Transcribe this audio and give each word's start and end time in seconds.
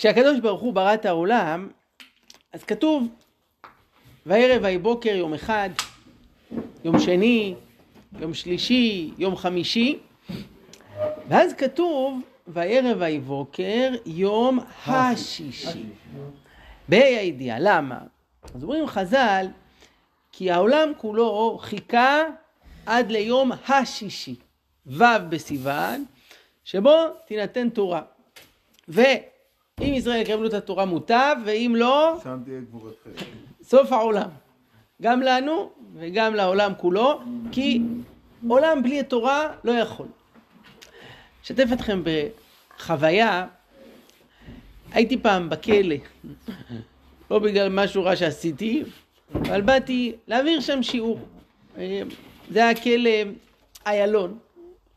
כשהקדוש 0.00 0.40
ברוך 0.40 0.60
הוא 0.60 0.72
ברא 0.72 0.94
את 0.94 1.06
העולם, 1.06 1.68
אז 2.52 2.64
כתוב, 2.64 3.08
וערב 4.26 4.62
ויהי 4.62 4.78
בוקר 4.78 5.10
יום 5.10 5.34
אחד, 5.34 5.70
יום 6.84 6.98
שני, 6.98 7.54
יום 8.20 8.34
שלישי, 8.34 9.10
יום 9.18 9.36
חמישי, 9.36 9.98
ואז 11.28 11.54
כתוב, 11.54 12.20
וערב 12.46 12.96
ויהי 13.00 13.18
בוקר 13.18 13.90
יום 14.06 14.58
השישי. 14.86 15.84
בה"א 16.88 17.18
הידיעה, 17.18 17.56
למה? 17.60 17.98
אז 18.54 18.62
אומרים 18.62 18.86
חז"ל, 18.86 19.46
כי 20.32 20.50
העולם 20.50 20.92
כולו 20.96 21.58
חיכה 21.62 22.22
עד 22.86 23.10
ליום 23.10 23.52
השישי, 23.68 24.34
ו' 24.86 25.04
בסיוון, 25.28 26.04
שבו 26.64 26.96
תינתן 27.26 27.68
תורה. 27.68 28.02
ואם 29.80 29.94
ישראל 29.94 30.20
יקבלו 30.20 30.46
את 30.46 30.54
התורה 30.54 30.84
מוטב, 30.84 31.36
ואם 31.44 31.74
לא, 31.76 32.18
שם 32.22 32.38
תהיה 32.44 32.60
גבורתכם. 32.60 33.10
סוף 33.62 33.92
העולם. 33.92 34.28
גם 35.02 35.20
לנו 35.20 35.70
וגם 35.94 36.34
לעולם 36.34 36.72
כולו, 36.76 37.20
כי 37.52 37.82
עולם 38.48 38.82
בלי 38.82 39.00
התורה 39.00 39.52
לא 39.64 39.72
יכול. 39.72 40.06
אשתף 41.44 41.66
אתכם 41.72 42.02
בחוויה, 42.04 43.46
הייתי 44.92 45.18
פעם 45.18 45.48
בכלא, 45.50 45.96
לא 47.30 47.38
בגלל 47.38 47.68
משהו 47.68 48.04
רע 48.04 48.16
שעשיתי, 48.16 48.82
אבל 49.34 49.60
באתי 49.60 50.12
להעביר 50.26 50.60
שם 50.60 50.82
שיעור. 50.82 51.20
אה, 51.78 52.02
זה 52.50 52.58
היה 52.58 52.74
כלא 52.74 53.10
איילון, 53.86 54.38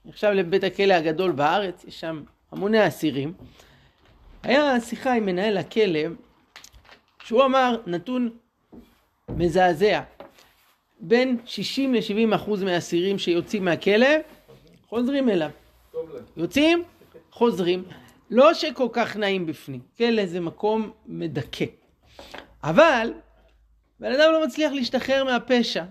נחשב 0.06 0.28
לבית 0.28 0.64
הכלא 0.64 0.94
הגדול 0.94 1.32
בארץ, 1.32 1.86
יש 1.88 2.00
שם 2.00 2.24
המוני 2.52 2.88
אסירים. 2.88 3.34
היה 4.44 4.80
שיחה 4.80 5.14
עם 5.14 5.26
מנהל 5.26 5.58
הכלא, 5.58 6.00
שהוא 7.24 7.46
אמר 7.46 7.82
נתון 7.88 8.30
מזעזע. 9.30 10.02
בין 11.00 11.38
60 11.46 11.96
ל-70 11.96 12.36
אחוז 12.36 12.64
מהאסירים 12.64 13.20
שיוצאים 13.20 13.66
מהכלא, 13.66 14.08
חוזרים 14.90 15.30
אליו. 15.30 15.50
יוצאים, 16.38 16.84
חוזרים. 17.32 17.84
לא 18.30 18.54
שכל 18.54 18.88
כך 18.92 19.18
נעים 19.18 19.46
בפנים, 19.46 19.80
כלא 19.98 20.26
זה 20.26 20.40
מקום 20.40 20.92
מדכא. 21.06 21.66
אבל, 22.64 23.14
בן 24.00 24.12
אדם 24.12 24.32
לא 24.32 24.46
מצליח 24.46 24.72
להשתחרר 24.72 25.24
מהפשע. 25.24 25.84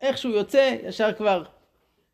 איך 0.00 0.18
שהוא 0.18 0.34
יוצא, 0.34 0.76
ישר 0.84 1.12
כבר 1.12 1.42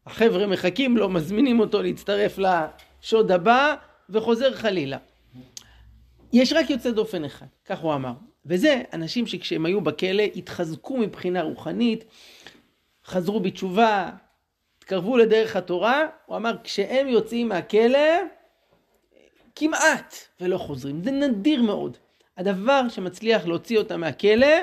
החבר'ה 0.06 0.46
מחכים 0.46 0.96
לו, 0.96 1.08
מזמינים 1.08 1.60
אותו 1.60 1.82
להצטרף 1.82 2.38
לשוד 2.38 3.30
הבא, 3.30 3.74
וחוזר 4.10 4.54
חלילה. 4.54 4.98
יש 6.34 6.52
רק 6.52 6.70
יוצא 6.70 6.90
דופן 6.90 7.24
אחד, 7.24 7.46
כך 7.64 7.78
הוא 7.78 7.94
אמר. 7.94 8.12
וזה 8.46 8.82
אנשים 8.92 9.26
שכשהם 9.26 9.66
היו 9.66 9.80
בכלא 9.80 10.22
התחזקו 10.22 10.96
מבחינה 10.96 11.42
רוחנית, 11.42 12.04
חזרו 13.04 13.40
בתשובה, 13.40 14.10
התקרבו 14.78 15.16
לדרך 15.16 15.56
התורה, 15.56 16.06
הוא 16.26 16.36
אמר 16.36 16.56
כשהם 16.64 17.08
יוצאים 17.08 17.48
מהכלא 17.48 17.98
כמעט 19.54 20.14
ולא 20.40 20.58
חוזרים, 20.58 21.02
זה 21.02 21.10
נדיר 21.10 21.62
מאוד. 21.62 21.96
הדבר 22.36 22.88
שמצליח 22.88 23.46
להוציא 23.46 23.78
אותם 23.78 24.00
מהכלא 24.00 24.56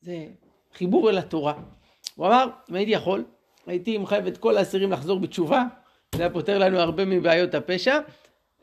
זה 0.00 0.26
חיבור 0.74 1.10
אל 1.10 1.18
התורה. 1.18 1.54
הוא 2.14 2.26
אמר, 2.26 2.48
אם 2.70 2.74
הייתי 2.74 2.90
יכול, 2.90 3.24
הייתי 3.66 3.98
מחייב 3.98 4.26
את 4.26 4.38
כל 4.38 4.56
האסירים 4.56 4.92
לחזור 4.92 5.20
בתשובה, 5.20 5.64
זה 6.14 6.22
היה 6.22 6.30
פותר 6.30 6.58
לנו 6.58 6.78
הרבה 6.78 7.04
מבעיות 7.04 7.54
הפשע, 7.54 7.98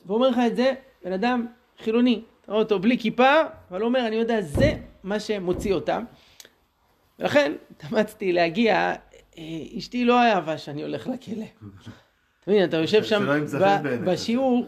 והוא 0.05 0.15
אומר 0.15 0.29
לך 0.29 0.37
את 0.47 0.55
זה, 0.55 0.73
בן 1.03 1.11
אדם 1.11 1.47
חילוני, 1.83 2.21
אתה 2.41 2.51
רואה 2.51 2.63
אותו 2.63 2.79
בלי 2.79 2.97
כיפה, 2.97 3.41
אבל 3.71 3.81
הוא 3.81 3.87
אומר, 3.87 4.07
אני 4.07 4.15
יודע, 4.15 4.41
זה 4.41 4.73
מה 5.03 5.19
שמוציא 5.19 5.73
אותם. 5.73 6.03
ולכן 7.19 7.51
התאמצתי 7.71 8.31
להגיע, 8.31 8.93
אה, 9.37 9.43
אשתי 9.77 10.05
לא 10.05 10.21
אהבה 10.21 10.57
שאני 10.57 10.81
הולך 10.81 11.07
לכלא. 11.07 11.45
אתה 12.43 12.51
מבין, 12.51 12.63
אתה 12.63 12.77
יושב 12.77 13.03
שם 13.03 13.25
בעיניך. 13.83 14.01
בשיעור, 14.03 14.65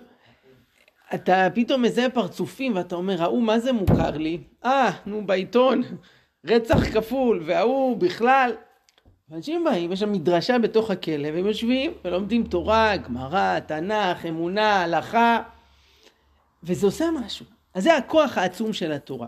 אתה 1.13 1.47
פתאום 1.55 1.81
מזהה 1.81 2.09
פרצופים 2.09 2.75
ואתה 2.75 2.95
אומר, 2.95 3.21
ההוא 3.23 3.43
מה 3.43 3.59
זה 3.59 3.71
מוכר 3.71 4.17
לי? 4.17 4.37
אה, 4.65 4.91
נו 5.05 5.25
בעיתון, 5.25 5.81
רצח 6.45 6.93
כפול, 6.93 7.43
וההוא 7.45 7.97
בכלל. 7.97 8.51
אנשים 9.31 9.63
באים, 9.63 9.91
יש 9.91 9.99
שם 9.99 10.11
מדרשה 10.11 10.59
בתוך 10.59 10.91
הכלא, 10.91 11.27
והם 11.33 11.45
יושבים 11.45 11.91
ולומדים 12.05 12.43
תורה, 12.43 12.97
גמרא, 12.97 13.59
תנ"ך, 13.59 14.25
אמונה, 14.25 14.83
הלכה, 14.83 15.41
וזה 16.63 16.87
עושה 16.87 17.05
משהו. 17.11 17.45
אז 17.73 17.83
זה 17.83 17.97
הכוח 17.97 18.37
העצום 18.37 18.73
של 18.73 18.91
התורה. 18.91 19.27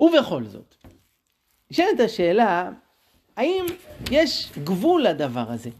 ובכל 0.00 0.44
זאת, 0.44 0.74
נשאלת 1.70 2.00
השאלה, 2.00 2.70
האם 3.36 3.66
יש 4.10 4.52
גבול 4.64 5.02
לדבר 5.02 5.50
הזה? 5.50 5.70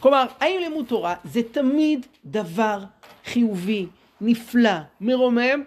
כלומר, 0.00 0.26
האם 0.40 0.60
לימוד 0.60 0.86
תורה 0.86 1.14
זה 1.24 1.40
תמיד 1.52 2.06
דבר 2.24 2.84
חיובי, 3.24 3.86
נפלא, 4.20 4.78
מרומם, 5.00 5.62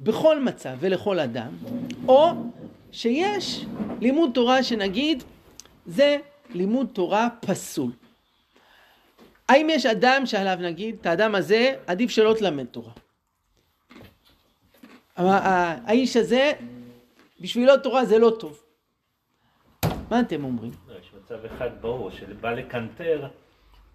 בכל 0.00 0.40
מצב 0.40 0.76
ולכל 0.80 1.18
אדם, 1.18 1.48
או 2.08 2.30
שיש 2.92 3.64
לימוד 4.00 4.30
תורה 4.34 4.62
שנגיד 4.62 5.22
זה 5.86 6.18
לימוד 6.50 6.86
תורה 6.92 7.28
פסול. 7.40 7.90
האם 9.48 9.70
יש 9.70 9.86
אדם 9.86 10.26
שעליו 10.26 10.58
נגיד, 10.60 10.96
את 11.00 11.06
האדם 11.06 11.34
הזה 11.34 11.74
עדיף 11.86 12.10
שלא 12.10 12.34
תלמד 12.38 12.64
תורה. 12.64 12.92
ה- 15.16 15.22
ה- 15.22 15.76
האיש 15.86 16.16
הזה, 16.16 16.52
בשבילו 17.40 17.76
תורה 17.76 18.04
זה 18.04 18.18
לא 18.18 18.32
טוב. 18.40 18.62
מה 20.10 20.20
אתם 20.20 20.44
אומרים? 20.44 20.70
לא, 20.88 20.94
יש 20.98 21.10
מצב 21.24 21.44
אחד 21.44 21.70
ברור, 21.80 22.10
שבא 22.10 22.52
לקנטר, 22.52 23.28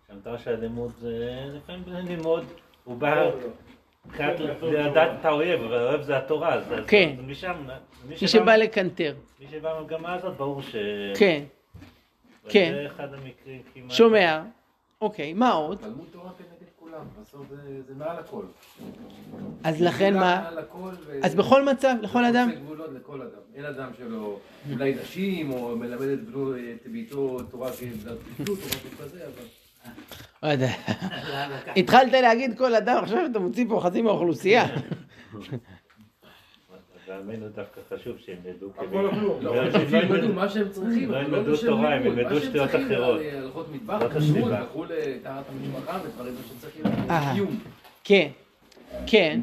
שהמטרה 0.08 0.40
של 0.40 0.54
הלימוד 0.54 0.92
זה 1.00 1.20
לפעמים 1.54 1.84
ללמוד, 1.88 2.46
הוא 2.84 2.98
בא 2.98 3.30
לדעת 4.62 5.20
את 5.20 5.26
האויב, 5.26 5.62
והאויב 5.62 6.02
זה 6.02 6.18
התורה, 6.18 6.54
אז 6.54 6.64
כן. 6.88 7.16
משם, 7.28 7.54
מי 8.08 8.16
מי 8.22 8.28
שבא 8.28 8.56
לקנטר. 8.56 9.16
מי 9.40 9.46
שבא 9.52 9.80
במגמה 9.80 10.14
הזאת, 10.14 10.38
ברור 10.38 10.62
ש... 10.62 10.76
כן, 11.20 11.44
כן. 12.50 12.72
זה 12.74 12.88
אחד 12.96 13.14
המקרים 13.14 13.62
כמעט... 13.74 13.92
שומע. 13.92 14.42
אוקיי, 15.02 15.34
מה 15.34 15.52
עוד? 15.52 15.78
תלמוד 15.78 16.08
תורה 16.12 16.30
זה, 17.50 17.82
זה 17.88 17.94
מעל 17.98 18.18
הכל. 18.20 18.44
אז 19.64 19.82
לכן 19.82 20.14
מה? 20.14 20.50
אז 21.24 21.36
בכל 21.36 21.66
מצב, 21.66 21.96
לכל 22.02 22.26
אדם? 22.26 22.50
עושה 22.50 22.60
גבולות 22.60 22.90
לכל 22.96 23.22
אדם. 23.22 23.42
אין 23.56 23.66
אדם 23.66 23.90
שלא, 23.98 24.40
אולי 24.74 24.96
נשים, 25.02 25.52
או 25.52 25.78
מלמד 25.78 26.08
את 26.08 26.88
ביתו 26.92 27.40
תורה 27.44 27.72
פשטות, 27.72 28.18
או 28.40 28.54
משהו 28.54 28.90
כזה, 29.00 29.20
אבל... 29.26 29.46
לא 30.44 30.48
יודע. 30.48 30.70
התחלת 31.80 32.12
להגיד 32.12 32.58
כל 32.58 32.76
אדם, 32.76 33.04
עכשיו 33.04 33.26
אתה 33.32 33.40
מוציא 33.40 33.66
פה 33.70 33.82
חצי 33.84 34.02
מהאוכלוסייה. 34.02 34.66
ועמנו 37.12 37.50
דווקא 37.56 37.82
חשוב 37.90 38.18
שהם 38.26 38.38
ידעו 38.46 38.70
הכל 38.76 38.86
כדי... 38.88 38.96
או 38.98 39.10
כלום. 39.12 39.38
לא, 39.42 39.56
לא, 39.56 39.72
שהם 39.72 39.82
לא 39.94 39.98
ילמדו 39.98 40.16
ילמדו- 40.16 40.34
מה 40.34 40.50
שהם 40.50 40.70
צריכים, 40.70 41.12
לא 41.12 41.22
אבל 41.22 41.26
ילמדו 41.34 41.52
בשם 41.52 41.68
תורה, 41.68 41.94
הם. 41.96 42.06
ילמדו 42.06 42.24
מה 42.24 42.40
שהם 42.40 42.50
שטויות 42.50 42.70
צריכים, 42.72 42.92
אחרות. 42.92 43.20
על 43.20 43.44
הלכות 43.44 43.68
מטבח. 43.72 44.02
הלכו 44.52 44.86
לטהרת 44.86 45.46
המשפחה 45.50 46.00
ודברים 46.06 46.34
שצריכים 46.58 46.86
אה. 47.10 47.32
קיום. 47.34 47.60
כן, 48.04 48.30
כן, 49.08 49.40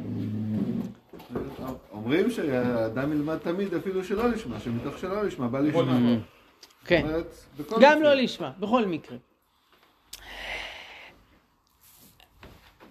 אומרים 1.93 2.31
שהאדם 2.31 3.13
ילמד 3.13 3.37
תמיד 3.37 3.75
אפילו 3.75 4.05
שלא 4.05 4.29
לשמה, 4.29 4.61
שמתוך 4.61 4.99
שלא 4.99 5.23
לשמה 5.25 5.49
בא 5.49 5.61
לשמה. 5.61 5.99
כן. 6.85 7.07
גם. 7.81 8.03
לא 8.03 8.15
לשמה, 8.15 8.51
בכל 8.59 8.85
מקרה. 8.87 9.17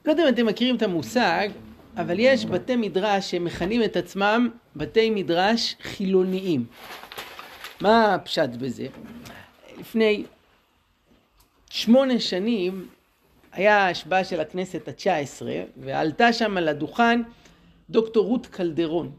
לא 0.06 0.12
יודע 0.12 0.24
אם 0.24 0.34
אתם 0.34 0.46
מכירים 0.46 0.76
את 0.76 0.82
המושג, 0.82 1.50
אבל 1.98 2.20
יש 2.20 2.46
בתי 2.46 2.76
מדרש 2.76 3.32
שמכנים 3.32 3.84
את 3.84 3.96
עצמם 3.96 4.50
בתי 4.76 5.10
מדרש 5.10 5.76
חילוניים. 5.82 6.66
מה 7.82 8.14
הפשט 8.14 8.50
בזה? 8.50 8.88
לפני 9.80 10.24
שמונה 11.70 12.20
שנים 12.20 12.88
היה 13.52 13.90
השבעה 13.90 14.24
של 14.24 14.40
הכנסת 14.40 14.88
התשע 14.88 15.18
עשרה, 15.18 15.56
ועלתה 15.78 16.34
שם 16.34 16.58
על 16.58 16.68
הדוכן 16.68 17.22
דוקטור 17.90 18.26
רות 18.26 18.48
קלדרון. 18.48 19.12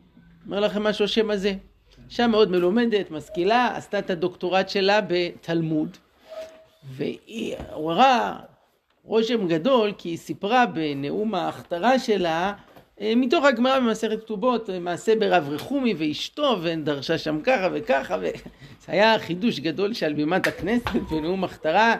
אומר 0.47 0.61
לכם 0.61 0.83
משהו 0.83 1.05
השם 1.05 1.31
הזה? 1.31 1.53
אישה 2.11 2.27
מאוד 2.27 2.51
מלומדת, 2.51 3.11
משכילה, 3.11 3.77
עשתה 3.77 3.99
את 3.99 4.11
הדוקטורט 4.11 4.69
שלה 4.69 5.01
בתלמוד, 5.09 5.97
והיא 6.85 7.57
עוררה 7.73 8.39
רושם 9.05 9.49
גדול 9.49 9.93
כי 9.99 10.09
היא 10.09 10.19
סיפרה 10.19 10.67
בנאום 10.67 11.35
ההכתרה 11.35 11.99
שלה 11.99 12.53
מתוך 13.01 13.45
הגמרא 13.45 13.81
במסכת 13.81 14.21
כתובות, 14.21 14.71
אה, 14.71 14.79
מעשה 14.79 15.17
ברב 15.17 15.49
רחומי 15.49 15.95
ואשתו, 15.99 16.57
ודרשה 16.63 17.19
שם 17.19 17.41
ככה 17.45 17.69
וככה, 17.73 18.17
וזה 18.21 18.33
היה 18.89 19.19
חידוש 19.19 19.61
גדול 19.61 19.95
שעל 19.95 20.13
בימת 20.13 20.47
הכנסת 20.47 20.91
בנאום 21.11 21.45
הכתרה, 21.45 21.93
אה, 21.93 21.97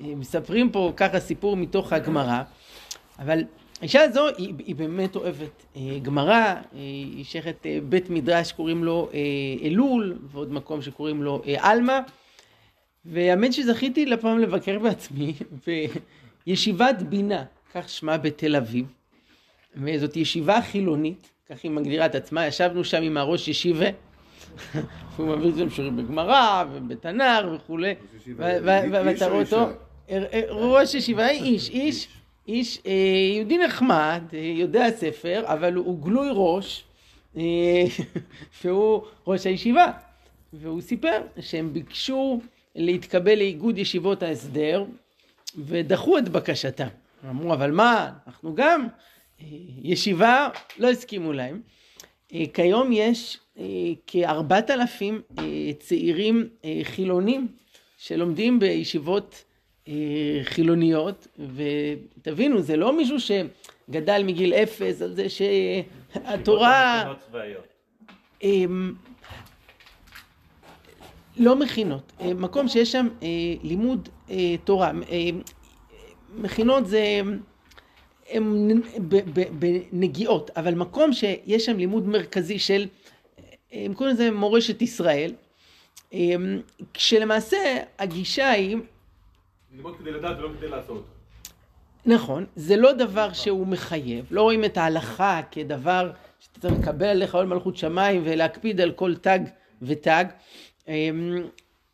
מספרים 0.00 0.70
פה 0.70 0.92
ככה 0.96 1.20
סיפור 1.20 1.56
מתוך 1.56 1.92
הגמרא, 1.92 2.42
אבל 3.18 3.44
האישה 3.80 4.02
הזו 4.02 4.28
היא, 4.38 4.54
היא 4.66 4.76
באמת 4.76 5.16
אוהבת 5.16 5.66
אה, 5.76 5.98
גמרא, 6.02 6.32
אה, 6.34 6.60
היא 6.74 7.24
שייכת 7.24 7.66
אה, 7.66 7.78
בית 7.88 8.10
מדרש 8.10 8.48
שקוראים 8.48 8.84
לו 8.84 9.08
אה, 9.14 9.18
אלול, 9.66 10.18
ועוד 10.32 10.52
מקום 10.52 10.82
שקוראים 10.82 11.22
לו 11.22 11.42
אה, 11.46 11.70
עלמה, 11.70 12.00
והאמת 13.04 13.52
שזכיתי 13.52 14.06
לפעם 14.06 14.38
לבקר 14.38 14.78
בעצמי 14.78 15.34
בישיבת 16.46 17.02
בינה, 17.02 17.44
כך 17.74 17.88
שמה 17.88 18.18
בתל 18.18 18.56
אביב, 18.56 18.86
וזאת 19.76 20.16
ישיבה 20.16 20.60
חילונית, 20.62 21.30
כך 21.50 21.56
היא 21.62 21.70
מגדירה 21.70 22.06
את 22.06 22.14
עצמה, 22.14 22.46
ישבנו 22.46 22.84
שם 22.84 23.02
עם 23.02 23.16
הראש 23.16 23.48
ישיבה, 23.48 23.86
הוא 25.16 25.26
מעביר 25.26 25.48
את 25.48 25.54
זה 25.54 25.64
שיעורים 25.70 25.96
בגמרא 25.96 26.64
ובתנ"ך 26.72 27.46
וכולי, 27.54 27.94
ואתה 28.36 29.26
רואה 29.26 29.42
אותו, 29.42 29.68
אישה? 30.08 30.26
אה, 30.32 30.42
ראש 30.50 30.94
ישיבה, 30.94 31.30
איש, 31.30 31.70
איש, 31.70 32.08
איש 32.48 32.78
אה, 32.86 32.92
יהודי 33.36 33.58
נחמד, 33.58 34.22
אה, 34.32 34.38
יודע 34.38 34.90
ספר, 34.90 35.42
אבל 35.46 35.74
הוא 35.74 36.02
גלוי 36.02 36.28
ראש, 36.32 36.84
אה, 37.36 37.42
והוא 38.64 39.02
ראש 39.26 39.46
הישיבה. 39.46 39.92
והוא 40.52 40.80
סיפר 40.80 41.20
שהם 41.40 41.72
ביקשו 41.72 42.40
להתקבל 42.76 43.38
לאיגוד 43.38 43.78
ישיבות 43.78 44.22
ההסדר, 44.22 44.84
ודחו 45.56 46.18
את 46.18 46.28
בקשתם. 46.28 46.88
אמרו, 47.30 47.52
אבל 47.54 47.70
מה, 47.70 48.10
אנחנו 48.26 48.54
גם 48.54 48.82
אה, 48.82 48.88
ישיבה, 49.82 50.48
לא 50.78 50.90
הסכימו 50.90 51.32
להם. 51.32 51.60
אה, 52.34 52.44
כיום 52.54 52.90
יש 52.92 53.38
אה, 53.58 53.64
כארבעת 54.06 54.70
אלפים 54.70 55.22
אה, 55.38 55.44
צעירים 55.78 56.48
חילונים 56.82 57.48
שלומדים 57.98 58.58
בישיבות 58.58 59.44
חילוניות, 60.42 61.26
ותבינו, 61.38 62.62
זה 62.62 62.76
לא 62.76 62.96
מישהו 62.96 63.16
שגדל 63.20 64.22
מגיל 64.26 64.54
אפס 64.54 65.02
על 65.02 65.14
זה 65.14 65.26
שהתורה... 65.28 67.04
אמ, 68.42 68.94
לא 71.36 71.56
מכינות, 71.56 72.12
מקום 72.20 72.68
שיש 72.68 72.92
שם 72.92 73.08
לימוד 73.62 74.08
תורה. 74.64 74.92
מכינות 76.34 76.86
זה 76.86 77.20
הם 78.30 78.80
בנגיעות, 79.58 80.50
אבל 80.56 80.74
מקום 80.74 81.12
שיש 81.12 81.66
שם 81.66 81.78
לימוד 81.78 82.08
מרכזי 82.08 82.58
של, 82.58 82.86
הם 83.72 83.94
קוראים 83.94 84.14
לזה 84.14 84.30
מורשת 84.30 84.82
ישראל, 84.82 85.32
כשלמעשה 86.94 87.56
הגישה 87.98 88.50
היא 88.50 88.76
ללמוד 89.76 89.96
כדי 89.98 90.10
לדעת 90.10 90.38
ולא 90.38 90.48
כדי 90.58 90.68
לעשות. 90.68 91.04
נכון, 92.06 92.46
זה 92.56 92.76
לא 92.76 92.92
דבר 92.92 93.32
שהוא 93.32 93.66
מחייב, 93.66 94.26
לא 94.30 94.42
רואים 94.42 94.64
את 94.64 94.76
ההלכה 94.76 95.40
כדבר 95.50 96.10
שאתה 96.40 96.60
צריך 96.60 96.74
לקבל 96.80 97.06
עליך 97.06 97.34
עול 97.34 97.46
מלכות 97.46 97.76
שמיים 97.76 98.22
ולהקפיד 98.24 98.80
על 98.80 98.92
כל 98.92 99.14
תג 99.14 99.38
ותג. 99.82 100.24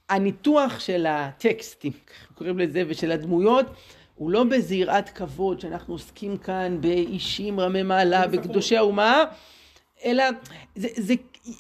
הניתוח 0.09 0.81
של 0.81 1.07
הטקסטים, 1.09 1.93
קוראים 2.35 2.59
לזה, 2.59 2.83
ושל 2.87 3.13
הדמויות, 3.13 3.67
הוא 4.15 4.31
לא 4.31 4.45
באיזה 4.45 4.75
יראת 4.75 5.09
כבוד 5.09 5.61
שאנחנו 5.61 5.95
עוסקים 5.95 6.37
כאן 6.37 6.81
באישים 6.81 7.61
רמי 7.61 7.83
מעלה, 7.83 8.27
בקדושי 8.27 8.77
האומה, 8.77 9.25
אלא 10.05 10.25
זה, 10.77 10.89
זה 10.97 11.15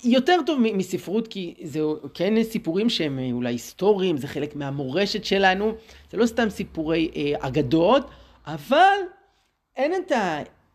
יותר 0.04 0.36
טוב 0.46 0.60
מספרות, 0.60 1.28
כי 1.28 1.54
זה 1.62 1.80
כן 2.14 2.42
סיפורים 2.42 2.90
שהם 2.90 3.18
אולי 3.32 3.54
היסטוריים, 3.54 4.16
זה 4.16 4.28
חלק 4.28 4.56
מהמורשת 4.56 5.24
שלנו, 5.24 5.72
זה 6.10 6.16
לא 6.16 6.26
סתם 6.26 6.50
סיפורי 6.50 7.10
אה, 7.16 7.32
אגדות, 7.48 8.10
אבל 8.46 8.98
אין 9.76 9.92
את 9.94 10.12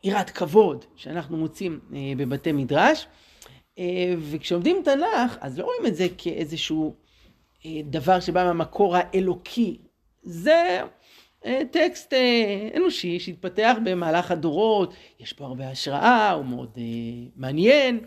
היראת 0.03 0.29
כבוד 0.29 0.85
שאנחנו 0.95 1.37
מוצאים 1.37 1.79
אה, 1.93 1.99
בבתי 2.17 2.51
מדרש, 2.51 3.07
אה, 3.79 4.13
וכשלומדים 4.31 4.81
תנ"ך, 4.85 5.37
אז 5.41 5.59
לא 5.59 5.63
רואים 5.63 5.85
את 5.85 5.95
זה 5.95 6.07
כאיזשהו 6.17 6.95
אה, 7.65 7.71
דבר 7.83 8.19
שבא 8.19 8.43
מהמקור 8.43 8.95
האלוקי. 8.95 9.77
זה 10.23 10.81
טקסט 11.71 12.13
אה, 12.13 12.69
אנושי 12.77 13.19
שהתפתח 13.19 13.75
במהלך 13.83 14.31
הדורות, 14.31 14.93
יש 15.19 15.33
פה 15.33 15.45
הרבה 15.45 15.69
השראה, 15.69 16.31
הוא 16.31 16.45
מאוד 16.45 16.77
אה, 16.77 16.83
מעניין. 17.35 17.99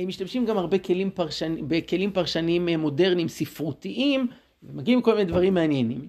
משתמשים 0.00 0.46
גם 0.46 0.58
הרבה 0.58 0.78
כלים 0.78 1.10
פרשנ... 1.10 1.68
בכלים 1.68 2.12
פרשניים 2.12 2.68
אה, 2.68 2.76
מודרניים 2.76 3.28
ספרותיים, 3.28 4.26
ומגיעים 4.62 5.02
כל 5.02 5.14
מיני 5.14 5.24
דברים 5.24 5.54
מעניינים. 5.54 6.08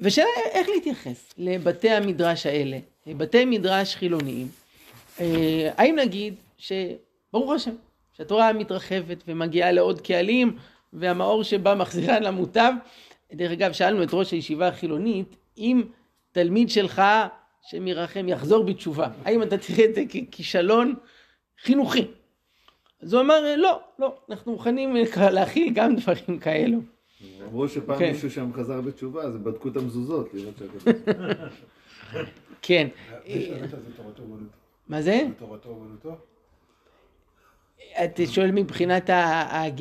ושאלה 0.00 0.28
איך 0.52 0.68
להתייחס 0.68 1.34
לבתי 1.38 1.90
המדרש 1.90 2.46
האלה, 2.46 2.78
בתי 3.06 3.44
מדרש 3.44 3.94
חילוניים. 3.94 4.48
אה, 5.20 5.70
האם 5.76 5.96
נגיד 5.98 6.34
שברוך 6.58 7.52
השם, 7.52 7.74
שהתורה 8.16 8.52
מתרחבת 8.52 9.22
ומגיעה 9.28 9.72
לעוד 9.72 10.00
קהלים 10.00 10.56
והמאור 10.92 11.44
שבה 11.44 11.74
מחזירן 11.74 12.22
למוטב. 12.22 12.72
דרך 13.32 13.52
אגב, 13.52 13.72
שאלנו 13.72 14.02
את 14.02 14.08
ראש 14.12 14.30
הישיבה 14.30 14.68
החילונית, 14.68 15.36
אם 15.58 15.82
תלמיד 16.32 16.70
שלך, 16.70 17.02
השם 17.66 17.86
ירחם, 17.86 18.28
יחזור 18.28 18.64
בתשובה, 18.64 19.08
האם 19.24 19.42
אתה 19.42 19.58
תראה 19.58 19.84
את 19.84 19.94
זה 19.94 20.02
ככישלון 20.32 20.94
חינוכי? 21.62 22.06
אז 23.02 23.12
הוא 23.12 23.22
אמר, 23.22 23.56
לא, 23.56 23.80
לא, 23.98 24.16
אנחנו 24.30 24.52
מוכנים 24.52 24.96
להכיל 25.36 25.72
גם 25.74 25.96
דברים 25.96 26.38
כאלו. 26.38 26.78
אמרו 27.42 27.68
שפעם 27.68 27.98
כן. 27.98 28.12
מישהו 28.12 28.30
שם 28.30 28.52
חזר 28.52 28.80
בתשובה, 28.80 29.22
אז 29.22 29.34
הם 29.34 29.44
בדקו 29.44 29.68
את 29.68 29.76
המזוזות, 29.76 30.34
לראות. 30.34 30.54
כן. 32.62 32.88
אומנותו. 34.20 34.56
מה 34.88 35.02
זה? 35.02 35.20
תורתו 35.38 35.68
אומנותו? 35.68 36.16
אתה 38.04 38.26
שואל 38.26 38.50
מבחינת 38.50 39.10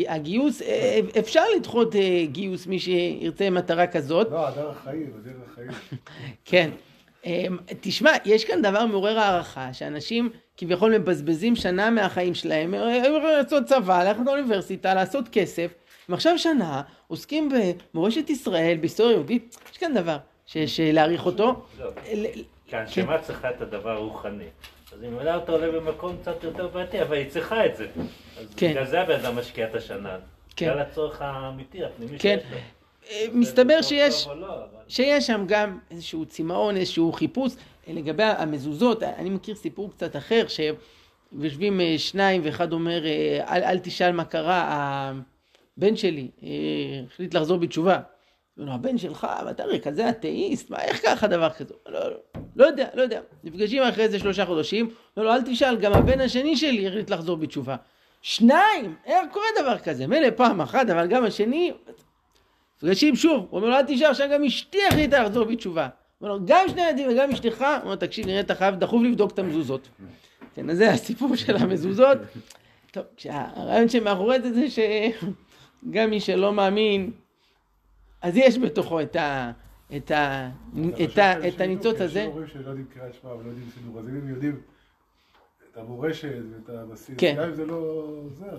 הגיוס, 0.07 0.61
אה, 0.61 0.99
אפשר 1.19 1.43
לדחות 1.55 1.95
אה, 1.95 2.25
גיוס 2.25 2.67
מי 2.67 2.79
שירצה 2.79 3.49
מטרה 3.49 3.87
כזאת, 3.87 4.31
לא, 4.31 4.47
הדרך 4.47 4.77
חיים, 4.83 5.11
הדרך 5.19 5.55
חיים. 5.55 5.69
כן. 6.45 6.69
אמ, 7.25 7.57
תשמע, 7.81 8.11
יש 8.25 8.45
כאן 8.45 8.61
דבר 8.61 8.85
מעורר 8.85 9.19
הערכה, 9.19 9.73
שאנשים 9.73 10.29
כביכול 10.57 10.97
מבזבזים 10.97 11.55
שנה 11.55 11.89
מהחיים 11.89 12.33
שלהם, 12.33 12.73
הם 12.73 13.15
יכולים 13.15 13.37
לעשות 13.37 13.63
צבא, 13.63 14.03
ללכת 14.03 14.21
לאוניברסיטה, 14.25 14.93
לעשות 14.93 15.29
כסף, 15.31 15.73
הם 16.07 16.13
עכשיו 16.13 16.39
שנה 16.39 16.81
עוסקים 17.07 17.49
במורשת 17.93 18.29
ישראל, 18.29 18.77
בהיסטוריה 18.79 19.13
יהודית, 19.13 19.57
יש 19.71 19.77
כאן 19.77 19.93
דבר 19.93 20.17
שיש 20.45 20.79
אה, 20.79 20.91
להעריך 20.91 21.25
אותו. 21.25 21.61
לא. 21.79 21.91
כי 22.67 22.75
הנשמה 22.75 23.21
צריכה 23.21 23.49
את 23.49 23.61
הדבר 23.61 23.89
הרוחני. 23.89 24.47
אז 24.93 25.01
ממילא 25.03 25.37
אתה 25.43 25.51
עולה 25.51 25.71
במקום 25.71 26.17
קצת 26.21 26.43
יותר 26.43 26.67
בעייתי, 26.67 27.01
אבל 27.01 27.15
היא 27.17 27.29
צריכה 27.29 27.65
את 27.65 27.77
זה. 27.77 27.87
אז 28.39 28.45
כן. 28.57 28.71
בגלל 28.71 28.85
זה 28.85 29.01
הבן 29.01 29.25
אדם 29.25 29.35
משקיע 29.39 29.67
את 29.69 29.75
השנה. 29.75 30.17
כן. 30.55 30.65
בגלל 30.65 30.79
הצורך 30.79 31.21
האמיתי, 31.21 31.83
הפנימי 31.83 32.19
כן. 32.19 32.37
שיש 32.41 32.51
לו. 32.51 32.57
אה, 33.11 33.25
מסתבר 33.33 33.81
שיש... 33.81 34.27
לא, 34.27 34.53
אבל- 34.55 34.63
שיש 34.87 35.27
שם 35.27 35.45
גם 35.47 35.79
איזשהו 35.91 36.25
צמאון, 36.25 36.77
איזשהו 36.77 37.11
חיפוש. 37.11 37.53
לגבי 37.87 38.23
המזוזות, 38.23 39.03
אני 39.03 39.29
מכיר 39.29 39.55
סיפור 39.55 39.91
קצת 39.91 40.15
אחר, 40.15 40.45
שיושבים 40.47 41.81
אה, 41.81 41.95
שניים 41.97 42.41
ואחד 42.45 42.73
אומר, 42.73 43.05
אה, 43.05 43.55
אל, 43.55 43.63
אל 43.63 43.79
תשאל 43.79 44.11
מה 44.11 44.25
קרה, 44.25 45.11
הבן 45.77 45.95
שלי 45.95 46.27
אה, 46.43 46.47
החליט 47.11 47.33
לחזור 47.33 47.57
בתשובה. 47.57 47.99
אומר, 48.59 48.73
הבן 48.73 48.97
שלך, 48.97 49.27
ואתה 49.45 49.63
הרי 49.63 49.79
כזה 49.81 50.09
אתאיסט, 50.09 50.69
מה, 50.69 50.77
איך 50.81 51.05
ככה 51.05 51.27
דבר 51.27 51.49
כזה? 51.49 51.73
לא, 51.87 51.99
לא, 52.09 52.17
לא 52.55 52.65
יודע, 52.65 52.87
לא 52.93 53.01
יודע. 53.01 53.21
נפגשים 53.43 53.83
אחרי 53.83 54.03
איזה 54.03 54.19
שלושה 54.19 54.45
חודשים, 54.45 54.89
אומר 55.17 55.27
לו, 55.27 55.33
אל 55.33 55.41
תשאל, 55.41 55.77
גם 55.77 55.93
הבן 55.93 56.21
השני 56.21 56.57
שלי 56.57 56.87
החליט 56.87 57.09
לחזור 57.09 57.37
בתשובה. 57.37 57.75
שניים, 58.21 58.95
איך 59.05 59.17
קורה 59.31 59.45
דבר 59.61 59.77
כזה? 59.77 60.07
מילא 60.07 60.27
פעם 60.35 60.61
אחת, 60.61 60.89
אבל 60.89 61.07
גם 61.07 61.25
השני, 61.25 61.71
נפגשים 62.77 63.15
שוב, 63.15 63.47
הוא 63.49 63.57
אומר 63.59 63.69
לו 63.69 63.75
אל 63.75 63.83
תשאר, 63.87 64.07
עכשיו 64.07 64.27
גם 64.31 64.43
אשתי 64.43 64.77
החליטה 64.87 65.23
לחזור 65.23 65.43
בתשובה. 65.43 65.87
הוא 66.17 66.27
אומר 66.27 66.39
לו 66.39 66.45
גם 66.45 66.65
שני 66.67 66.81
ילדים 66.81 67.09
וגם 67.09 67.31
אשתך, 67.31 67.61
הוא 67.61 67.83
אומר 67.83 67.95
תקשיב 67.95 68.25
נראה 68.25 68.39
אתה 68.39 68.55
חייב 68.55 68.75
דחוף 68.75 69.03
לבדוק 69.03 69.31
את 69.31 69.39
המזוזות. 69.39 69.87
כן, 70.55 70.69
אז 70.69 70.77
זה 70.77 70.91
הסיפור 70.91 71.35
של 71.35 71.57
המזוזות. 71.57 72.17
טוב, 72.91 73.03
הרעיון 73.29 73.89
שמאחורי 73.89 74.41
זה 74.41 74.53
זה 74.53 74.65
שגם 74.69 76.09
מי 76.09 76.19
שלא 76.19 76.53
מאמין, 76.53 77.11
אז 78.21 78.37
יש 78.37 78.57
בתוכו 78.57 79.01
את 79.01 79.15
ה... 79.15 79.51
את, 79.95 80.11
ה, 80.11 80.49
את, 81.03 81.17
ה, 81.17 81.47
את 81.47 81.61
הניצוץ 81.61 82.01
הזה. 82.01 82.19
יש 82.19 82.25
הורים 82.25 82.47
שלא 82.47 82.69
יודעים 82.69 82.85
קריאת 82.93 83.13
שמע 83.21 83.31
ולא 83.31 83.47
יודעים 83.47 83.69
סידור, 83.73 83.99
אז 83.99 84.09
אם 84.09 84.15
הם 84.15 84.29
יודעים 84.29 84.61
את 85.71 85.77
המורשת 85.77 86.29
ואת 86.51 86.69
הבסיס, 86.69 87.15
כן. 87.17 87.35
גם 87.37 87.43
אם 87.43 87.55
זה 87.55 87.65
לא 87.65 87.75
עוזר. 87.75 88.57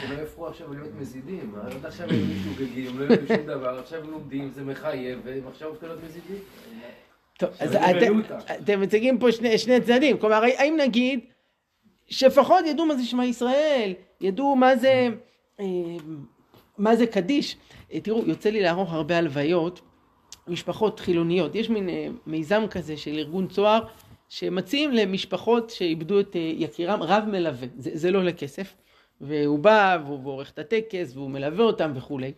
שלא 0.00 0.14
יהפכו 0.14 0.46
עכשיו 0.46 0.74
להיות 0.74 0.94
מזידים. 1.00 1.54
עד 1.62 1.86
עכשיו 1.86 2.08
הם 2.10 2.16
משוגגים, 2.36 2.98
לא 2.98 3.04
יודעים 3.04 3.26
שום 3.38 3.46
דבר, 3.46 3.78
עכשיו 3.78 4.10
לומדים, 4.10 4.50
זה 4.50 4.64
מחייב, 4.64 5.20
והם 5.24 5.46
עכשיו 5.48 5.68
הופכים 5.68 5.88
להיות 5.88 6.04
מזידים. 6.04 6.38
טוב, 7.38 7.50
אז 7.60 7.76
אתם, 8.62 8.80
מציגים 8.80 9.18
פה 9.18 9.32
שני, 9.32 9.58
שני 9.58 9.80
צדדים, 9.80 10.18
כלומר 10.18 10.42
האם 10.58 10.76
נגיד 10.80 11.20
שלפחות 12.06 12.64
ידעו 12.66 12.86
מה 12.86 12.96
זה 12.96 13.04
שמע 13.04 13.24
ישראל, 13.24 13.94
ידעו 14.20 14.56
מה 14.56 14.76
זה, 14.76 15.08
אה, 15.60 15.66
מה 16.80 16.96
זה 16.96 17.06
קדיש. 17.06 17.56
אה, 17.92 18.00
תראו, 18.00 18.22
יוצא 18.26 18.50
לי 18.50 18.60
לערוך 18.60 18.92
הרבה 18.92 19.18
הלוויות, 19.18 19.80
משפחות 20.48 21.00
חילוניות. 21.00 21.54
יש 21.54 21.70
מין 21.70 21.88
אה, 21.88 22.08
מיזם 22.26 22.62
כזה 22.70 22.96
של 22.96 23.18
ארגון 23.18 23.48
צוהר, 23.48 23.84
שמציעים 24.28 24.92
למשפחות 24.92 25.70
שאיבדו 25.70 26.20
את 26.20 26.36
אה, 26.36 26.52
יקירם 26.56 27.02
רב 27.02 27.24
מלווה. 27.26 27.68
זה, 27.76 27.90
זה 27.94 28.10
לא 28.10 28.18
עולה 28.18 28.32
כסף. 28.32 28.74
והוא 29.20 29.58
בא, 29.58 29.98
והוא 30.06 30.32
עורך 30.32 30.50
את 30.50 30.58
הטקס, 30.58 31.12
והוא 31.14 31.30
מלווה 31.30 31.64
אותם 31.64 31.92
וכולי. 31.94 32.32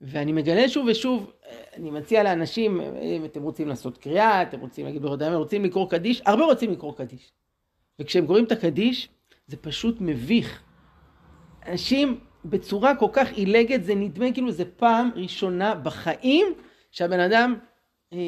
ואני 0.00 0.32
מגלה 0.32 0.68
שוב 0.68 0.86
ושוב, 0.90 1.32
אני 1.76 1.90
מציע 1.90 2.22
לאנשים, 2.22 2.80
אם 2.80 3.24
אתם 3.24 3.42
רוצים 3.42 3.68
לעשות 3.68 3.98
קריאה, 3.98 4.42
אתם 4.42 4.60
רוצים 4.60 4.86
להגיד 4.86 5.02
ברודם, 5.02 5.26
אתם 5.26 5.38
רוצים 5.38 5.64
לקרוא 5.64 5.90
קדיש, 5.90 6.22
הרבה 6.26 6.44
רוצים 6.44 6.72
לקרוא 6.72 6.94
קדיש. 6.96 7.32
וכשהם 7.98 8.26
קוראים 8.26 8.44
את 8.44 8.52
הקדיש, 8.52 9.08
זה 9.46 9.56
פשוט 9.56 9.96
מביך. 10.00 10.62
אנשים 11.66 12.20
בצורה 12.44 12.94
כל 12.96 13.06
כך 13.12 13.32
עילגת, 13.32 13.84
זה 13.84 13.94
נדמה 13.94 14.32
כאילו 14.32 14.50
זה 14.50 14.64
פעם 14.76 15.10
ראשונה 15.16 15.74
בחיים 15.74 16.46
שהבן 16.90 17.20
אדם 17.20 17.54
אה, 18.12 18.18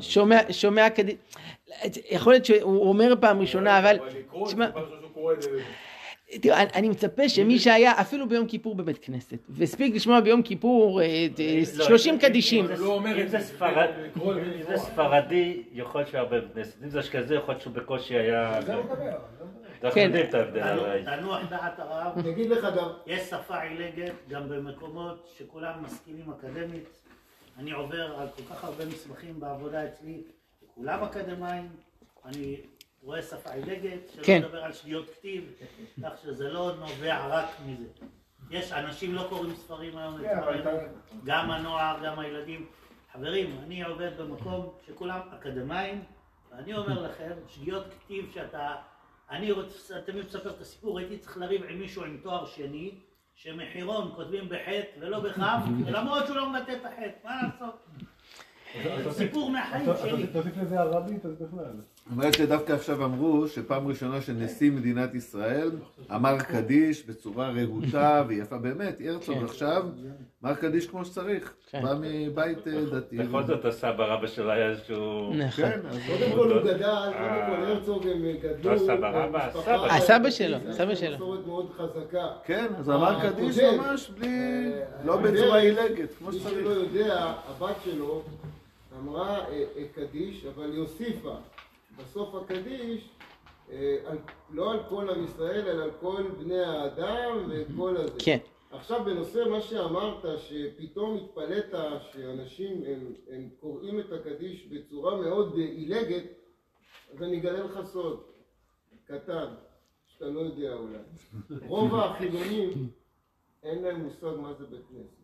שומע, 0.00 0.38
שומע 0.50 0.90
קדיש. 0.90 1.14
יכול 2.10 2.32
להיות 2.32 2.44
שהוא 2.44 2.88
אומר 2.88 3.14
פעם 3.20 3.40
ראשונה, 3.40 3.78
אבל... 3.78 3.98
תשמע, 4.46 4.66
שהוא. 4.70 5.46
תראו, 6.40 6.56
אני, 6.74 6.88
מצפה 6.88 7.28
שמי 7.28 7.58
שהיה 7.58 7.92
אפילו 8.00 8.28
ביום 8.28 8.46
כיפור 8.46 8.74
בבית 8.74 8.98
כנסת, 8.98 9.38
והספיק 9.48 9.94
לשמוע 9.94 10.20
ביום 10.20 10.42
כיפור 10.42 11.00
אה, 11.00 11.06
אה, 11.38 11.62
לא, 11.78 11.84
30 11.84 12.18
קדישים, 12.18 12.64
אם 12.64 12.76
זה- 12.76 12.82
לא 12.84 13.00
אם 14.56 14.62
זה 14.62 14.76
ספרדי, 14.76 15.62
יכול 15.72 16.00
להיות 16.00 16.10
שהרבה 16.10 16.40
בכנסת. 16.40 16.82
אם 16.84 16.88
זה 16.88 17.00
אשכנזי, 17.00 17.34
יכול 17.34 17.52
להיות 17.54 17.62
שהוא 17.62 17.72
בקושי 17.72 18.14
היה... 18.14 18.60
מדבר, 19.82 19.88
מדבר. 19.88 19.88
אנחנו 19.88 19.94
כן. 19.94 20.00
יודעים 20.06 20.28
את 20.28 20.34
ההבדל 20.34 20.62
תנוח- 20.62 20.84
הרי. 20.86 21.04
תנוח 21.04 21.40
דעת 21.50 21.78
הרב, 21.78 22.18
אני 22.18 22.30
אגיד 22.30 22.50
לך 22.50 22.64
גם, 22.76 22.88
יש 23.06 23.30
שפה 23.30 23.60
עילגת 23.62 24.12
גם 24.28 24.48
במקומות 24.48 25.28
שכולם 25.38 25.82
מסכימים 25.84 26.30
אקדמית. 26.32 26.88
אני 27.58 27.72
עובר 27.72 28.14
על 28.18 28.28
כל 28.36 28.42
כך 28.54 28.64
הרבה 28.64 28.84
מסמכים 28.86 29.40
בעבודה 29.40 29.86
אצלי, 29.88 30.22
כולם 30.74 31.02
אקדמאים, 31.04 31.68
אני 32.24 32.56
רואה 33.02 33.22
שפה 33.22 33.50
עילגת, 33.52 34.08
שלא 34.14 34.22
כן. 34.24 34.42
לדבר 34.44 34.64
על 34.64 34.72
שגיאות 34.72 35.10
כתיב, 35.10 35.44
כך 36.02 36.12
שזה 36.22 36.48
לא 36.48 36.72
נובע 36.78 37.26
רק 37.28 37.46
מזה. 37.66 37.88
יש 38.50 38.72
אנשים 38.72 39.14
לא 39.14 39.26
קוראים 39.28 39.54
ספרים 39.54 39.98
היום, 39.98 40.18
כן, 40.22 40.38
גם 41.24 41.50
הנוער, 41.50 41.96
גם 42.04 42.18
הילדים. 42.18 42.66
חברים, 43.12 43.56
אני 43.64 43.82
עובד 43.82 44.10
במקום 44.20 44.72
שכולם 44.86 45.20
אקדמאים, 45.34 46.02
ואני 46.52 46.74
אומר 46.74 47.02
לכם, 47.02 47.30
שגיאות 47.48 47.84
כתיב 48.04 48.30
שאתה... 48.34 48.74
אני 49.32 49.52
רוצה, 49.52 50.00
תמיד 50.00 50.24
מספר 50.26 50.50
את 50.50 50.60
הסיפור, 50.60 50.98
הייתי 50.98 51.18
צריך 51.18 51.36
לריב 51.36 51.62
עם 51.68 51.78
מישהו 51.78 52.04
עם 52.04 52.18
תואר 52.22 52.46
שני, 52.46 52.94
שמחירון 53.34 54.12
כותבים 54.14 54.48
בחטא 54.48 54.98
ולא 55.00 55.20
בכף, 55.20 55.62
למרות 55.94 56.26
שהוא 56.26 56.36
לא 56.36 56.50
מבטא 56.50 56.72
את 56.72 56.84
החטא, 56.84 57.10
מה 57.24 57.42
לעשות? 57.42 57.86
סיפור 59.10 59.50
מהחיים 59.50 59.90
שלי. 60.02 60.26
תוסיף 60.26 60.56
לזה 60.56 60.80
ערבית, 60.80 61.26
אז 61.26 61.42
בכלל. 61.42 61.80
אומרת 62.10 62.34
שדווקא 62.34 62.72
עכשיו 62.72 63.04
אמרו 63.04 63.48
שפעם 63.48 63.88
ראשונה 63.88 64.20
שנשיא 64.20 64.70
מדינת 64.70 65.14
ישראל 65.14 65.70
אמר 66.14 66.38
קדיש 66.38 67.06
בצורה 67.06 67.50
רהוטה 67.50 68.22
ויפה, 68.28 68.58
באמת, 68.58 68.98
הרצוג 69.04 69.38
כן. 69.38 69.44
עכשיו 69.44 69.86
אמר 70.44 70.54
קדיש 70.54 70.86
כמו 70.86 71.04
שצריך, 71.04 71.54
כן. 71.70 71.82
בא 71.82 71.94
מבית 72.00 72.68
אה, 72.68 72.84
דתי. 72.92 73.18
בכל 73.18 73.42
זאת 73.42 73.64
הסבא 73.64 74.04
רבא 74.04 74.26
שלו 74.26 74.50
היה 74.50 74.70
איזשהו... 74.70 75.34
נכון. 75.34 75.64
כן, 75.64 75.80
אז 75.88 75.98
קודם 76.06 76.32
כל 76.34 76.52
הוא 76.52 76.62
גדל, 76.62 77.10
קודם 77.12 77.46
כל 77.46 77.64
הרצוג 77.64 78.06
הם 78.06 78.22
גדלו, 78.42 78.72
לא 78.72 78.78
סבא 78.78 79.14
אה, 79.14 79.26
רבא, 79.26 79.46
הסבא. 79.46 79.86
הסבא 79.86 80.30
שלו, 80.30 80.56
יש 80.56 80.62
הסבא 80.68 80.84
להם 80.84 80.96
שלו. 80.96 81.14
מסורת 81.14 81.46
מאוד 81.46 81.70
חזקה. 81.76 82.28
כן, 82.44 82.66
אז 82.78 82.90
אמר 82.90 83.30
קדיש 83.30 83.58
ממש 83.58 84.10
בלי, 84.10 84.28
אה, 84.28 85.04
לא 85.04 85.16
בצורה 85.16 85.58
עילגת, 85.58 86.08
כמו 86.18 86.30
מי 86.30 86.38
שצריך. 86.38 86.54
שלא 86.54 86.70
יודע, 86.70 87.32
הבת 87.48 87.76
שלו 87.84 88.22
אמרה 89.00 89.38
אה, 89.38 89.64
אה, 89.76 89.84
קדיש, 89.94 90.46
אבל 90.54 90.70
היא 90.72 90.78
הוסיפה 90.78 91.34
בסוף 92.04 92.34
הקדיש, 92.34 93.08
אה, 93.70 93.96
על- 94.06 94.18
לא 94.50 94.72
על 94.72 94.78
כל 94.88 95.10
עם 95.10 95.24
ישראל, 95.24 95.68
אלא 95.68 95.82
על 95.82 95.90
כל 96.00 96.22
בני 96.38 96.58
האדם 96.58 97.48
וכל 97.48 97.96
הזה. 97.96 98.18
כן. 98.24 98.38
עכשיו 98.70 99.04
בנושא 99.04 99.44
מה 99.50 99.60
שאמרת, 99.60 100.24
שפתאום 100.38 101.16
התפלאת 101.16 101.74
שאנשים 102.12 102.82
הם, 102.86 103.12
הם 103.30 103.48
קוראים 103.60 104.00
את 104.00 104.12
הקדיש 104.12 104.66
בצורה 104.66 105.20
מאוד 105.20 105.54
אה, 105.58 105.64
עילגת, 105.64 106.24
אז 107.12 107.22
אני 107.22 107.38
אגלה 107.38 107.64
לך 107.64 107.80
סוד 107.84 108.20
קטן, 109.04 109.46
שאתה 110.06 110.24
לא 110.26 110.40
יודע 110.40 110.74
אולי. 110.74 110.98
רוב 111.68 111.94
החילונים 111.94 112.70
אין 113.62 113.82
להם 113.82 114.00
מושג 114.00 114.36
מה 114.40 114.52
זה 114.54 114.66
בית 114.66 114.80
כנסת. 114.90 115.22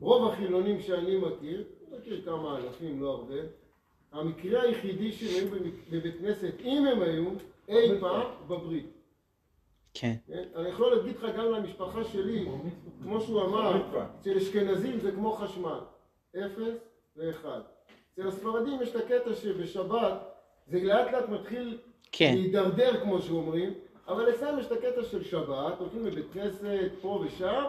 רוב 0.00 0.32
החילונים 0.32 0.80
שאני 0.80 1.16
מכיר, 1.16 1.64
אני 1.88 1.98
מכיר 1.98 2.24
כמה 2.24 2.56
אלפים, 2.58 3.02
לא 3.02 3.10
הרבה, 3.10 3.34
המקרה 4.12 4.62
היחידי 4.62 5.12
שהם 5.12 5.52
היו 5.52 5.72
בבית 5.90 6.18
כנסת, 6.18 6.54
אם 6.64 6.86
הם 6.86 7.02
היו, 7.02 7.30
אי 7.68 8.00
פעם, 8.00 8.26
בברית. 8.48 8.86
כן. 9.94 10.14
כן? 10.26 10.42
אני 10.56 10.68
יכול 10.68 10.96
להגיד 10.96 11.16
לך 11.16 11.26
גם 11.36 11.44
למשפחה 11.44 12.04
שלי, 12.04 12.46
כמו 13.02 13.20
שהוא 13.20 13.42
אמר, 13.42 13.82
אצל 14.20 14.36
אשכנזים 14.36 15.00
זה 15.00 15.12
כמו 15.12 15.32
חשמל, 15.32 15.80
אפס 16.36 16.78
ואחד. 17.16 17.60
אצל 18.12 18.28
הספרדים 18.28 18.82
יש 18.82 18.88
את 18.88 18.96
הקטע 18.96 19.34
שבשבת 19.34 20.20
זה 20.66 20.80
לאט 20.82 21.12
לאט 21.12 21.28
מתחיל 21.28 21.78
כן. 22.12 22.32
להידרדר 22.34 23.00
כמו 23.00 23.22
שאומרים, 23.22 23.74
אבל 24.08 24.34
אצלם 24.34 24.58
יש 24.58 24.66
את 24.66 24.72
הקטע 24.72 25.02
של 25.02 25.24
שבת, 25.24 25.78
הולכים 25.78 26.06
לבית 26.06 26.26
כנסת 26.32 26.90
פה 27.00 27.24
ושם, 27.26 27.64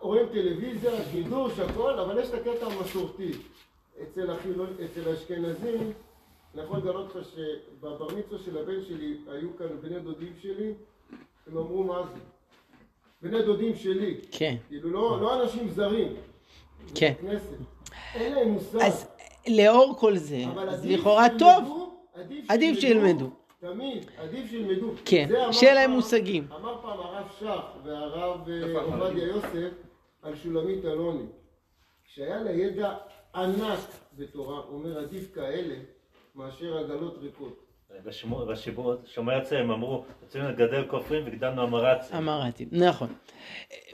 רואים 0.00 0.26
טלוויזיה, 0.32 0.90
קידוש, 1.12 1.58
הכל, 1.58 1.98
אבל 1.98 2.18
יש 2.18 2.28
את 2.28 2.34
הקטע 2.34 2.66
המסורתי. 2.66 3.32
אצל, 4.02 4.30
החילון, 4.30 4.76
אצל 4.84 5.10
האשכנזים, 5.10 5.92
אני 6.54 6.62
יכול 6.62 6.78
לגלות 6.78 7.14
לך 7.16 7.24
שבבר 7.34 8.08
מצווה 8.18 8.38
של 8.38 8.58
הבן 8.58 8.82
שלי 8.88 9.16
היו 9.28 9.56
כאן 9.56 9.66
בני 9.80 10.00
דודים 10.00 10.32
שלי, 10.42 10.72
הם 11.46 11.56
אמרו 11.58 11.84
מה 11.84 12.02
זה? 12.14 12.20
בני 13.22 13.42
דודים 13.42 13.76
שלי, 13.76 14.20
כן. 14.30 14.56
כאילו 14.68 14.90
לא, 14.90 15.20
לא 15.20 15.42
אנשים 15.42 15.68
זרים, 15.68 16.16
כן. 16.94 17.12
אין 18.14 18.32
להם 18.34 18.48
מושג. 18.48 18.78
אז 18.80 19.08
לאור 19.48 19.94
כל 19.98 20.16
זה, 20.16 20.44
אז 20.68 20.86
לכאורה 20.86 21.26
טוב, 21.38 21.90
עדיף 22.48 22.78
שילמדו. 22.78 23.30
תמיד, 23.60 24.06
עדיף 24.16 24.50
שילמדו. 24.50 24.90
כן, 25.04 25.28
שיהיה 25.52 25.74
להם 25.74 25.90
מושגים. 25.90 26.46
אמר 26.60 26.82
פעם 26.82 27.00
הרב 27.00 27.26
שך 27.40 27.60
והרב 27.84 28.48
אה, 28.48 28.82
נכון, 28.82 29.00
עובדיה 29.00 29.26
יוסף 29.26 29.72
על 30.22 30.36
שולמית 30.36 30.84
אלוני, 30.84 31.24
שהיה 32.04 32.42
לה 32.42 32.50
ידע 32.50 32.94
ענק 33.34 33.78
בתורה, 34.18 34.58
הוא 34.68 34.78
אומר 34.78 34.98
עדיף 34.98 35.34
כאלה 35.34 35.74
מאשר 36.34 36.78
עגלות 36.78 37.18
ריקות. 37.22 37.66
בשמו- 38.04 38.46
בשיבור- 38.46 38.94
שומר 39.06 39.36
הצלם 39.36 39.60
הם 39.60 39.70
אמרו, 39.70 40.04
רצינו 40.26 40.48
לגדל 40.48 40.84
כופרים 40.88 41.24
והקדמנו 41.24 41.62
המרצים. 41.62 42.16
אמרתי, 42.16 42.66
נכון. 42.72 43.08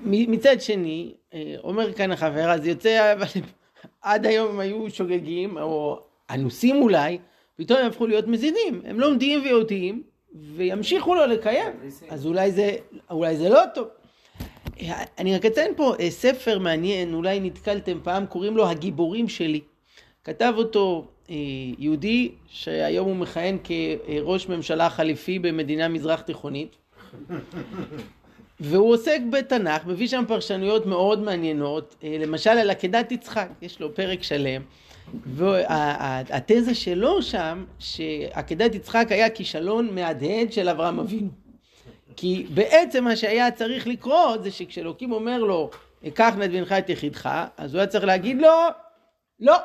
מצד 0.01 0.61
שני, 0.61 1.15
אה, 1.35 1.55
אומר 1.65 1.93
כאן 1.93 2.13
החבר, 2.13 2.51
אז 2.51 2.67
יוצא, 2.67 3.13
אבל 3.13 3.27
עד 4.03 4.27
היום 4.27 4.49
הם 4.49 4.59
היו 4.61 4.91
שוגגים, 4.91 5.59
או 5.59 6.01
אנוסים 6.31 6.83
אולי, 6.83 7.19
פתאום 7.57 7.79
הם 7.79 7.87
הפכו 7.87 8.07
להיות 8.07 8.27
מזידים. 8.27 8.83
הם 8.85 9.01
לומדים 9.01 9.43
ויודעים, 9.45 10.03
וימשיכו 10.35 11.15
לא 11.15 11.27
לקיים. 11.27 11.73
אז 12.11 12.27
אולי 12.27 12.51
זה, 12.53 12.77
אולי 13.11 13.37
זה 13.37 13.49
לא 13.49 13.61
טוב. 13.75 13.89
אני 15.19 15.37
רק 15.37 15.45
אציין 15.45 15.73
פה 15.77 15.95
אה, 16.01 16.11
ספר 16.11 16.59
מעניין, 16.59 17.15
אולי 17.15 17.41
נתקלתם 17.41 17.99
פעם, 18.03 18.27
קוראים 18.27 18.57
לו 18.57 18.69
הגיבורים 18.69 19.29
שלי. 19.29 19.61
כתב 20.25 20.53
אותו 20.57 21.07
אה, 21.31 21.35
יהודי 21.79 22.33
שהיום 22.49 23.09
הוא 23.09 23.17
מכהן 23.17 23.59
כראש 23.65 24.49
ממשלה 24.49 24.91
חליפי 24.91 25.39
במדינה 25.39 25.89
מזרח 25.89 26.21
תיכונית. 26.21 26.77
והוא 28.61 28.95
עוסק 28.95 29.19
בתנ"ך, 29.31 29.87
מביא 29.87 30.09
שם 30.09 30.25
פרשנויות 30.29 30.87
מאוד 30.87 31.23
מעניינות, 31.23 31.97
אה, 32.05 32.17
למשל 32.21 32.51
על 32.51 32.71
עקדת 32.71 33.13
יצחק, 33.13 33.49
יש 33.63 33.81
לו 33.81 33.95
פרק 33.95 34.23
שלם, 34.23 34.63
והתזה 35.27 36.75
שלו 36.75 37.23
שם, 37.23 37.65
שעקדת 37.79 38.75
יצחק 38.75 39.07
היה 39.11 39.31
כישלון 39.31 39.95
מהדהד 39.95 40.53
של 40.53 40.69
אברהם 40.69 40.99
אבינו. 40.99 41.46
כי 42.17 42.47
בעצם 42.55 43.05
מה 43.05 43.17
שהיה 43.17 43.51
צריך 43.51 43.87
לקרות 43.87 44.45
זה 44.45 44.51
שכשאלוקים 44.51 45.13
אומר 45.13 45.39
לו, 45.39 45.71
קח 46.15 46.35
נא 46.39 46.45
את 46.45 46.51
בנך 46.51 46.73
את 46.73 46.91
יחידך, 46.91 47.31
אז 47.57 47.75
הוא 47.75 47.79
היה 47.79 47.87
צריך 47.87 48.05
להגיד 48.05 48.41
לו, 48.41 48.49
לא, 49.41 49.57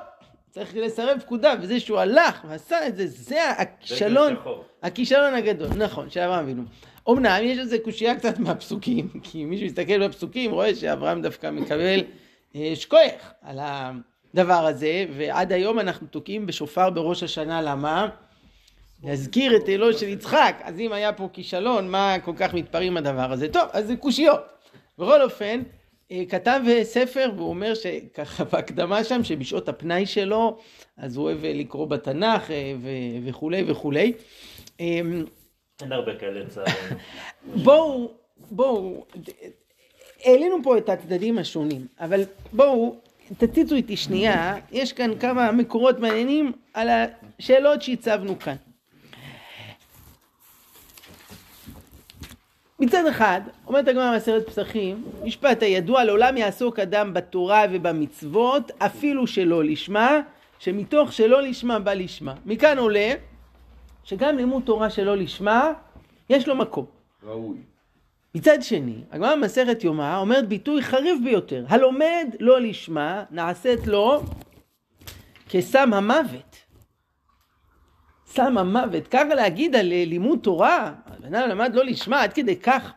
צריך 0.50 0.76
לסרב 0.76 1.20
פקודה, 1.20 1.54
וזה 1.62 1.80
שהוא 1.80 2.00
הלך 2.00 2.46
ועשה 2.48 2.88
את 2.88 2.96
זה, 2.96 3.08
זה 3.08 3.50
הכישלון. 3.50 4.36
הכישלון 4.84 5.34
הגדול, 5.34 5.68
נכון, 5.78 6.10
של 6.10 6.20
אברהם 6.20 6.44
אבינו. 6.44 6.64
אמנם 7.10 7.40
יש 7.42 7.58
איזה 7.58 7.78
קושייה 7.80 8.16
קצת 8.16 8.40
מהפסוקים, 8.40 9.10
כי 9.24 9.46
מישהו 9.46 9.66
יסתכל 9.66 10.08
בפסוקים 10.08 10.52
רואה 10.52 10.76
שאברהם 10.76 11.22
דווקא 11.22 11.52
מקבל 11.52 12.04
אה, 12.56 12.72
שכוח 12.76 13.34
על 13.42 13.60
הדבר 13.62 14.66
הזה, 14.66 15.06
ועד 15.18 15.52
היום 15.52 15.80
אנחנו 15.80 16.08
תוקעים 16.08 16.46
בשופר 16.46 16.90
בראש 16.90 17.24
השנה, 17.24 17.62
למה? 17.62 18.10
להזכיר 19.04 19.56
את 19.56 19.70
אלו 19.70 19.94
של 19.94 20.08
יצחק, 20.08 20.56
אז 20.64 20.80
אם 20.80 20.94
היה 20.94 21.14
פה 21.14 21.30
כישלון, 21.34 21.90
מה 21.92 22.16
כל 22.24 22.34
כך 22.38 22.54
מתפרעים 22.54 22.98
הדבר 22.98 23.32
הזה? 23.32 23.50
טוב, 23.50 23.64
אז 23.74 23.88
זה 23.88 23.96
קושיות. 23.96 24.42
בכל 24.98 25.22
אופן, 25.22 25.62
אה, 26.12 26.24
כתב 26.30 26.62
ספר 26.84 27.32
והוא 27.36 27.50
אומר 27.50 27.74
שככה 27.74 28.44
בהקדמה 28.44 29.04
שם 29.04 29.24
שבשעות 29.24 29.70
הפנאי 29.70 30.06
שלו 30.06 30.58
אז 30.98 31.18
הוא 31.18 31.26
אוהב 31.26 31.46
אה, 31.46 31.54
לקרוא 31.54 31.88
בתנ"ך 31.88 32.52
אה, 32.52 32.74
ו- 32.82 33.28
וכולי 33.28 33.64
וכולי. 33.68 34.14
אמ, 34.80 35.26
אין 35.82 35.92
הרבה 35.92 36.16
כאלה 36.16 36.50
צערים. 36.50 36.74
בואו, 37.64 38.12
בואו, 38.52 39.06
העלינו 40.26 40.58
פה 40.64 40.78
את 40.78 40.90
הצדדים 40.90 41.38
השונים, 41.38 41.88
אבל 42.00 42.22
בואו, 42.54 42.96
תציצו 43.38 43.76
איתי 43.76 43.98
שנייה, 43.98 44.56
יש 44.72 44.94
כאן 44.94 45.20
כמה 45.20 45.52
מקורות 45.52 46.00
מעניינים 46.00 46.52
על 46.74 46.90
השאלות 46.90 47.82
שהצבנו 47.82 48.40
כאן. 48.40 48.56
מצד 52.82 53.08
אחד, 53.10 53.42
אומרת 53.68 53.88
הגמרא 53.88 54.12
בעשרת 54.12 54.50
פסחים, 54.50 55.04
משפט 55.24 55.64
הידוע, 55.64 56.04
לעולם 56.04 56.38
יעסוק 56.38 56.80
אדם 56.80 57.14
בתורה 57.14 57.64
ובמצוות, 57.72 58.72
אפילו 58.78 59.28
שלא 59.28 59.64
לשמה, 59.64 60.20
שמתוך 60.60 61.14
שלא 61.14 61.42
לשמה 61.42 61.80
בא 61.80 61.94
לשמה. 61.94 62.34
מכאן 62.46 62.78
עולה 62.78 63.14
שגם 64.04 64.38
לימוד 64.38 64.64
תורה 64.64 64.90
שלא 64.90 65.18
לשמה, 65.18 65.72
יש 66.30 66.48
לו 66.48 66.56
מקום. 66.56 66.86
ראוי. 67.24 67.58
מצד 68.36 68.58
שני, 68.62 68.96
הגמרא 69.12 69.36
במסכת 69.36 69.84
יומא 69.84 70.18
אומרת 70.18 70.48
ביטוי 70.48 70.82
חריף 70.82 71.20
ביותר, 71.24 71.66
הלומד 71.70 72.36
לא 72.40 72.62
לשמה, 72.62 73.24
נעשית 73.32 73.88
לו 73.88 74.22
כסם 75.50 75.94
המוות. 75.94 76.58
סם 78.32 78.58
המוות, 78.58 79.08
ככה 79.08 79.36
להגיד 79.36 79.76
על 79.76 79.92
אה, 79.92 80.04
לימוד 80.08 80.40
תורה, 80.44 80.94
הבן 81.06 81.36
אדם 81.36 81.50
למד 81.50 81.76
לא 81.76 81.86
לשמה, 81.86 82.22
עד 82.22 82.34
כדי 82.34 82.56
כך. 82.56 82.94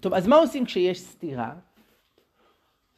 טוב, 0.00 0.14
אז 0.14 0.26
מה 0.26 0.36
עושים 0.36 0.64
כשיש 0.64 1.00
סתירה? 1.00 1.50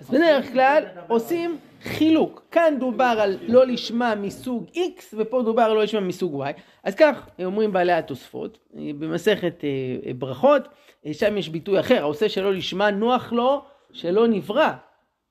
אז 0.00 0.10
בדרך 0.10 0.52
כלל 0.52 0.84
עושים 1.08 1.58
חילוק. 1.82 2.42
כאן 2.50 2.76
דובר 2.78 3.16
על 3.20 3.38
לא 3.42 3.66
לשמה 3.66 4.14
מסוג 4.14 4.66
X, 4.74 5.02
ופה 5.12 5.42
דובר 5.42 5.62
על 5.62 5.72
לא 5.72 5.82
לשמה 5.82 6.00
מסוג 6.00 6.42
Y. 6.42 6.60
אז 6.84 6.94
כך 6.94 7.28
אומרים 7.44 7.72
בעלי 7.72 7.92
התוספות, 7.92 8.58
אה, 8.76 8.90
במסכת 8.98 9.64
אה, 9.64 10.12
ברכות, 10.14 10.68
אה, 11.06 11.14
שם 11.14 11.38
יש 11.38 11.48
ביטוי 11.48 11.80
אחר, 11.80 11.98
העושה 11.98 12.28
שלא 12.28 12.54
לשמה 12.54 12.90
נוח 12.90 13.32
לו 13.32 13.64
שלא 13.92 14.28
נברא. 14.28 14.72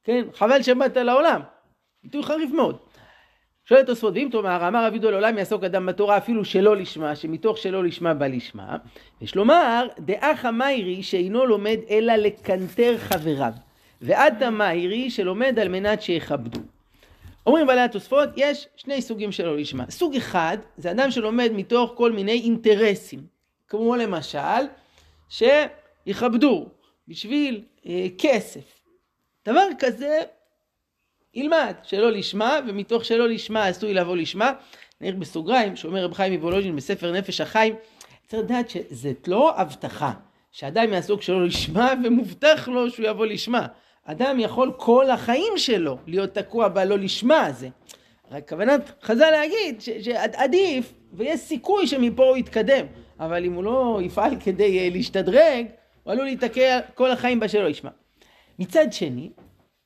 כן, 0.03 0.25
חבל 0.33 0.61
שבאת 0.61 0.97
לעולם. 0.97 1.41
ביטוי 2.03 2.23
חריף 2.23 2.51
מאוד. 2.51 2.77
שואל 3.69 3.81
התוספות, 3.81 4.13
ואם 4.13 4.29
תאמר, 4.31 4.67
אמר 4.67 4.87
אבידו 4.87 5.11
לעולם 5.11 5.37
יעסוק 5.37 5.63
אדם 5.63 5.85
בתורה 5.85 6.17
אפילו 6.17 6.45
שלא 6.45 6.77
לשמה, 6.77 7.15
שמתוך 7.15 7.57
שלא 7.57 7.83
לשמה 7.83 8.13
בא 8.13 8.27
לשמה, 8.27 8.77
יש 9.21 9.35
לומר, 9.35 9.87
דאחא 9.99 10.51
מאירי 10.51 11.03
שאינו 11.03 11.45
לומד 11.45 11.77
אלא 11.89 12.15
לקנטר 12.15 12.97
חבריו, 12.97 13.53
ועתה 14.01 14.49
מאירי 14.49 15.09
שלומד 15.09 15.59
על 15.59 15.67
מנת 15.67 16.01
שיכבדו. 16.01 16.59
אומרים 17.45 17.67
בעלי 17.67 17.81
התוספות, 17.81 18.29
יש 18.35 18.67
שני 18.75 19.01
סוגים 19.01 19.31
שלא 19.31 19.57
לשמה. 19.57 19.83
סוג 19.89 20.15
אחד, 20.15 20.57
זה 20.77 20.91
אדם 20.91 21.11
שלומד 21.11 21.51
מתוך 21.53 21.91
כל 21.95 22.11
מיני 22.11 22.41
אינטרסים, 22.43 23.19
כמו 23.67 23.95
למשל, 23.95 24.65
שיכבדו 25.29 26.67
בשביל 27.07 27.63
אה, 27.85 28.07
כסף. 28.17 28.81
דבר 29.45 29.67
כזה 29.79 30.19
ילמד, 31.33 31.73
שלא 31.83 32.11
לשמה, 32.11 32.59
ומתוך 32.67 33.05
שלא 33.05 33.29
לשמה 33.29 33.65
עשוי 33.65 33.93
לבוא 33.93 34.17
לשמה. 34.17 34.51
נעיר 35.01 35.15
בסוגריים, 35.15 35.75
שאומר 35.75 36.03
רב 36.05 36.13
חיים 36.13 36.33
מוולוז'ין 36.33 36.75
בספר 36.75 37.11
נפש 37.11 37.41
החיים, 37.41 37.75
צריך 38.27 38.43
לדעת 38.43 38.69
שזאת 38.69 39.27
לא 39.27 39.59
הבטחה, 39.59 40.11
שאדם 40.51 40.93
יעסוק 40.93 41.21
שלא 41.21 41.45
לשמה 41.45 41.93
ומובטח 42.03 42.67
לו 42.67 42.89
שהוא 42.89 43.07
יבוא 43.07 43.25
לשמה. 43.25 43.67
אדם 44.05 44.39
יכול 44.39 44.71
כל 44.77 45.09
החיים 45.09 45.53
שלו 45.57 45.97
להיות 46.07 46.33
תקוע 46.33 46.67
בלא 46.67 46.97
לשמה 46.97 47.45
הזה. 47.45 47.69
רק 48.31 48.49
כוונת 48.49 48.91
חז"ל 49.03 49.29
להגיד 49.31 49.81
ש- 49.81 49.89
שעדיף 49.89 50.93
ויש 51.13 51.39
סיכוי 51.39 51.87
שמפה 51.87 52.27
הוא 52.27 52.37
יתקדם, 52.37 52.85
אבל 53.19 53.45
אם 53.45 53.53
הוא 53.53 53.63
לא 53.63 53.99
יפעל 54.03 54.35
כדי 54.39 54.79
אה, 54.79 54.89
להשתדרג, 54.91 55.65
הוא 56.03 56.13
עלול 56.13 56.25
להיתקע 56.25 56.79
כל 56.95 57.11
החיים 57.11 57.39
בשלא 57.39 57.67
לשמה. 57.67 57.89
מצד 58.59 58.93
שני, 58.93 59.29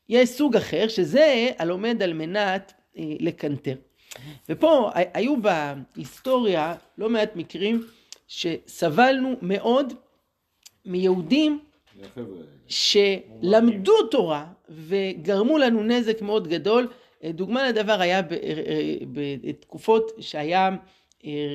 יש 0.10 0.30
סוג 0.30 0.56
אחר 0.56 0.88
שזה 0.88 1.52
הלומד 1.60 2.04
על 2.04 2.14
מנת 2.14 2.74
אה, 2.98 3.04
לקנטר. 3.20 3.76
ופה 4.50 4.90
היו 4.94 5.36
בהיסטוריה 5.42 6.76
לא 6.98 7.10
מעט 7.10 7.36
מקרים 7.36 7.84
שסבלנו 8.28 9.36
מאוד 9.42 9.94
מיהודים. 10.86 11.60
שלמדו 12.68 14.08
תורה 14.12 14.46
וגרמו 14.70 15.58
לנו 15.58 15.84
נזק 15.84 16.22
מאוד 16.22 16.48
גדול. 16.48 16.88
אה, 17.24 17.32
דוגמה 17.32 17.70
לדבר 17.70 18.02
היה 18.02 18.20
אה, 18.20 18.96
בתקופות 19.14 20.12
שהיה 20.20 20.70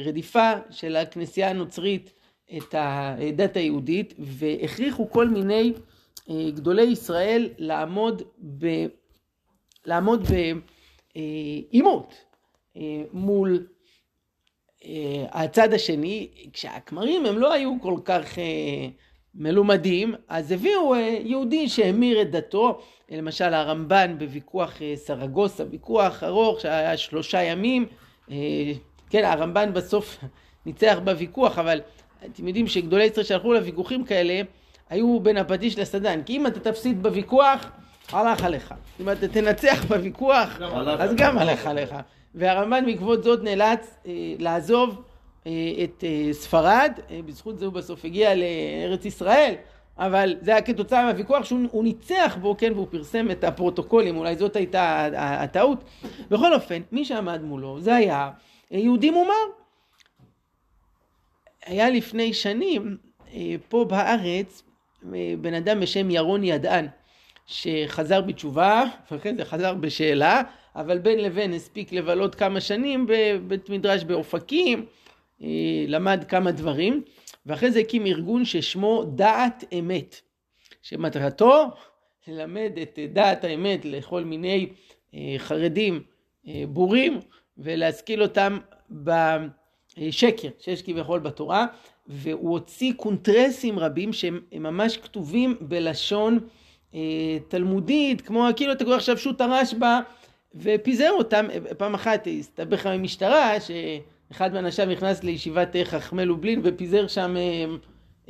רדיפה 0.05 0.53
של 0.71 0.97
הכנסייה 0.97 1.51
הנוצרית 1.51 2.13
את 2.57 2.75
הדת 2.79 3.57
היהודית 3.57 4.15
והכריחו 4.19 5.11
כל 5.11 5.29
מיני 5.29 5.73
גדולי 6.31 6.83
ישראל 6.83 7.49
לעמוד 7.59 8.23
ב... 8.59 8.87
לעמוד 9.87 10.27
בעימות 11.15 12.15
אה, 12.77 13.03
מול 13.13 13.67
אה, 14.85 15.27
הצד 15.31 15.73
השני, 15.73 16.29
כשהכמרים 16.53 17.27
הם 17.27 17.39
לא 17.39 17.53
היו 17.53 17.77
כל 17.83 17.99
כך 18.05 18.39
אה, 18.39 18.89
מלומדים, 19.35 20.15
אז 20.29 20.53
הביאו 20.53 20.95
אה, 20.95 21.19
יהודי 21.25 21.69
שהמיר 21.69 22.23
את 22.23 22.31
דתו, 22.31 22.81
אה, 23.13 23.17
למשל 23.17 23.55
הרמב"ן 23.55 24.19
בוויכוח 24.19 24.83
אה, 24.83 24.97
סרגוסה, 24.97 25.65
ויכוח 25.71 26.23
ארוך 26.23 26.61
שהיה 26.61 26.97
שלושה 26.97 27.43
ימים, 27.43 27.87
אה, 28.31 28.37
כן 29.11 29.25
הרמב"ן 29.25 29.73
בסוף 29.73 30.19
ניצח 30.67 30.99
בוויכוח, 31.05 31.59
אבל 31.59 31.81
אתם 32.25 32.49
יודעים 32.49 32.67
שגדולי 32.67 33.05
ישראל 33.05 33.27
שהלכו 33.27 33.53
לוויכוחים 33.53 34.05
כאלה, 34.05 34.41
היו 34.91 35.21
בין 35.21 35.37
הפטיש 35.37 35.79
לסדן, 35.79 36.23
כי 36.23 36.37
אם 36.37 36.47
אתה 36.47 36.61
תפסיד 36.61 37.03
בוויכוח, 37.03 37.71
הלך 38.13 38.45
עליך. 38.45 38.75
אם 39.01 39.11
אתה 39.11 39.29
תנצח 39.29 39.85
בוויכוח, 39.85 40.61
אז 40.99 41.15
גם 41.17 41.39
הלך 41.39 41.67
עליך. 41.67 41.95
והרמב"ן 42.35 42.87
בעקבות 42.87 43.25
זאת 43.25 43.43
נאלץ 43.43 43.97
אה, 44.07 44.13
לעזוב 44.39 45.03
אה, 45.47 45.85
את 45.85 46.05
אה, 46.05 46.33
ספרד, 46.33 46.93
אה, 47.11 47.21
בזכות 47.27 47.59
זה 47.59 47.65
הוא 47.65 47.75
בסוף 47.75 48.05
הגיע 48.05 48.31
לארץ 48.35 49.05
ישראל, 49.05 49.55
אבל 49.99 50.37
זה 50.41 50.51
היה 50.51 50.63
כתוצאה 50.63 51.05
מהוויכוח 51.05 51.45
שהוא 51.45 51.61
הוא 51.71 51.85
ניצח 51.85 52.37
בו, 52.41 52.57
כן, 52.57 52.73
והוא 52.73 52.87
פרסם 52.91 53.31
את 53.31 53.45
הפרוטוקולים, 53.45 54.17
אולי 54.17 54.37
זאת 54.37 54.57
הייתה 54.57 55.09
הטעות. 55.17 55.85
בכל 56.31 56.55
אופן, 56.55 56.83
מי 56.93 57.05
שעמד 57.05 57.43
מולו 57.43 57.81
זה 57.81 57.95
היה 57.97 58.31
יהודי 58.71 59.11
מומר. 59.11 59.33
היה 61.67 61.91
לפני 61.91 62.33
שנים 62.33 62.97
פה 63.69 63.85
בארץ 63.85 64.63
בן 65.41 65.55
אדם 65.55 65.81
בשם 65.81 66.11
ירון 66.11 66.45
ידען 66.45 66.87
שחזר 67.47 68.21
בתשובה 68.21 68.85
ואחרי 69.11 69.35
זה 69.35 69.45
חזר 69.45 69.75
בשאלה 69.75 70.43
אבל 70.77 70.99
בין 70.99 71.19
לבין 71.19 71.53
הספיק 71.53 71.93
לבלות 71.93 72.35
כמה 72.35 72.61
שנים 72.61 73.07
בבית 73.09 73.71
מדרש 73.71 74.05
באופקים 74.05 74.87
אה, 75.43 75.49
למד 75.89 76.25
כמה 76.29 76.51
דברים 76.51 77.03
ואחרי 77.47 77.71
זה 77.71 77.81
הקים 77.81 78.07
ארגון 78.07 78.45
ששמו 78.45 79.05
דעת 79.05 79.65
אמת 79.79 80.21
שמטרתו 80.83 81.67
ללמד 82.29 82.73
את 82.83 82.99
דעת 83.13 83.45
האמת 83.45 83.85
לכל 83.85 84.25
מיני 84.25 84.69
אה, 85.15 85.35
חרדים 85.39 86.03
אה, 86.49 86.65
בורים 86.69 87.21
ולהשכיל 87.59 88.23
אותם 88.23 88.59
בשקר 88.91 90.49
שיש 90.61 90.83
כביכול 90.83 91.21
בתורה 91.21 91.67
והוא 92.09 92.51
הוציא 92.51 92.93
קונטרסים 92.97 93.79
רבים 93.79 94.13
שהם 94.13 94.41
הם 94.53 94.63
ממש 94.63 94.97
כתובים 94.97 95.57
בלשון 95.61 96.39
אה, 96.95 97.01
תלמודית 97.49 98.21
כמו 98.21 98.47
כאילו 98.57 98.73
אתה 98.73 98.85
קורא 98.85 98.97
עכשיו 98.97 99.19
שו"ת 99.19 99.41
הרשב"א 99.41 100.01
ופיזר 100.55 101.11
אותם. 101.11 101.47
פעם 101.79 101.95
אחת 101.95 102.29
הסתבך 102.39 102.87
עם 102.87 103.03
משטרה 103.03 103.53
שאחד 103.61 104.53
מאנשיו 104.53 104.87
נכנס 104.87 105.25
לישיבת 105.25 105.77
חכמי 105.85 106.25
לובלין 106.25 106.61
ופיזר 106.65 107.07
שם 107.07 107.37
אה, 107.37 107.65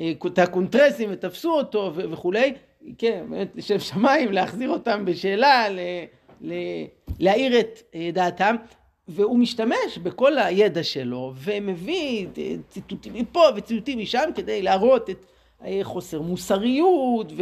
אה, 0.01 0.13
את 0.27 0.39
הקונטרסים 0.39 1.09
ותפסו 1.13 1.53
אותו 1.53 1.93
ו- 1.95 2.11
וכולי. 2.11 2.55
כן 2.99 3.25
באמת 3.31 3.49
לשם 3.57 3.79
שמיים 3.79 4.33
להחזיר 4.33 4.71
אותם 4.71 5.05
בשאלה 5.05 5.69
ל- 5.69 5.79
ל- 6.41 6.85
להאיר 7.19 7.61
את 7.61 7.79
אה, 7.95 8.11
דעתם 8.13 8.57
והוא 9.09 9.39
משתמש 9.39 9.99
בכל 10.03 10.39
הידע 10.39 10.83
שלו 10.83 11.33
ומביא 11.37 12.27
אה, 12.39 12.55
ציטוטים 12.69 13.15
מפה 13.15 13.43
וציטוטים 13.57 13.99
משם 13.99 14.31
כדי 14.35 14.63
להראות 14.63 15.11
את 15.11 15.27
אה, 15.65 15.81
חוסר 15.83 16.21
מוסריות 16.21 17.33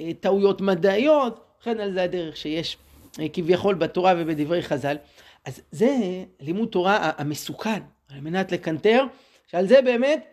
וטעויות 0.00 0.60
מדעיות, 0.60 1.40
וכן 1.60 1.80
על 1.80 1.92
זה 1.92 2.02
הדרך 2.02 2.36
שיש 2.36 2.76
אה, 3.20 3.26
כביכול 3.32 3.74
בתורה 3.74 4.14
ובדברי 4.18 4.62
חז"ל. 4.62 4.96
אז 5.44 5.60
זה 5.70 5.96
לימוד 6.40 6.68
תורה 6.68 7.10
המסוכן, 7.18 7.82
על 8.14 8.20
מנת 8.20 8.52
לקנטר, 8.52 9.04
שעל 9.46 9.66
זה 9.66 9.82
באמת 9.82 10.24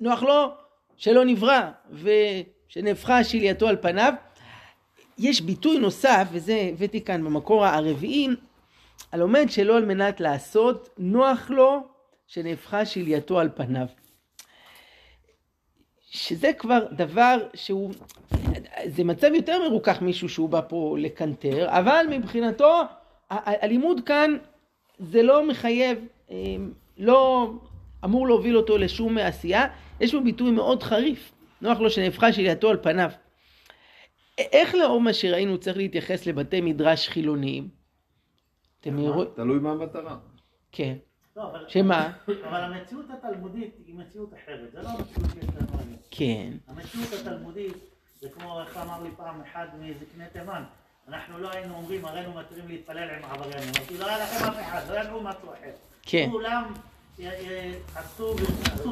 נוח 0.00 0.22
לו 0.22 0.48
שלא 0.96 1.24
נברא 1.24 1.70
ושנהפכה 1.92 3.24
שלייתו 3.24 3.68
על 3.68 3.76
פניו. 3.76 4.12
יש 5.18 5.40
ביטוי 5.40 5.78
נוסף, 5.78 6.28
וזה 6.32 6.70
הבאתי 6.72 7.04
כאן 7.04 7.24
במקור 7.24 7.66
הרביעי, 7.66 8.28
הלומד 9.12 9.46
שלא 9.48 9.76
על 9.76 9.84
מנת 9.84 10.20
לעשות, 10.20 10.88
נוח 10.98 11.50
לו 11.50 11.86
שנהפכה 12.26 12.86
שלייתו 12.86 13.40
על 13.40 13.48
פניו. 13.54 13.86
שזה 16.10 16.52
כבר 16.52 16.86
דבר 16.92 17.36
שהוא, 17.54 17.92
זה 18.86 19.04
מצב 19.04 19.28
יותר 19.34 19.68
מרוכך 19.68 20.02
מישהו 20.02 20.28
שהוא 20.28 20.48
בא 20.48 20.60
פה 20.68 20.96
לקנטר, 20.98 21.66
אבל 21.68 22.06
מבחינתו 22.10 22.82
הלימוד 23.30 24.00
כאן 24.06 24.36
זה 24.98 25.22
לא 25.22 25.46
מחייב, 25.46 25.98
אה, 26.30 26.36
לא 26.98 27.52
אמור 28.04 28.26
להוביל 28.26 28.56
אותו 28.56 28.78
לשום 28.78 29.18
עשייה, 29.18 29.66
יש 30.00 30.14
פה 30.14 30.20
ביטוי 30.20 30.50
מאוד 30.50 30.82
חריף, 30.82 31.32
נוח 31.62 31.80
לו 31.80 31.90
שנהפכה 31.90 32.32
שלייתו 32.32 32.70
על 32.70 32.76
פניו. 32.82 33.10
איך 34.38 34.74
לאור 34.74 35.00
מה 35.00 35.12
שראינו 35.12 35.58
צריך 35.58 35.76
להתייחס 35.76 36.26
לבתי 36.26 36.60
מדרש 36.60 37.08
חילוניים? 37.08 37.77
אתם 38.80 38.98
רואים? 38.98 39.28
תלוי 39.34 39.58
מה 39.58 39.70
המטרה. 39.70 40.16
כן. 40.72 40.94
לא, 41.36 41.52
שמה? 41.68 42.12
אבל 42.48 42.60
המציאות 42.60 43.06
התלמודית 43.10 43.74
היא 43.86 43.94
מציאות 43.94 44.30
אחרת, 44.34 44.70
זה 44.72 44.82
לא 44.82 44.88
המציאות 44.88 45.30
שיש 45.32 45.44
לנו 45.44 45.78
היום. 45.80 45.96
כן. 46.10 46.52
המציאות 46.68 47.12
התלמודית 47.20 47.76
זה 48.20 48.28
כמו, 48.28 48.60
איך 48.60 48.76
אמר 48.76 49.02
לי 49.02 49.10
פעם 49.16 49.40
אחד 49.42 49.66
מזקני 49.80 50.24
תימן, 50.32 50.62
אנחנו 51.08 51.38
לא 51.38 51.50
היינו 51.50 51.74
אומרים, 51.74 52.04
הרינו 52.04 52.34
מתירים 52.34 52.68
להתפלל 52.68 53.10
עם 53.10 53.24
עבריינים, 53.24 53.72
כי 53.88 53.98
לא 53.98 54.06
היה 54.06 54.18
לכם 54.18 54.44
אף 54.44 54.56
אחד, 54.60 54.80
לא 54.90 55.00
ידעו 55.00 55.20
משהו 55.22 55.52
אחר. 55.52 55.70
כן. 56.02 56.28
כולם 56.32 56.64
עשו 57.96 58.34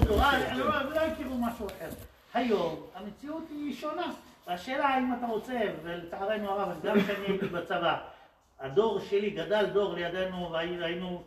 תורה, 0.07 0.55
לא- 0.57 0.83
לא 0.95 1.01
הכירו 1.01 1.39
משהו 1.39 1.67
אחר. 1.67 1.89
היום 2.35 2.81
המציאות 2.95 3.45
היא 3.51 3.75
שונה. 3.75 4.13
והשאלה 4.47 4.87
האם 4.89 5.15
אתה 5.19 5.27
רוצה, 5.27 5.61
ולצערנו 5.83 6.51
הרב, 6.51 6.81
גם 6.83 7.01
כשאני 7.01 7.27
הייתי 7.27 7.47
בצבא, 7.47 7.99
הדור 8.61 9.01
שלי 9.01 9.31
גדל 9.31 9.67
דור 9.73 9.95
לידינו 9.95 10.51
והיינו, 10.53 11.23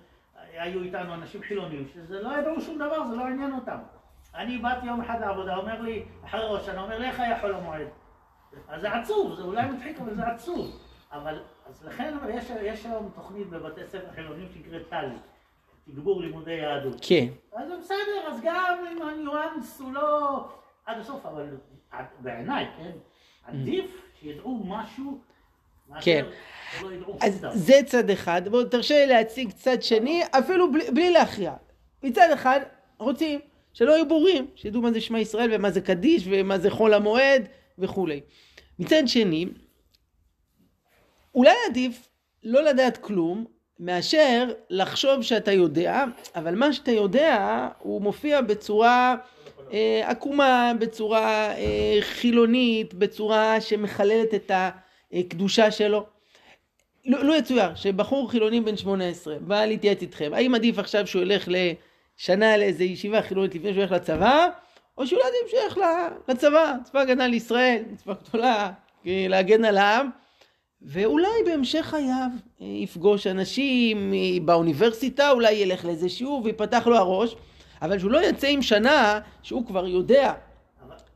היו 0.54 0.82
איתנו 0.82 1.14
אנשים 1.14 1.42
חילונים, 1.42 1.88
שזה 1.94 2.22
לא 2.22 2.30
ידעו 2.38 2.62
שום 2.62 2.76
דבר, 2.76 3.08
זה 3.08 3.16
לא 3.16 3.24
עניין 3.24 3.54
אותם. 3.54 3.78
אני 4.36 4.58
באתי 4.58 4.86
יום 4.86 5.02
אחד 5.02 5.22
לעבודה, 5.22 5.56
אומר 5.56 5.82
לי, 5.82 6.06
אחרי 6.26 6.42
ראש 6.50 6.66
שנה, 6.66 6.82
אומר 6.82 7.00
לי, 7.00 7.08
איך 7.08 7.20
היה 7.20 7.42
חול 7.42 7.56
המועד? 7.56 7.88
אז 8.68 8.82
זה 8.82 8.94
עצוב, 8.94 9.36
זה 9.36 9.42
אולי 9.42 9.70
מצחיק, 9.70 10.00
אבל 10.00 10.16
זה 10.16 10.28
עצוב. 10.28 10.80
אבל, 11.12 11.40
אז 11.66 11.86
לכן, 11.86 12.14
יש, 12.30 12.50
יש 12.62 12.86
היום 12.86 13.12
תוכנית 13.16 13.50
בבתי 13.50 13.82
ספר 13.88 14.12
חילונים 14.16 14.48
שנקראת 14.54 14.90
טלי, 14.90 15.16
תגבור 15.86 16.22
לימודי 16.22 16.52
יהדות. 16.52 16.98
כן. 17.02 17.28
אז 17.54 17.68
זה 17.68 17.78
בסדר, 17.78 18.28
אז 18.28 18.42
גם 18.44 18.78
אם 18.92 19.02
הניואנס 19.02 19.80
הוא 19.80 19.94
לא 19.94 20.48
עד 20.86 20.98
הסוף, 20.98 21.26
אבל 21.26 21.58
בעיניי, 22.20 22.68
כן, 22.78 22.92
עדיף 23.44 24.12
שידעו 24.20 24.64
משהו, 24.66 25.20
כן. 26.02 26.26
ידעו 26.92 27.18
אז. 27.22 27.46
זה 27.54 27.80
צד 27.86 28.10
אחד, 28.10 28.42
בואו 28.48 28.64
תרשה 28.64 29.06
לי 29.06 29.08
להציג 29.08 29.52
צד 29.52 29.84
שני, 29.84 30.22
אפילו 30.32 30.72
בלי, 30.72 30.92
בלי 30.92 31.12
להכריע. 31.12 31.54
מצד 32.04 32.30
אחד, 32.34 32.60
רוצים 33.00 33.40
שלא 33.74 33.92
יהיו 33.92 34.08
בורים, 34.08 34.48
שידעו 34.56 34.82
מה 34.82 34.92
זה 34.92 35.02
שמע 35.02 35.20
ישראל 35.20 35.50
ומה 35.54 35.72
זה 35.72 35.82
קדיש 35.82 36.24
ומה 36.30 36.60
זה 36.60 36.70
חול 36.70 36.94
המועד 36.94 37.48
וכולי. 37.80 38.22
מצד 38.80 39.04
שני, 39.06 39.46
אולי 41.36 41.56
עדיף 41.70 42.10
לא 42.44 42.64
לדעת 42.64 42.98
כלום, 42.98 43.46
מאשר 43.80 44.52
לחשוב 44.70 45.22
שאתה 45.22 45.52
יודע, 45.52 46.04
אבל 46.36 46.56
מה 46.56 46.74
שאתה 46.74 46.92
יודע 46.92 47.68
הוא 47.80 48.02
מופיע 48.02 48.42
בצורה 48.42 49.16
אה, 49.74 50.02
עקומה, 50.06 50.72
בצורה 50.80 51.52
אה, 51.52 51.98
חילונית, 52.02 52.94
בצורה 52.94 53.62
שמחללת 53.62 54.34
את 54.34 54.52
הקדושה 55.14 55.72
שלו. 55.72 56.06
לו 57.06 57.24
לו 57.24 57.36
יצויר 57.36 57.76
שבחור 57.76 58.32
חילוני 58.32 58.62
בן 58.62 58.78
18 58.78 59.36
בא 59.40 59.66
להתייעץ 59.66 60.02
איתכם, 60.02 60.32
האם 60.34 60.56
עדיף 60.56 60.80
עכשיו 60.80 61.08
שהוא 61.08 61.22
ילך 61.22 61.48
לשנה 61.48 62.58
לאיזה 62.58 62.84
ישיבה 62.84 63.22
חילונית 63.22 63.56
לפני 63.56 63.74
שהוא 63.74 63.82
ילך 63.84 63.92
לצבא, 63.92 64.48
או 64.98 65.08
שאולי 65.08 65.24
עדיף 65.24 65.52
שהוא 65.52 65.60
ילך 65.64 65.80
לצבא, 66.28 66.76
צבא 66.84 67.00
הגנה 67.00 67.28
לישראל, 67.28 67.84
מצווה 67.92 68.16
גדולה, 68.30 68.72
אה, 69.08 69.26
להגן 69.30 69.66
על 69.66 69.78
העם, 69.78 70.10
ואולי 70.82 71.28
בהמשך 71.46 71.86
חייו 71.86 72.30
אה, 72.62 72.66
יפגוש 72.66 73.28
אנשים 73.28 74.14
אה, 74.14 74.40
באוניברסיטה, 74.46 75.32
אולי 75.32 75.52
ילך 75.52 75.86
לאיזה 75.86 76.10
שיעור 76.10 76.42
ויפתח 76.44 76.88
לו 76.88 76.98
הראש, 76.98 77.36
אבל 77.82 78.00
שהוא 78.00 78.12
לא 78.12 78.24
יצא 78.24 78.48
עם 78.48 78.62
שנה 78.62 79.20
שהוא 79.44 79.66
כבר 79.66 79.88
יודע. 79.88 80.34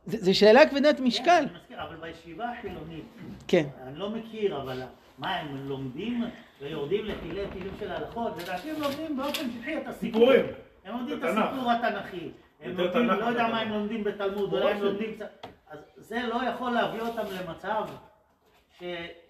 זו 0.06 0.38
שאלה 0.38 0.66
כבדת 0.66 1.00
משקל. 1.00 1.44
מזכיר, 1.74 1.88
אבל 1.88 1.96
בישיבה 1.96 2.50
החילונית, 2.50 3.04
כן. 3.48 3.66
אני 3.82 3.98
לא 3.98 4.10
מכיר, 4.10 4.62
אבל 4.62 4.82
מה, 5.18 5.36
הם 5.36 5.68
לומדים 5.68 6.24
ויורדים 6.60 7.04
לתילי 7.04 7.46
תילים 7.52 7.72
של 7.80 7.90
ההלכות? 7.90 8.42
לדעתי 8.42 8.70
הם 8.70 8.80
לומדים 8.80 9.16
באופן 9.16 9.50
שטחי 9.50 9.76
את 9.76 9.86
הסיפור. 9.86 10.32
הם 10.84 10.98
לומדים 10.98 11.18
את 11.18 11.22
בתנ"ך. 11.22 11.38
הסיפור 11.38 11.70
התנ"כי. 11.72 12.30
הם 12.60 12.76
לומדים, 12.76 12.90
תנ"ך 12.92 13.18
לא 13.18 13.24
יודע 13.24 13.42
בתנ"ך. 13.44 13.52
מה 13.52 13.60
הם 13.60 13.72
לומדים 13.72 14.04
בתלמוד, 14.04 14.52
אולי 14.52 14.72
הם 14.72 14.82
לומדים 14.82 15.14
קצת... 15.14 15.46
אז 15.68 15.78
זה 15.96 16.22
לא 16.22 16.40
יכול 16.48 16.70
להביא 16.70 17.00
אותם 17.00 17.24
למצב 17.40 17.84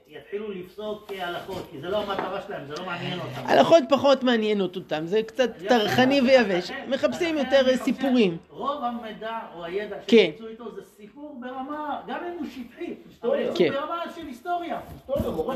שיתחילו 0.08 0.50
לפסוק 0.50 1.12
כהלכות, 1.12 1.66
כי 1.70 1.80
זה 1.80 1.88
לא 1.88 2.02
המטרה 2.02 2.42
שלהם, 2.46 2.66
זה 2.66 2.74
לא 2.74 2.86
מעניין 2.86 3.18
אותם. 3.20 3.46
הלכות 3.46 3.84
פחות 3.88 4.22
מעניינות 4.22 4.76
אותם, 4.76 5.06
זה 5.06 5.22
קצת 5.22 5.50
טרחני 5.68 6.20
ויבש. 6.20 6.70
מחפשים 6.88 7.38
יותר 7.38 7.76
סיפורים. 7.76 8.36
רוב 8.50 8.84
המידע 8.84 9.38
או 9.54 9.64
הידע 9.64 9.96
כן. 10.06 10.30
שיצאו 10.32 10.48
איתו 10.48 10.74
זה 10.74 10.82
סיפור 10.96 11.38
ברמה, 11.40 12.00
גם 12.06 12.20
אם 12.24 12.38
הוא 12.38 12.46
שטחי, 12.46 12.94
אבל 13.22 13.38
היסטוריה. 13.38 13.52
כן. 13.56 13.70
ברמה 13.72 14.02
של 14.16 14.26
היסטוריה. 14.26 14.80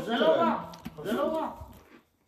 זה 0.05 0.15
לא. 0.17 0.25
רע, 0.25 0.55
זה 1.03 1.13
לא 1.13 1.21
רע. 1.21 1.49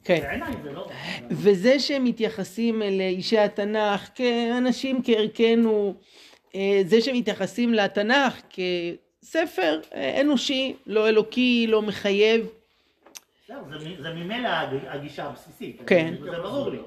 כן. 0.03 0.39
זה 0.63 0.71
לא. 0.71 0.89
וזה 1.29 1.79
שהם 1.79 2.03
מתייחסים 2.03 2.81
לאישי 2.81 3.37
התנ"ך 3.37 4.09
כאנשים 4.15 5.01
כערכנו, 5.03 5.93
אה, 6.55 6.81
זה 6.85 7.01
שהם 7.01 7.15
מתייחסים 7.15 7.73
לתנ"ך 7.73 8.41
כספר 8.49 9.10
אה, 9.93 10.21
אנושי, 10.21 10.75
לא 10.85 11.09
אלוקי, 11.09 11.65
לא 11.69 11.81
מחייב. 11.81 12.47
זה 13.99 14.13
ממילא 14.13 14.47
הג- 14.47 14.85
הגישה 14.87 15.25
הבסיסית. 15.25 15.81
כן. 15.87 16.13
זה 16.23 16.31
ברור 16.31 16.69
לי. 16.69 16.77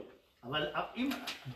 אבל 0.44 0.66
אם, 0.96 1.10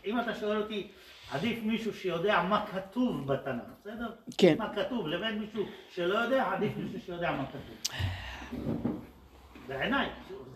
אם 0.05 0.19
אתה 0.19 0.35
שואל 0.35 0.61
אותי, 0.61 0.87
עדיף 1.31 1.59
מישהו 1.63 1.93
שיודע 1.93 2.41
מה 2.41 2.65
כתוב 2.71 3.27
בתנ"ך, 3.33 3.63
בסדר? 3.81 4.07
כן. 4.37 4.55
מה 4.57 4.73
כתוב, 4.75 5.07
לבין 5.07 5.39
מישהו 5.39 5.63
שלא 5.95 6.17
יודע, 6.17 6.45
עדיף 6.53 6.71
מישהו 6.77 6.99
שיודע 7.05 7.31
מה 7.31 7.45
כתוב. 7.45 7.95
בעיניי. 9.67 10.07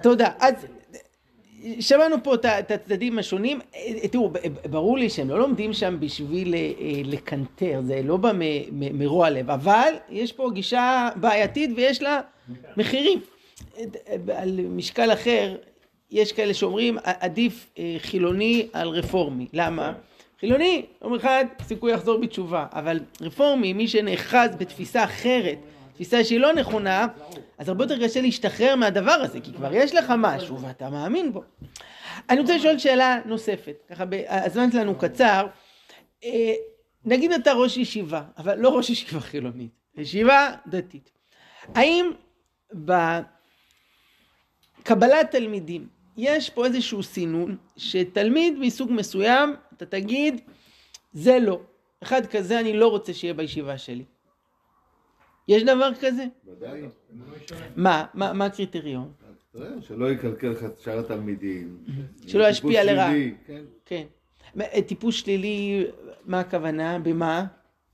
תודה. 0.04 0.30
אז 0.40 0.68
שמענו 1.80 2.16
פה 2.24 2.36
את 2.36 2.72
הצדדים 2.72 3.20
השונים. 3.20 3.60
אה, 3.76 4.08
תראו, 4.08 4.30
ב- 4.30 4.38
ב- 4.38 4.72
ברור 4.72 4.98
לי 4.98 5.10
שהם 5.10 5.30
לא 5.30 5.40
לומדים 5.40 5.74
שם 5.74 5.98
בשביל 6.00 6.56
אה, 6.56 6.62
לקנטר, 7.06 7.82
זה 7.84 8.02
לא 8.04 8.18
בא 8.18 8.32
מרוע 8.72 9.30
לב, 9.30 9.50
אבל 9.50 9.94
יש 10.10 10.32
פה 10.32 10.50
גישה 10.54 11.10
בעייתית 11.16 11.70
ויש 11.76 12.02
לה 12.02 12.22
מחירים. 12.78 13.20
אה, 13.78 13.84
על 14.36 14.60
משקל 14.70 15.14
אחר, 15.14 15.56
יש 16.12 16.32
כאלה 16.32 16.54
שאומרים 16.54 16.98
עדיף 17.04 17.70
אה, 17.80 17.96
חילוני 17.98 18.68
על 18.74 18.88
רפורמי. 18.88 19.48
למה? 19.54 19.94
חילוני, 20.40 20.86
יום 21.04 21.16
אחד 21.16 21.46
סיכוי 21.62 21.92
יחזור 21.92 22.18
בתשובה, 22.18 22.66
אבל 22.74 23.00
רפורמי, 23.22 23.74
מי 23.74 23.88
שנאחז 23.88 24.50
בתפיסה 24.58 25.04
אחרת, 25.04 25.58
תפיסה 25.94 26.24
שהיא 26.24 26.40
לא 26.40 26.54
נכונה, 26.54 27.08
אז 27.58 27.70
הרבה 27.70 27.84
יותר 27.84 28.06
קשה 28.06 28.22
להשתחרר 28.22 28.76
מהדבר 28.76 29.12
הזה, 29.12 29.40
כי 29.42 29.54
כבר 29.54 29.74
יש 29.74 29.96
לך 29.96 30.14
משהו 30.18 30.62
ואתה 30.62 30.90
מאמין 30.90 31.34
בו. 31.34 31.44
אני 32.30 32.40
רוצה 32.40 32.56
לשאול 32.56 32.78
שאלה 32.78 33.20
נוספת, 33.26 33.76
ככה 33.90 34.04
הזמן 34.28 34.72
שלנו 34.72 34.98
קצר. 34.98 35.48
אה, 36.24 36.54
נגיד 37.06 37.32
אתה 37.32 37.54
ראש 37.54 37.78
ישיבה, 37.78 38.24
אבל 38.38 38.60
לא 38.60 38.78
ראש 38.78 38.90
ישיבה 38.90 39.20
חילונית, 39.20 39.72
ישיבה 39.98 40.50
דתית. 40.68 41.12
האם 41.76 42.12
בקבלת 44.82 45.32
תלמידים 45.32 45.88
יש 46.18 46.50
פה 46.50 46.66
איזשהו 46.66 47.04
סינון 47.04 47.58
שתלמיד 47.78 48.54
מסוג 48.60 48.92
מסוים, 48.92 49.56
אתה 49.78 49.86
תגיד, 49.86 50.42
זה 51.14 51.40
לא. 51.40 51.60
אחד 52.04 52.26
כזה 52.26 52.60
אני 52.60 52.74
לא 52.74 52.88
רוצה 52.88 53.14
שיהיה 53.14 53.34
בישיבה 53.34 53.78
שלי. 53.78 54.04
יש 55.48 55.64
דבר 55.64 55.90
כזה? 56.02 56.26
ודאי. 56.48 56.82
מה? 57.76 58.06
מה, 58.14 58.34
מה 58.34 58.46
הקריטריון? 58.46 59.12
תראה, 59.52 59.70
שלא 59.82 60.12
יקלקל 60.12 60.50
לך 60.50 60.64
את 60.64 60.80
שאר 60.80 61.00
התלמידים. 61.00 61.78
שלא 62.28 62.48
ישפיע 62.48 62.84
לרעה. 62.84 63.12
כן, 63.48 63.64
כן. 63.86 64.04
אה, 64.62 64.82
טיפוס 64.82 65.16
שלילי, 65.16 65.86
מה 66.26 66.40
הכוונה? 66.40 67.00
במה? 67.00 67.46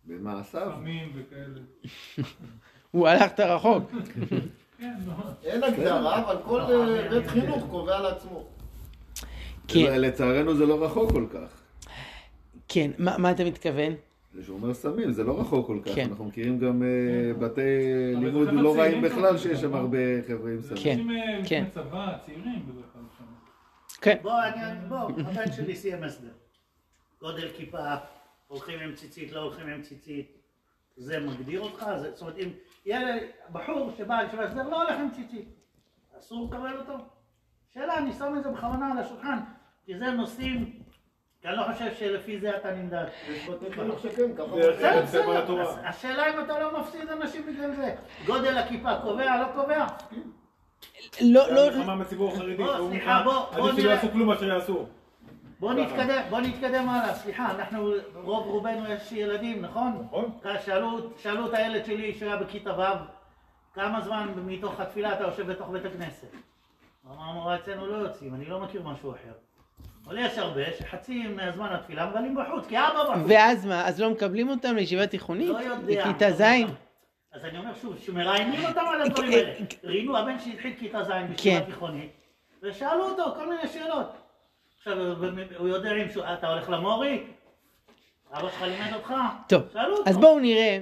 במעשיו. 0.05 0.71
סמים 0.75 1.11
וכאלה. 1.15 1.59
הוא 2.91 3.07
הלכת 3.07 3.39
רחוק. 3.39 3.91
אין 5.43 5.63
הגדרה, 5.63 6.23
אבל 6.25 6.37
כל 6.45 6.61
אה, 6.61 7.09
בית 7.09 7.27
חינוך 7.27 7.63
קובע 7.69 7.99
לעצמו. 7.99 8.47
כן, 9.67 10.01
לצערנו 10.01 10.55
זה 10.55 10.65
לא 10.65 10.85
רחוק 10.85 11.11
כל 11.11 11.25
כך. 11.33 11.61
כן. 12.67 12.91
מה, 12.97 13.17
מה 13.17 13.31
אתה 13.31 13.43
מתכוון? 13.43 13.93
זה 14.33 14.43
שומר 14.43 14.73
סמים, 14.73 15.11
זה 15.11 15.23
לא 15.23 15.39
רחוק 15.39 15.67
כל 15.67 15.79
כך. 15.85 15.91
כן. 15.95 16.07
אנחנו 16.09 16.25
מכירים 16.25 16.59
גם 16.59 16.83
אה, 16.83 17.33
בתי 17.39 17.61
אבל 18.17 18.25
לימוד 18.25 18.53
לא 18.53 18.79
רעים 18.79 19.01
בכלל. 19.01 19.37
שיש 19.37 19.61
שם 19.61 19.75
הרבה 19.75 19.97
חבר'ה 20.27 20.51
עם 20.51 20.61
סמים. 20.61 20.83
כן, 20.83 20.89
אנשים 20.91 21.11
אה, 21.11 21.41
כן. 21.45 21.63
לפני 21.67 21.83
צבא, 21.83 22.17
צעירים 22.25 22.65
בדרך 22.67 22.85
כלל 22.93 23.01
שם. 23.17 23.23
כן. 24.01 24.17
בוא, 24.21 24.43
אני, 24.43 24.87
בוא, 24.89 24.97
הבן 24.97 25.51
שלי 25.51 25.75
סיים 25.75 26.03
הסדר. 26.03 26.31
גודל 27.21 27.47
כיפה, 27.57 27.95
הולכים 28.47 28.79
עם 28.79 28.95
ציצית, 28.95 29.31
לא 29.31 29.39
הולכים 29.39 29.67
עם 29.67 29.81
ציצית. 29.81 30.37
זה 30.97 31.19
מגדיר 31.19 31.61
אותך? 31.61 31.85
זה, 32.01 32.11
זאת 32.11 32.21
אומרת, 32.21 32.37
אם 32.37 32.49
ילד, 32.85 33.21
בחור 33.51 33.91
שבא 33.97 34.21
לישיבת 34.21 34.49
הסדר 34.49 34.69
לא 34.69 34.81
הולך 34.81 34.99
עם 34.99 35.09
ציצית, 35.11 35.47
אסור 36.19 36.45
לקבל 36.45 36.77
אותו? 36.79 36.93
שאלה, 37.73 37.97
אני 37.97 38.13
שם 38.13 38.33
את 38.37 38.43
זה 38.43 38.49
בכוונה 38.49 38.91
על 38.91 38.97
השולחן, 38.97 39.39
כי 39.85 39.97
זה 39.97 40.11
נושאים, 40.11 40.78
אני 41.45 41.57
לא 41.57 41.63
חושב 41.73 41.93
שלפי 41.99 42.39
זה 42.39 42.57
אתה 42.57 42.71
נמדד. 42.71 43.05
התורה. 45.37 45.63
אז 45.63 45.77
השאלה 45.83 46.33
אם 46.33 46.39
אתה 46.43 46.59
לא 46.59 46.79
מפסיד 46.79 47.09
אנשים 47.09 47.45
בגלל 47.45 47.71
זה. 47.75 47.95
גודל 48.25 48.57
הכיפה 48.57 48.95
קובע, 49.01 49.41
לא 49.41 49.45
קובע? 49.55 49.85
לא, 51.21 51.51
לא, 51.51 51.67
המלחמה 51.67 51.95
בציבור 51.95 52.33
החרדי. 52.33 52.63
סליחה, 52.89 53.21
בוא, 53.23 53.45
עדיף 53.51 53.77
נראה. 53.77 53.93
יעשו 53.93 54.07
כלום 54.11 54.27
מאשר 54.27 54.45
יעשו. 54.45 54.85
בוא 55.59 55.73
נתקדם, 55.73 56.21
בוא 56.29 56.39
נתקדם 56.39 56.89
הלאה, 56.89 57.15
סליחה, 57.15 57.51
אנחנו, 57.51 57.91
רוב 58.15 58.47
רובנו 58.47 58.91
יש 58.91 59.11
ילדים, 59.11 59.61
נכון? 59.61 60.07
נכון. 60.07 60.37
שאלו, 60.65 60.99
שאלו 61.17 61.47
את 61.47 61.53
הילד 61.53 61.85
שלי 61.85 62.13
שהיה 62.13 62.35
בכיתה 62.35 62.79
ו', 62.79 62.83
כמה 63.73 64.01
זמן 64.01 64.33
מתוך 64.45 64.79
התפילה 64.79 65.13
אתה 65.13 65.23
יושב 65.23 65.51
בתוך 65.51 65.69
בית 65.69 65.85
הכנסת? 65.85 66.27
הוא 67.03 67.13
אמר, 67.13 67.55
אצלנו 67.55 67.87
לא 67.87 67.95
יוצאים, 67.95 68.35
אני 68.35 68.45
לא 68.45 68.59
מכיר 68.59 68.83
משהו 68.83 69.11
אחר. 69.11 69.33
אבל 70.09 70.17
יש 70.17 70.37
הרבה 70.37 70.61
שחצי 70.79 71.27
מהזמן 71.27 71.67
התפילה 71.71 72.05
מבלים 72.05 72.35
בחוץ, 72.35 72.67
כי 72.67 72.77
אבא 72.77 73.03
בחוץ. 73.03 73.25
ואז 73.27 73.65
מה, 73.65 73.87
אז 73.87 74.01
לא 74.01 74.09
מקבלים 74.09 74.49
אותם 74.49 74.75
לישיבה 74.75 75.07
תיכונית? 75.07 75.49
לא 75.49 75.57
יודע. 75.59 76.03
בכיתה 76.05 76.31
ז'? 76.31 76.41
אז 77.31 77.45
אני 77.45 77.57
אומר 77.57 77.75
שוב, 77.81 77.97
שמראיינים 78.05 78.65
אותם 78.65 78.85
על 78.93 79.01
הדברים 79.01 79.31
כן, 79.31 79.37
האלה. 79.37 79.53
ראינו 79.83 80.17
הבן 80.17 80.39
שהתחיל 80.39 80.73
כיתה 80.79 81.03
ז' 81.03 81.11
בישיבה 81.29 81.65
תיכונית, 81.65 82.11
ושאלו 82.63 83.03
אותו 83.03 83.23
כל 83.35 83.49
מיני 83.49 83.67
שאלות. 83.67 84.11
עכשיו, 84.77 84.97
הוא 85.57 85.67
יודע 85.67 85.91
אם 85.91 86.07
אתה 86.33 86.47
הולך 86.47 86.69
למורי? 86.69 87.23
אבא 88.33 88.49
שלך 88.49 88.61
לימד 88.61 88.93
אותך? 88.93 89.13
טוב. 89.47 89.61
אז 90.05 90.17
בואו 90.17 90.39
נראה, 90.39 90.79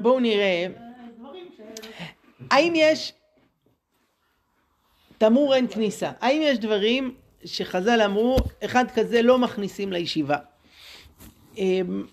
בואו 0.00 0.20
נראה, 0.20 0.66
אה. 0.66 2.06
האם 2.50 2.72
יש 2.76 3.12
תמרור 5.18 5.54
אין 5.54 5.68
כניסה? 5.68 6.10
האם 6.20 6.40
יש 6.42 6.58
דברים 6.58 7.14
שחז"ל 7.44 8.02
אמרו, 8.02 8.36
אחד 8.64 8.84
כזה 8.94 9.22
לא 9.22 9.38
מכניסים 9.38 9.92
לישיבה? 9.92 10.36
אמ, 11.58 12.06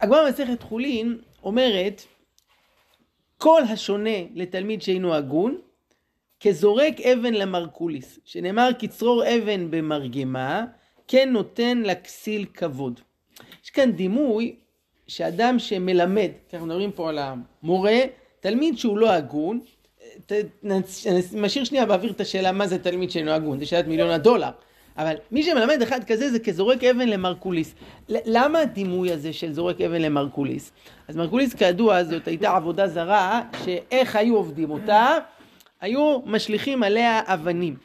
הגמרא 0.00 0.26
במסכת 0.26 0.62
חולין 0.62 1.18
אומרת, 1.42 2.02
כל 3.38 3.62
השונה 3.62 4.18
לתלמיד 4.34 4.82
שאינו 4.82 5.14
הגון, 5.14 5.58
כזורק 6.40 7.00
אבן 7.00 7.34
למרקוליס, 7.34 8.18
שנאמר 8.24 8.68
כצרור 8.78 9.22
אבן 9.28 9.70
במרגמה, 9.70 10.64
כן 11.08 11.28
נותן 11.32 11.82
לכסיל 11.84 12.46
כבוד. 12.54 13.00
יש 13.64 13.70
כאן 13.70 13.92
דימוי 13.92 14.56
שאדם 15.06 15.58
שמלמד, 15.58 16.30
כי 16.48 16.56
אנחנו 16.56 16.66
מדברים 16.66 16.92
פה 16.92 17.08
על 17.08 17.18
המורה, 17.18 17.98
תלמיד 18.40 18.78
שהוא 18.78 18.98
לא 18.98 19.10
הגון, 19.10 19.60
נשאיר 21.32 21.64
שנייה 21.64 21.86
באוויר 21.86 22.12
את 22.12 22.20
השאלה 22.20 22.52
מה 22.52 22.66
זה 22.66 22.78
תלמיד 22.78 23.10
שאינו 23.10 23.30
הגון, 23.30 23.58
זה 23.58 23.66
שאלת 23.66 23.86
מיליון 23.86 24.10
הדולר, 24.10 24.50
אבל 24.98 25.14
מי 25.30 25.42
שמלמד 25.42 25.82
אחד 25.82 26.04
כזה 26.04 26.30
זה 26.30 26.38
כזורק 26.38 26.84
אבן 26.84 27.08
למרקוליס. 27.08 27.74
למה 28.08 28.58
הדימוי 28.58 29.12
הזה 29.12 29.32
של 29.32 29.52
זורק 29.52 29.80
אבן 29.80 30.02
למרקוליס? 30.02 30.72
אז 31.08 31.16
מרקוליס 31.16 31.54
כידוע 31.54 32.04
זאת 32.04 32.28
הייתה 32.28 32.56
עבודה 32.56 32.88
זרה, 32.88 33.42
שאיך 33.64 34.16
היו 34.16 34.36
עובדים 34.36 34.70
אותה? 34.70 35.18
היו 35.80 36.20
משליכים 36.24 36.82
עליה 36.82 37.20
אבנים. 37.26 37.76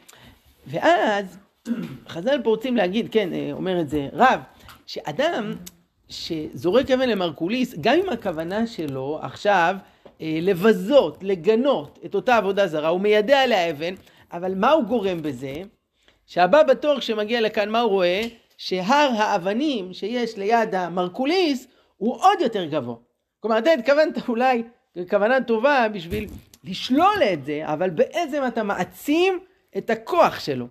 ואז 0.67 1.37
חז"ל 2.07 2.39
פה 2.43 2.49
רוצים 2.49 2.77
להגיד, 2.77 3.07
כן, 3.11 3.33
אה, 3.33 3.49
אומר 3.51 3.81
את 3.81 3.89
זה 3.89 4.07
רב, 4.13 4.39
שאדם 4.85 5.53
שזורק 6.09 6.91
אבן 6.91 7.09
למרקוליס, 7.09 7.75
גם 7.81 7.95
אם 8.03 8.09
הכוונה 8.09 8.67
שלו 8.67 9.19
עכשיו 9.21 9.75
לבזות, 10.21 11.17
לגנות 11.21 11.99
את 12.05 12.15
אותה 12.15 12.37
עבודה 12.37 12.67
זרה, 12.67 12.89
הוא 12.89 13.01
מיידע 13.01 13.39
עליה 13.39 13.69
אבן, 13.69 13.93
אבל 14.33 14.55
מה 14.55 14.71
הוא 14.71 14.83
גורם 14.83 15.21
בזה? 15.21 15.53
שהבא 16.25 16.63
בתור 16.63 16.99
כשמגיע 16.99 17.41
לכאן, 17.41 17.69
מה 17.69 17.79
הוא 17.79 17.91
רואה? 17.91 18.21
שהר 18.57 19.09
האבנים 19.17 19.93
שיש 19.93 20.37
ליד 20.37 20.75
המרקוליס 20.75 21.67
הוא 21.97 22.15
עוד 22.15 22.41
יותר 22.41 22.65
גבוה. 22.65 22.95
כלומר, 23.39 23.57
אתה 23.57 23.71
התכוונת 23.71 24.29
אולי 24.29 24.63
כוונה 25.09 25.43
טובה 25.43 25.87
בשביל 25.93 26.27
לשלול 26.63 27.23
את 27.33 27.45
זה, 27.45 27.61
אבל 27.65 27.89
בעצם 27.89 28.43
אתה 28.47 28.63
מעצים 28.63 29.39
את 29.77 29.89
הכוח 29.89 30.39
שלו. 30.39 30.67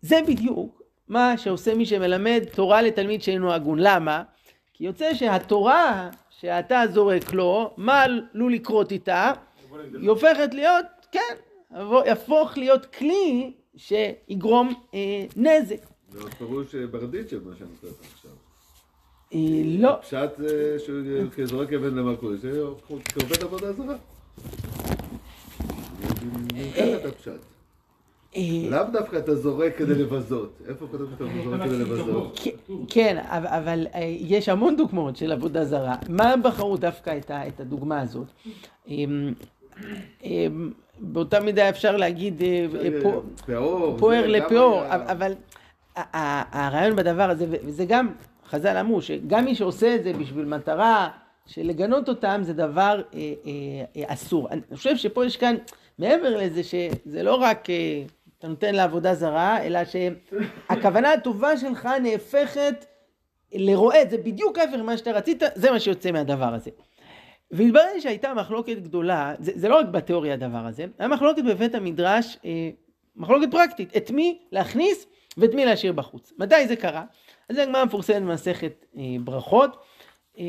זה 0.00 0.20
בדיוק 0.26 0.82
מה 1.08 1.38
שעושה 1.38 1.74
מי 1.74 1.86
שמלמד 1.86 2.44
תורה 2.54 2.82
לתלמיד 2.82 3.22
שאינו 3.22 3.52
הגון. 3.52 3.78
למה? 3.78 4.22
כי 4.74 4.84
יוצא 4.84 5.14
שהתורה 5.14 6.10
שאתה 6.40 6.82
זורק 6.92 7.32
לו, 7.32 7.74
מה 7.76 8.02
עלול 8.02 8.52
לקרות 8.52 8.92
איתה? 8.92 9.32
היא 10.00 10.10
הופכת 10.10 10.54
להיות, 10.54 10.86
כן, 11.12 11.34
יהפוך 12.06 12.58
להיות 12.58 12.86
כלי 12.86 13.52
שיגרום 13.76 14.74
אה, 14.94 15.24
נזק. 15.36 15.86
זה 16.10 16.20
עוד 16.20 16.34
פירוש 16.34 16.74
אה, 16.74 16.86
ברדיצ'ב, 16.86 17.48
מה 17.48 17.54
שאני 17.58 17.68
לך 17.82 18.12
עכשיו. 18.12 18.30
אה, 19.34 19.38
לא, 19.66 19.96
פשט 20.02 20.40
אה, 20.40 20.78
שהוא 21.46 21.62
אבן 21.76 21.94
למלכות, 21.94 22.40
זה 22.40 22.62
כעובד 22.86 23.42
עבודה 23.42 23.72
זרה. 23.72 23.96
ככה 26.76 26.96
את 26.96 27.04
הפשט. 27.04 27.59
אה, 28.36 28.42
לאו 28.70 28.82
דווקא 28.92 29.16
אתה 29.16 29.34
זורק 29.34 29.76
כדי 29.76 29.94
לבזות. 29.94 30.58
איפה 30.68 30.86
כתוב 30.92 31.10
שאתה 31.12 31.24
זורק 31.44 31.60
כדי 31.62 31.78
לבזות? 31.78 32.48
כן, 32.88 33.18
אבל, 33.28 33.86
אה, 33.94 34.00
יש 34.20 34.48
המון 34.48 34.76
דוגמאות 34.76 35.16
של 35.16 35.32
עבודה 35.32 35.64
זרה. 35.64 35.96
מה 36.08 36.32
הם 36.32 36.42
בחרו 36.42 36.76
דווקא 36.76 37.18
את, 37.18 37.60
הדוגמה 37.60 38.00
הזאת? 38.00 38.26
אמ, 38.88 39.32
אמ, 40.24 40.70
באותה 41.00 41.40
מידה 41.40 41.68
אפשר 41.68 41.96
להגיד 41.96 42.42
אה. 42.42 42.66
פוער 43.98 44.22
זה 44.22 44.26
גם 44.26 44.30
לפאור, 44.30 44.80
היה- 44.80 45.12
אבל 45.12 45.32
הרעיון 46.52 46.96
בדבר 46.96 47.30
הזה, 47.30 47.46
וזה 47.50 47.84
גם, 47.84 48.08
חז"ל 48.48 48.76
אמרו, 48.76 49.02
שגם 49.02 49.44
מי 49.44 49.54
שעושה 49.54 49.94
את 49.94 50.04
זה 50.04 50.12
בשביל 50.12 50.44
מטרה 50.44 51.08
של 51.46 51.62
לגנות 51.66 52.08
אותם, 52.08 52.40
זה 52.44 52.52
דבר 52.52 53.00
אסור. 54.06 54.48
אני 54.50 54.60
חושב 54.74 54.96
שפה 54.96 55.26
יש 55.26 55.36
כאן, 55.36 55.54
מעבר 55.98 56.36
לזה, 56.36 56.62
שזה 56.62 57.22
לא 57.22 57.34
רק 57.34 57.68
אה, 58.40 58.48
אתה 58.48 58.48
נותן 58.48 58.74
לעבודה 58.74 59.14
זרה, 59.14 59.62
אלא 59.62 59.80
שהכוונה 59.84 61.12
הטובה 61.12 61.56
שלך 61.56 61.88
נהפכת 62.02 62.86
לרועד, 63.52 64.10
זה 64.10 64.18
בדיוק 64.18 64.58
ההפך 64.58 64.74
ממה 64.74 64.96
שאתה 64.96 65.10
רצית, 65.10 65.42
זה 65.54 65.70
מה 65.70 65.80
שיוצא 65.80 66.10
מהדבר 66.10 66.54
הזה. 66.54 66.70
והתברר 67.50 67.92
לי 67.94 68.00
שהייתה 68.00 68.34
מחלוקת 68.34 68.76
גדולה, 68.76 69.34
זה, 69.38 69.52
זה 69.54 69.68
לא 69.68 69.78
רק 69.78 69.86
בתיאוריה 69.86 70.34
הדבר 70.34 70.66
הזה, 70.66 70.86
היה 70.98 71.08
מחלוקת 71.08 71.42
בבית 71.44 71.74
המדרש, 71.74 72.38
אה, 72.44 72.70
מחלוקת 73.16 73.50
פרקטית, 73.50 73.96
את 73.96 74.10
מי 74.10 74.38
להכניס 74.52 75.06
ואת 75.36 75.54
מי 75.54 75.64
להשאיר 75.64 75.92
בחוץ. 75.92 76.32
מתי 76.38 76.68
זה 76.68 76.76
קרה? 76.76 77.04
אז 77.48 77.56
זה 77.56 77.62
הגמרא 77.62 77.84
מפורסמת 77.84 78.22
במסכת 78.22 78.86
אה, 78.98 79.02
ברכות. 79.24 79.76
אה, 80.38 80.44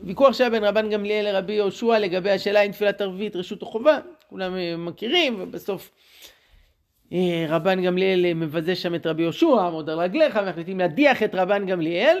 בוויכוח 0.00 0.32
שהיה 0.32 0.50
בין 0.50 0.64
רבן 0.64 0.90
גמליאל 0.90 1.24
לרבי 1.32 1.52
יהושע 1.52 1.98
לגבי 1.98 2.30
השאלה 2.30 2.60
אם 2.60 2.72
תפילת 2.72 3.00
ערבית 3.00 3.36
רשות 3.36 3.62
או 3.62 3.66
חובה, 3.66 3.98
כולם 4.28 4.56
אה, 4.56 4.76
מכירים, 4.76 5.36
ובסוף 5.40 5.90
אה, 7.12 7.46
רבן 7.48 7.82
גמליאל 7.82 8.26
אה, 8.26 8.34
מבזה 8.34 8.74
שם 8.74 8.94
את 8.94 9.06
רבי 9.06 9.22
יהושע, 9.22 9.60
עמוד 9.60 9.90
על 9.90 9.98
רגליך, 9.98 10.38
ומחליטים 10.42 10.78
להדיח 10.78 11.22
את 11.22 11.34
רבן 11.34 11.66
גמליאל, 11.66 12.18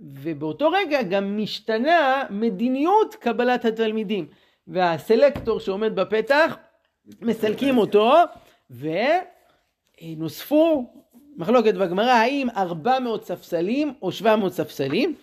ובאותו 0.00 0.70
רגע 0.70 1.02
גם 1.02 1.38
משתנה 1.42 2.24
מדיניות 2.30 3.14
קבלת 3.14 3.64
התלמידים. 3.64 4.26
והסלקטור 4.68 5.60
שעומד 5.60 5.94
בפתח, 5.96 6.56
מסלקים 7.20 7.78
אותו, 7.78 8.14
ונוספו 10.00 10.92
מחלוקת 11.36 11.74
בגמרא, 11.74 12.12
האם 12.12 12.48
400 12.56 13.24
ספסלים 13.24 13.94
או 14.02 14.12
700 14.12 14.52
ספסלים. 14.52 15.14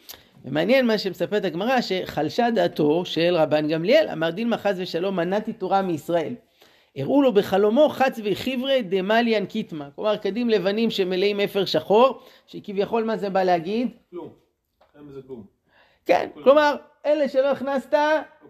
ומעניין 0.45 0.87
מה 0.87 0.97
שמספרת 0.97 1.45
הגמרא, 1.45 1.81
שחלשה 1.81 2.51
דעתו 2.51 3.05
של 3.05 3.35
רבן 3.35 3.67
גמליאל, 3.67 4.09
אמר 4.09 4.29
דילמה 4.29 4.57
חס 4.57 4.73
ושלום, 4.77 5.15
מנעתי 5.15 5.53
תורה 5.53 5.81
מישראל. 5.81 6.35
הראו 6.95 7.21
לו 7.21 7.33
בחלומו 7.33 7.89
חץ 7.89 8.19
וחיברי 8.23 8.81
דמליאן 8.81 9.45
קיטמה, 9.45 9.89
כלומר 9.95 10.17
קדים 10.17 10.49
לבנים 10.49 10.89
שמלאים 10.89 11.39
אפר 11.39 11.65
שחור, 11.65 12.21
שכביכול 12.47 13.03
מה 13.03 13.17
זה 13.17 13.29
בא 13.29 13.43
להגיד? 13.43 13.87
כלום. 14.09 14.29
אין 14.95 15.07
בזה 15.07 15.21
כלום. 15.27 15.43
כן, 16.05 16.29
כלומר, 16.43 16.75
אלה 17.05 17.29
שלא 17.29 17.47
הכנסת, 17.47 17.93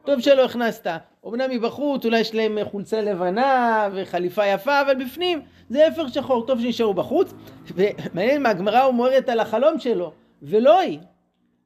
טוב 0.06 0.19
שלא 0.19 0.45
הכנסת. 0.45 0.88
אמנם 1.27 1.49
מבחוץ 1.49 2.06
אולי 2.06 2.19
יש 2.19 2.36
להם 2.36 2.58
חולצה 2.63 3.01
לבנה 3.01 3.89
וחליפה 3.93 4.45
יפה, 4.47 4.82
אבל 4.82 5.06
בפנים 5.06 5.41
זה 5.69 5.88
אפר 5.88 6.08
שחור, 6.08 6.45
טוב 6.47 6.62
שנשארו 6.62 6.93
בחוץ. 6.93 7.34
ומעניין 7.75 8.43
מה 8.43 8.49
הגמרא 8.49 8.86
אומרת 8.86 9.30
על 9.30 9.39
החלום 9.39 9.80
שלו. 9.80 10.12
ולא 10.41 10.80
היא. 10.80 10.99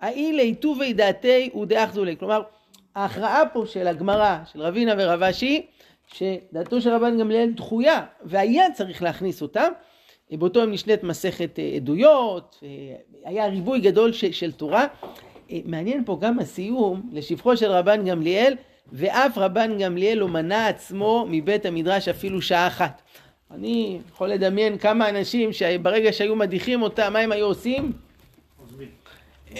האי 0.01 0.33
ליטובי 0.33 0.93
דעתי 0.93 1.49
ודאחזו 1.61 2.05
לי. 2.05 2.17
כלומר, 2.17 2.41
ההכרעה 2.95 3.41
פה 3.53 3.63
של 3.65 3.87
הגמרא, 3.87 4.37
של 4.53 4.61
רבינה 4.61 4.93
ורב 4.97 5.23
אשי, 5.23 5.65
שדעתו 6.13 6.81
של 6.81 6.89
רבן 6.89 7.19
גמליאל 7.19 7.51
דחויה, 7.55 8.01
והיה 8.23 8.71
צריך 8.73 9.03
להכניס 9.03 9.41
אותה. 9.41 9.67
באותו 10.31 10.59
יום 10.59 10.71
נשנית 10.71 11.03
מסכת 11.03 11.59
אה, 11.59 11.71
עדויות, 11.75 12.63
היה 13.25 13.47
ריבוי 13.47 13.79
גדול 13.79 14.13
של, 14.13 14.31
של 14.31 14.51
תורה. 14.51 14.87
אה, 15.51 15.59
מעניין 15.65 16.05
פה 16.05 16.17
גם 16.21 16.39
הסיום 16.39 17.09
לשבחו 17.13 17.57
של 17.57 17.71
רבן 17.71 18.05
גמליאל, 18.05 18.55
ואף 18.91 19.37
רבן 19.37 19.77
גמליאל 19.79 20.17
לא 20.17 20.27
מנע 20.27 20.67
עצמו 20.67 21.25
מבית 21.29 21.65
המדרש 21.65 22.07
אפילו 22.07 22.41
שעה 22.41 22.67
אחת. 22.67 23.01
אני 23.51 23.99
יכול 24.09 24.29
לדמיין 24.29 24.77
כמה 24.77 25.09
אנשים 25.09 25.53
שברגע 25.53 26.13
שהיו 26.13 26.35
מדיחים 26.35 26.81
אותם, 26.81 27.13
מה 27.13 27.19
הם 27.19 27.31
היו 27.31 27.45
עושים? 27.45 27.91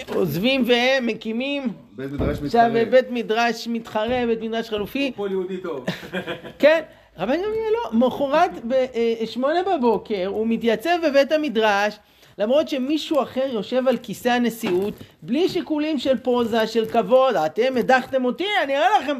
עוזבים 0.08 0.64
והם 0.66 1.06
מקימים 1.06 1.72
בית 1.92 2.12
מדרש 2.12 2.38
עכשיו 2.42 2.70
מתחרה. 2.70 2.84
בית 2.84 3.10
מדרש 3.10 3.68
מתחרה, 3.68 4.26
בית 4.26 4.40
מדרש 4.40 4.70
חלופי. 4.70 5.12
פועל 5.16 5.30
יהודי 5.30 5.56
טוב. 5.56 5.86
כן, 6.58 6.82
רבן 7.18 7.34
גמליאל 7.34 7.72
לא, 7.72 7.98
מחרת 7.98 8.50
בשמונה 8.64 9.60
בבוקר 9.62 10.26
הוא 10.26 10.46
מתייצב 10.46 10.98
בבית 11.06 11.32
המדרש 11.32 11.98
למרות 12.38 12.68
שמישהו 12.68 13.22
אחר 13.22 13.48
יושב 13.52 13.88
על 13.88 13.96
כיסא 13.96 14.28
הנשיאות 14.28 14.94
בלי 15.22 15.48
שיקולים 15.48 15.98
של 15.98 16.18
פוזה, 16.18 16.66
של 16.66 16.86
כבוד, 16.86 17.36
אתם 17.36 17.76
הדחתם 17.76 18.24
אותי, 18.24 18.46
אני 18.64 18.76
אראה 18.76 18.98
לכם, 19.02 19.18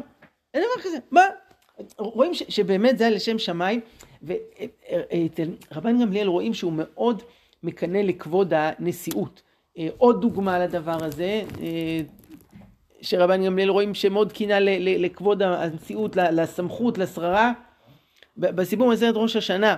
אין 0.53 0.63
דבר 0.63 0.83
כזה, 0.83 0.97
מה? 1.11 1.21
רואים 1.97 2.33
ש, 2.33 2.43
שבאמת 2.49 2.97
זה 2.97 3.03
היה 3.03 3.15
לשם 3.15 3.39
שמיים 3.39 3.79
ואצל 4.23 5.49
רבן 5.71 6.01
גמליאל 6.01 6.27
רואים 6.27 6.53
שהוא 6.53 6.73
מאוד 6.75 7.23
מקנא 7.63 7.97
לכבוד 7.97 8.53
הנשיאות. 8.55 9.41
אה, 9.77 9.87
עוד 9.97 10.21
דוגמה 10.21 10.59
לדבר 10.59 11.03
הזה, 11.03 11.41
אה, 11.61 12.01
שרבן 13.01 13.45
גמליאל 13.45 13.69
רואים 13.69 13.93
שמאוד 13.93 14.31
קינה 14.31 14.59
לכבוד 14.79 15.43
הנשיאות, 15.43 16.15
לסמכות, 16.15 16.97
לשררה. 16.97 17.51
בסיפור 18.37 18.89
מסרט 18.89 19.15
ראש 19.15 19.35
השנה, 19.35 19.77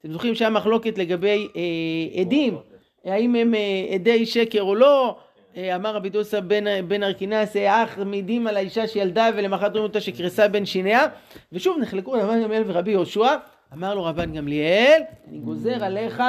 אתם 0.00 0.12
זוכרים 0.12 0.34
שהיה 0.34 0.50
מחלוקת 0.50 0.98
לגבי 0.98 1.48
אה, 1.56 2.20
עדים, 2.20 2.58
האם 3.04 3.34
הם 3.34 3.54
אה, 3.54 3.94
עדי 3.94 4.26
שקר 4.26 4.62
או 4.62 4.74
לא, 4.74 5.16
אה, 5.56 5.76
אמר 5.76 5.94
רבי 5.94 6.08
דוסה 6.08 6.40
בן, 6.40 6.88
בן 6.88 7.02
ארקינס, 7.02 7.56
אך 7.56 7.98
מעידים 7.98 8.46
על 8.46 8.56
האישה 8.56 8.86
שילדה 8.86 9.30
ולמחרת 9.36 9.72
רואים 9.72 9.82
אותה 9.82 10.00
שקרסה 10.00 10.48
בין 10.48 10.66
שיניה, 10.66 11.06
ושוב 11.52 11.78
נחלקו 11.80 12.12
רבן 12.12 12.42
גמליאל 12.42 12.62
ורבי 12.66 12.90
יהושע, 12.90 13.36
אמר 13.74 13.94
לו 13.94 14.04
רבן 14.04 14.32
גמליאל, 14.32 15.02
אני 15.28 15.38
גוזר 15.38 15.84
עליך 15.84 16.22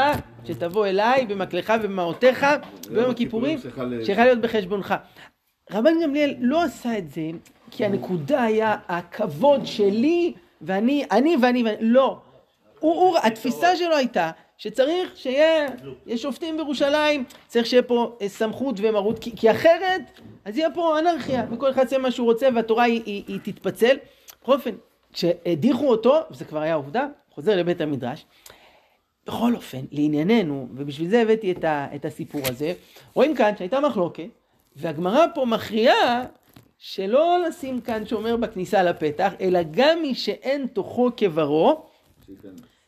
שתבוא 0.45 0.87
אליי 0.87 1.25
במקלך 1.25 1.73
ובמעותיך 1.83 2.45
ביום 2.89 3.09
הכיפורים, 3.09 3.59
שיכול 4.05 4.23
להיות 4.23 4.39
בחשבונך. 4.39 4.95
רבן 5.71 5.93
גמליאל 6.03 6.35
לא 6.39 6.63
עשה 6.63 6.97
את 6.97 7.09
זה 7.09 7.29
כי 7.71 7.85
הנקודה 7.85 8.43
היה 8.43 8.75
הכבוד 8.87 9.65
שלי 9.65 10.33
ואני, 10.61 11.05
אני 11.11 11.35
ואני 11.41 11.63
ואני, 11.63 11.77
לא. 11.81 12.17
הוא, 12.79 12.93
הוא, 12.93 13.17
התפיסה 13.23 13.75
שלו 13.75 13.95
הייתה 13.95 14.31
שצריך 14.57 15.17
שיהיה, 15.17 15.67
יש 16.05 16.21
שופטים 16.21 16.57
בירושלים, 16.57 17.23
צריך 17.47 17.65
שיהיה 17.65 17.83
פה 17.83 18.17
אה, 18.21 18.29
סמכות 18.29 18.75
ומרות, 18.81 19.19
כי, 19.19 19.35
כי 19.35 19.51
אחרת 19.51 20.01
אז 20.45 20.57
יהיה 20.57 20.69
פה 20.73 20.99
אנרכיה, 20.99 21.45
וכל 21.51 21.71
אחד 21.71 21.81
יעשה 21.81 21.97
מה 21.97 22.11
שהוא 22.11 22.25
רוצה 22.25 22.47
והתורה 22.55 22.83
היא, 22.83 23.01
היא, 23.05 23.23
היא 23.27 23.39
תתפצל. 23.43 23.95
בכל 24.41 24.53
אופן, 24.53 24.71
כשהדיחו 25.13 25.87
אותו, 25.87 26.19
וזה 26.31 26.45
כבר 26.45 26.59
היה 26.59 26.75
עובדה, 26.75 27.07
חוזר 27.35 27.57
לבית 27.57 27.81
המדרש, 27.81 28.25
בכל 29.25 29.55
אופן, 29.55 29.85
לענייננו, 29.91 30.67
ובשביל 30.75 31.09
זה 31.09 31.21
הבאתי 31.21 31.51
את, 31.51 31.63
ה, 31.63 31.87
את 31.95 32.05
הסיפור 32.05 32.41
הזה, 32.47 32.73
רואים 33.13 33.35
כאן 33.35 33.57
שהייתה 33.57 33.79
מחלוקת, 33.79 34.27
והגמרא 34.75 35.25
פה 35.35 35.45
מכריעה 35.45 36.25
שלא 36.77 37.37
לשים 37.47 37.81
כאן 37.81 38.05
שומר 38.05 38.37
בכניסה 38.37 38.83
לפתח, 38.83 39.33
אלא 39.41 39.59
גם 39.71 40.01
מי 40.01 40.15
שאין 40.15 40.67
תוכו 40.67 41.09
כברו, 41.17 41.85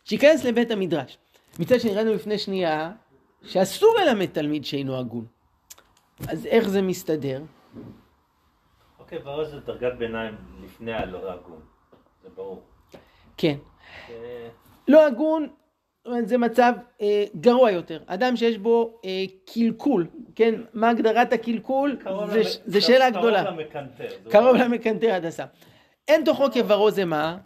שייכנס 0.05 0.43
לבית 0.43 0.71
המדרש. 0.71 1.17
מצד 1.59 1.79
שני, 1.79 1.95
ראינו 1.95 2.13
לפני 2.13 2.37
שנייה 2.37 2.91
שאסור 3.43 3.95
ללמד 3.99 4.25
תלמיד 4.25 4.65
שאינו 4.65 4.97
הגון. 4.97 5.25
אז 6.27 6.45
איך 6.45 6.69
זה 6.69 6.81
מסתדר? 6.81 7.41
אוקיי, 8.99 9.17
ועוז 9.17 9.51
זה 9.51 9.59
דרגת 9.59 9.93
ביניים 9.97 10.35
לפני 10.63 10.93
הלא 10.93 11.31
הגון, 11.31 11.59
זה 12.23 12.29
ברור. 12.35 12.63
כן. 13.37 13.57
לא 14.87 15.05
הגון, 15.05 15.47
זה 16.23 16.37
מצב 16.37 16.73
אה, 17.01 17.23
גרוע 17.39 17.71
יותר. 17.71 17.99
אדם 18.05 18.35
שיש 18.35 18.57
בו 18.57 18.99
אה, 19.05 19.09
קלקול, 19.53 20.07
כן? 20.35 20.55
מה 20.73 20.89
הגדרת 20.89 21.33
הקלקול? 21.33 21.97
זה, 22.27 22.39
למ- 22.39 22.43
זה 22.65 22.81
שאלה 22.81 23.05
קרוב 23.11 23.17
גדולה. 23.23 23.43
למקנטר. 23.51 24.07
קרוב 24.29 24.55
למקנטר 24.55 25.13
הדסה. 25.13 25.45
אין 26.07 26.23
תוכו 26.25 26.45
כברו 26.53 26.91
זה 26.91 27.05
מה? 27.05 27.37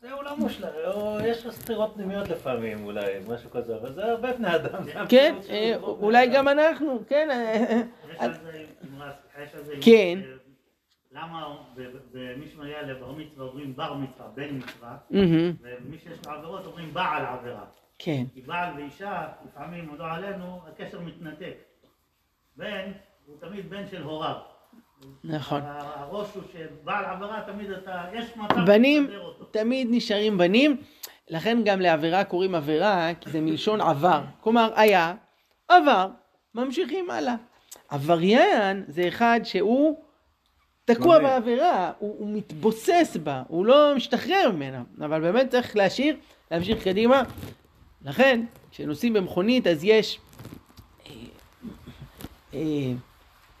זה 0.00 0.12
אולי 0.12 0.30
מושלם, 0.38 0.68
או 0.94 1.18
יש 1.24 1.46
לו 1.46 1.52
סתירות 1.52 1.92
פנימיות 1.94 2.28
לפעמים 2.28 2.84
אולי, 2.84 3.04
משהו 3.28 3.50
כזה, 3.50 3.76
אבל 3.76 3.92
זה 3.92 4.04
הרבה 4.04 4.32
בני 4.32 4.54
אדם. 4.56 4.82
כן, 5.08 5.34
אה, 5.50 5.74
אולי. 5.82 6.26
גם 6.34 6.48
אנחנו, 6.48 6.98
כן. 7.08 7.28
כן. 9.80 10.18
למה 11.16 11.56
במי 12.12 12.48
שמגיע 12.48 12.82
לבר 12.82 13.12
מצווה 13.12 13.46
אומרים 13.46 13.76
בר 13.76 13.94
מצווה, 13.94 14.28
בן 14.34 14.56
מצווה, 14.58 14.96
ומי 15.10 15.98
שיש 15.98 16.26
לו 16.26 16.32
עבירות 16.32 16.66
אומרים 16.66 16.94
בעל 16.94 17.26
עבירה. 17.26 17.64
כן, 17.98 18.24
כי 18.34 18.40
בעל 18.40 18.74
ואישה, 18.76 19.28
לפעמים, 19.46 19.94
לא 19.98 20.04
עלינו, 20.04 20.60
הקשר 20.68 21.00
מתנתק. 21.00 21.54
בן 22.56 22.92
הוא 23.26 23.36
תמיד 23.40 23.70
בן 23.70 23.86
של 23.90 24.02
הוריו. 24.02 24.36
נכון. 25.24 25.60
הראש 25.64 26.34
הוא 26.34 26.42
שבעל 26.52 27.04
עבירה 27.04 27.42
תמיד 27.46 27.70
אתה, 27.70 28.04
יש 28.12 28.36
מצב 28.36 28.66
בנים. 28.66 29.10
תמיד 29.50 29.88
נשארים 29.90 30.38
בנים, 30.38 30.76
לכן 31.28 31.58
גם 31.64 31.80
לעבירה 31.80 32.24
קוראים 32.24 32.54
עבירה, 32.54 33.10
כי 33.20 33.30
זה 33.30 33.40
מלשון 33.40 33.80
עבר. 33.80 34.22
כלומר, 34.40 34.72
היה, 34.76 35.14
עבר, 35.68 36.08
ממשיכים 36.54 37.10
הלאה. 37.10 37.34
עבריין 37.88 38.84
זה 38.88 39.08
אחד 39.08 39.40
שהוא 39.44 40.05
תקוע. 40.86 41.18
בעבירה, 41.18 41.92
הוא, 41.98 42.14
הוא 42.18 42.28
מתבוסס 42.32 43.16
בה, 43.22 43.42
הוא 43.48 43.66
לא 43.66 43.92
משתחרר 43.96 44.50
ממנה, 44.54 44.82
אבל 45.00 45.20
באמת 45.20 45.50
צריך 45.50 45.76
להשאיר, 45.76 46.16
להמשיך 46.50 46.84
קדימה. 46.84 47.22
לכן, 48.04 48.44
כשנוסעים 48.70 49.12
במכונית 49.12 49.66
אז 49.66 49.84
יש 49.84 50.18
אה, 51.06 51.12
אה, 52.54 52.60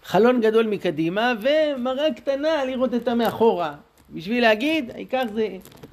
חלון 0.04 0.40
גדול 0.40 0.66
מקדימה 0.66 1.32
ומראה 1.40 2.14
קטנה 2.14 2.64
לראות 2.64 2.94
אותה 2.94 3.14
מאחורה. 3.14 3.74
בשביל 4.10 4.42
להגיד, 4.42 4.90
העיקר 4.90 5.22
זה 5.34 5.48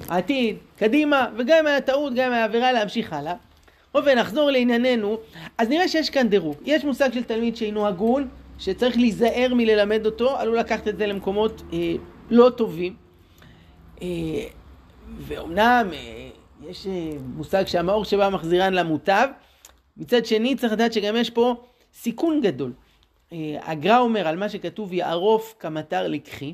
העתיד, 0.10 0.58
קדימה, 0.78 1.28
וגם 1.38 1.58
אם 1.60 1.67
היה 1.67 1.82
טעות, 1.82 2.13
גם 2.13 2.26
אם 2.26 2.34
היה 2.34 2.43
עבירה, 2.43 2.72
להמשיך 2.72 3.13
הלאה. 3.13 3.36
ונחזור 3.96 4.52
לענייננו, 4.52 5.17
אז 5.58 5.69
נראה 5.69 5.88
שיש 5.88 6.10
כאן 6.10 6.30
דירוג. 6.30 6.56
יש 6.65 6.84
מושג 6.84 7.13
של 7.13 7.24
תלמיד 7.24 7.56
שאינו 7.56 7.88
הגון, 7.88 8.28
שצריך 8.60 8.98
להיזהר 8.98 9.54
מללמד 9.54 10.06
אותו, 10.06 10.38
עלול 10.38 10.60
לקחת 10.60 10.88
את 10.88 10.98
זה 10.98 11.08
למקומות 11.08 11.62
אה, 11.74 11.96
לא 12.30 12.50
טובים. 12.50 12.96
אה, 14.02 14.08
ואומנם 15.20 15.89
אה, 15.94 16.30
יש 16.70 16.88
אה, 16.88 17.10
מושג 17.36 17.68
שהמאור 17.68 18.06
שבא 18.06 18.30
מחזירן 18.30 18.74
למוטב, 18.74 19.28
מצד 19.98 20.26
שני 20.26 20.56
צריך 20.56 20.74
לדעת 20.74 20.94
שגם 20.94 21.16
יש 21.16 21.30
פה 21.30 21.56
סיכון 21.94 22.42
גדול. 22.42 22.74
אה, 23.34 23.58
הגר"א 23.62 23.98
אומר 23.98 24.28
על 24.28 24.38
מה 24.38 24.50
שכתוב 24.50 24.94
יערוף 24.94 25.56
כמטר 25.60 26.08
לקחי, 26.08 26.54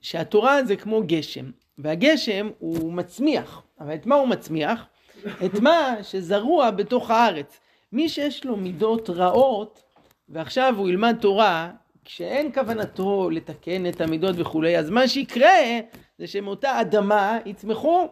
שהתורה 0.00 0.64
זה 0.64 0.76
כמו 0.76 1.02
גשם, 1.06 1.50
והגשם 1.78 2.50
הוא 2.58 2.92
מצמיח, 2.92 3.62
אבל 3.80 3.94
את 3.94 4.06
מה 4.06 4.14
הוא 4.14 4.28
מצמיח? 4.28 4.86
את 5.44 5.60
מה 5.60 5.94
שזרוע 6.02 6.70
בתוך 6.70 7.10
הארץ. 7.10 7.60
מי 7.92 8.08
שיש 8.08 8.44
לו 8.44 8.56
מידות 8.56 9.10
רעות, 9.10 9.82
ועכשיו 10.28 10.74
הוא 10.76 10.88
ילמד 10.88 11.16
תורה, 11.20 11.70
כשאין 12.04 12.52
כוונתו 12.54 13.30
לתקן 13.30 13.86
את 13.86 14.00
המידות 14.00 14.34
וכולי, 14.38 14.78
אז 14.78 14.90
מה 14.90 15.08
שיקרה 15.08 15.80
זה 16.18 16.26
שמאותה 16.26 16.80
אדמה 16.80 17.38
יצמחו 17.46 18.08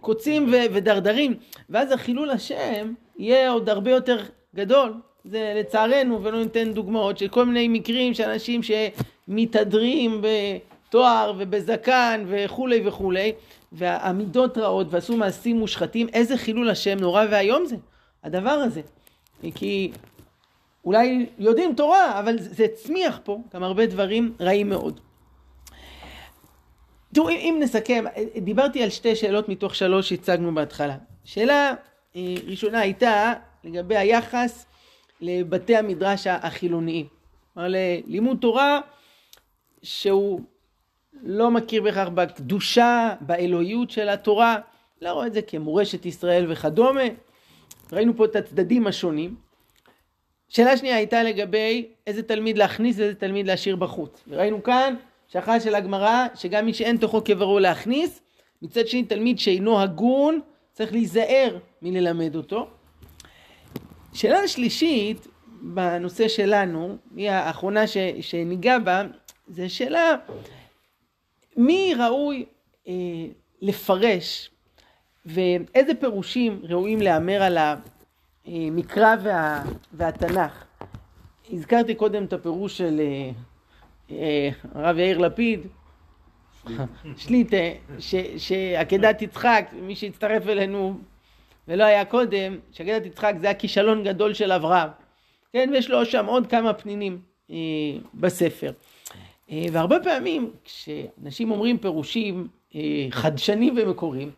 קוצים 0.00 0.48
ו- 0.52 0.72
ודרדרים, 0.72 1.34
ואז 1.70 1.92
החילול 1.92 2.30
השם 2.30 2.92
יהיה 3.18 3.50
עוד 3.50 3.68
הרבה 3.68 3.90
יותר 3.90 4.18
גדול. 4.54 4.94
זה 5.24 5.52
לצערנו, 5.56 6.24
ולא 6.24 6.42
ניתן 6.42 6.72
דוגמאות 6.72 7.18
של 7.18 7.28
כל 7.28 7.46
מיני 7.46 7.68
מקרים 7.68 8.14
של 8.14 8.24
אנשים 8.24 8.60
שמתהדרים 8.62 10.22
בתואר 10.22 11.32
ובזקן 11.38 12.24
וכולי 12.28 12.88
וכולי, 12.88 13.32
והמידות 13.72 14.58
רעות 14.58 14.86
ועשו 14.90 15.16
מעשים 15.16 15.58
מושחתים, 15.58 16.08
איזה 16.12 16.36
חילול 16.36 16.70
השם 16.70 16.98
נורא 17.00 17.24
ואיום 17.30 17.66
זה, 17.66 17.76
הדבר 18.24 18.50
הזה. 18.50 18.80
כי 19.54 19.90
אולי 20.84 21.26
יודעים 21.38 21.74
תורה, 21.74 22.18
אבל 22.18 22.36
זה 22.38 22.64
הצמיח 22.64 23.20
פה 23.24 23.38
גם 23.54 23.62
הרבה 23.62 23.86
דברים 23.86 24.34
רעים 24.40 24.68
מאוד. 24.68 25.00
תראו, 27.14 27.28
אם, 27.28 27.36
אם 27.36 27.56
נסכם, 27.62 28.04
דיברתי 28.36 28.82
על 28.82 28.90
שתי 28.90 29.16
שאלות 29.16 29.48
מתוך 29.48 29.74
שלוש 29.74 30.08
שהצגנו 30.08 30.54
בהתחלה. 30.54 30.96
שאלה 31.24 31.74
אה, 32.16 32.34
ראשונה 32.46 32.80
הייתה 32.80 33.32
לגבי 33.64 33.96
היחס 33.96 34.66
לבתי 35.20 35.76
המדרש 35.76 36.26
החילוניים. 36.26 37.06
כלומר, 37.54 37.68
ללימוד 37.68 38.38
תורה 38.40 38.80
שהוא 39.82 40.40
לא 41.22 41.50
מכיר 41.50 41.82
בהכרח 41.82 42.08
בקדושה, 42.08 43.14
באלוהיות 43.20 43.90
של 43.90 44.08
התורה, 44.08 44.56
לא 45.02 45.12
רואה 45.12 45.26
את 45.26 45.32
זה 45.32 45.42
כמורשת 45.42 46.06
ישראל 46.06 46.52
וכדומה. 46.52 47.02
ראינו 47.92 48.16
פה 48.16 48.24
את 48.24 48.36
הצדדים 48.36 48.86
השונים. 48.86 49.49
שאלה 50.50 50.76
שנייה 50.76 50.96
הייתה 50.96 51.22
לגבי 51.22 51.86
איזה 52.06 52.22
תלמיד 52.22 52.58
להכניס 52.58 52.98
ואיזה 52.98 53.14
תלמיד 53.14 53.46
להשאיר 53.46 53.76
בחוץ. 53.76 54.24
וראינו 54.28 54.62
כאן 54.62 54.94
שהכרעה 55.28 55.60
של 55.60 55.74
הגמרא 55.74 56.26
שגם 56.34 56.66
מי 56.66 56.74
שאין 56.74 56.96
תוכו 56.96 57.24
כברו 57.24 57.58
להכניס, 57.58 58.20
מצד 58.62 58.86
שני 58.86 59.02
תלמיד 59.02 59.38
שאינו 59.38 59.80
הגון 59.80 60.40
צריך 60.72 60.92
להיזהר 60.92 61.58
מללמד 61.82 62.36
אותו. 62.36 62.66
שאלה 64.12 64.48
שלישית 64.48 65.26
בנושא 65.62 66.28
שלנו, 66.28 66.96
היא 67.16 67.30
האחרונה 67.30 67.86
ש, 67.86 67.96
שניגע 68.20 68.78
בה, 68.78 69.02
זה 69.48 69.68
שאלה 69.68 70.16
מי 71.56 71.94
ראוי 71.98 72.44
אה, 72.88 72.92
לפרש 73.62 74.50
ואיזה 75.26 75.94
פירושים 76.00 76.60
ראויים 76.62 77.02
להמר 77.02 77.42
על 77.42 77.58
המקרא 78.46 79.16
וה, 79.22 79.62
והתנ"ך. 79.92 80.64
הזכרתי 81.52 81.94
קודם 81.94 82.24
את 82.24 82.32
הפירוש 82.32 82.78
של 82.78 83.00
אה, 83.00 83.30
אה, 84.10 84.50
הרב 84.74 84.98
יאיר 84.98 85.18
לפיד, 85.18 85.60
שליטה, 87.16 87.56
שעקדת 88.36 89.22
יצחק, 89.22 89.70
מי 89.82 89.96
שהצטרף 89.96 90.46
אלינו 90.46 90.98
ולא 91.68 91.84
היה 91.84 92.04
קודם, 92.04 92.58
שעקדת 92.72 93.06
יצחק 93.06 93.34
זה 93.40 93.50
הכישלון 93.50 94.04
גדול 94.04 94.34
של 94.34 94.52
אברהם. 94.52 94.88
כן, 95.52 95.70
ויש 95.72 95.90
לו 95.90 96.04
שם 96.04 96.26
עוד 96.26 96.46
כמה 96.46 96.74
פנינים 96.74 97.20
אה, 97.50 97.56
בספר. 98.14 98.72
אה, 99.50 99.64
והרבה 99.72 99.96
פעמים 100.04 100.50
כשאנשים 100.64 101.50
אומרים 101.50 101.78
פירושים 101.78 102.48
אה, 102.74 102.80
חדשנים 103.10 103.74
ומקוריים, 103.78 104.30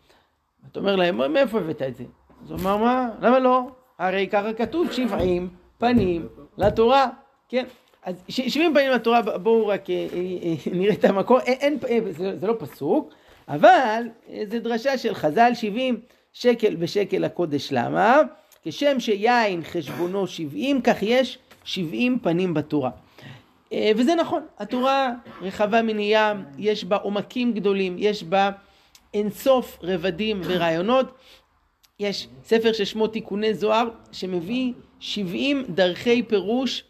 אתה 0.71 0.79
אומר 0.79 0.95
להם, 0.95 1.33
מאיפה 1.33 1.59
הבאת 1.59 1.81
את 1.81 1.95
זה? 1.95 2.03
אז 2.43 2.51
הוא 2.51 2.59
אמר, 2.59 2.77
מה? 2.77 3.09
למה 3.21 3.39
לא? 3.39 3.67
הרי 3.99 4.27
ככה 4.27 4.53
כתוב 4.53 4.91
שבעים 4.91 5.49
פנים 5.77 6.27
לתורה, 6.57 7.09
כן? 7.49 7.65
אז 8.05 8.15
שבעים 8.27 8.73
פנים 8.73 8.91
לתורה, 8.91 9.21
בואו 9.21 9.67
רק 9.67 9.89
אה, 9.89 10.07
אה, 10.13 10.19
אה, 10.43 10.55
נראה 10.71 10.93
את 10.93 11.05
המקור, 11.05 11.39
אין, 11.39 11.77
זה, 12.11 12.47
לא 12.47 12.55
פסוק, 12.59 13.13
אבל 13.47 14.03
זה 14.47 14.59
דרשה 14.59 14.97
של 14.97 15.13
חז"ל 15.13 15.51
שבעים 15.53 15.99
שקל 16.33 16.75
ושקל 16.79 17.17
לקודש 17.17 17.69
למה? 17.71 18.21
כשם 18.63 18.99
שיין 18.99 19.61
חשבונו 19.63 20.27
שבעים, 20.27 20.81
כך 20.81 20.97
יש 21.01 21.37
שבעים 21.63 22.19
פנים 22.19 22.53
בתורה. 22.53 22.89
וזה 23.95 24.15
נכון, 24.15 24.41
התורה 24.59 25.11
רחבה 25.41 25.81
מני 25.81 26.09
ים, 26.13 26.43
יש 26.57 26.85
בה 26.85 26.95
עומקים 26.95 27.53
גדולים, 27.53 27.95
יש 27.99 28.23
בה 28.23 28.49
אינסוף 29.13 29.79
רבדים 29.83 30.41
ורעיונות. 30.43 31.11
יש 31.99 32.27
ספר 32.43 32.73
ששמו 32.73 33.07
תיקוני 33.07 33.53
זוהר, 33.53 33.89
שמביא 34.11 34.73
שבעים 34.99 35.63
דרכי 35.69 36.23
פירוש 36.23 36.83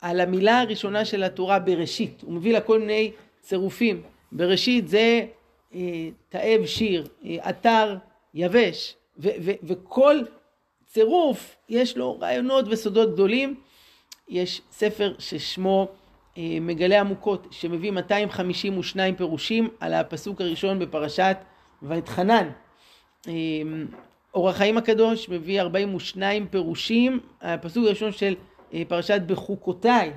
על 0.00 0.20
המילה 0.20 0.60
הראשונה 0.60 1.04
של 1.04 1.22
התורה 1.22 1.58
בראשית. 1.58 2.22
הוא 2.22 2.32
מביא 2.32 2.52
לה 2.52 2.60
כל 2.60 2.80
מיני 2.80 3.10
צירופים. 3.40 4.02
בראשית 4.32 4.88
זה 4.88 5.26
אה, 5.74 6.08
תאב 6.28 6.66
שיר, 6.66 7.06
אה, 7.24 7.50
אתר 7.50 7.96
יבש, 8.34 8.94
ו- 9.18 9.28
ו- 9.40 9.52
וכל 9.62 10.20
צירוף 10.86 11.56
יש 11.68 11.96
לו 11.96 12.18
רעיונות 12.20 12.64
וסודות 12.68 13.12
גדולים. 13.12 13.60
יש 14.28 14.62
ספר 14.70 15.14
ששמו 15.18 15.88
אה, 16.38 16.58
מגלה 16.60 17.00
עמוקות, 17.00 17.46
שמביא 17.50 17.90
252 17.90 19.16
פירושים 19.16 19.68
על 19.80 19.94
הפסוק 19.94 20.40
הראשון 20.40 20.78
בפרשת 20.78 21.36
ואתחנן. 21.82 22.50
אור 24.36 24.48
החיים 24.48 24.78
הקדוש 24.78 25.28
מביא 25.28 25.60
42 25.60 26.46
פירושים, 26.48 27.20
הפסוק 27.40 27.86
הראשון 27.86 28.12
של 28.12 28.34
אה, 28.74 28.82
פרשת 28.88 29.20
בחוקותיי. 29.26 30.12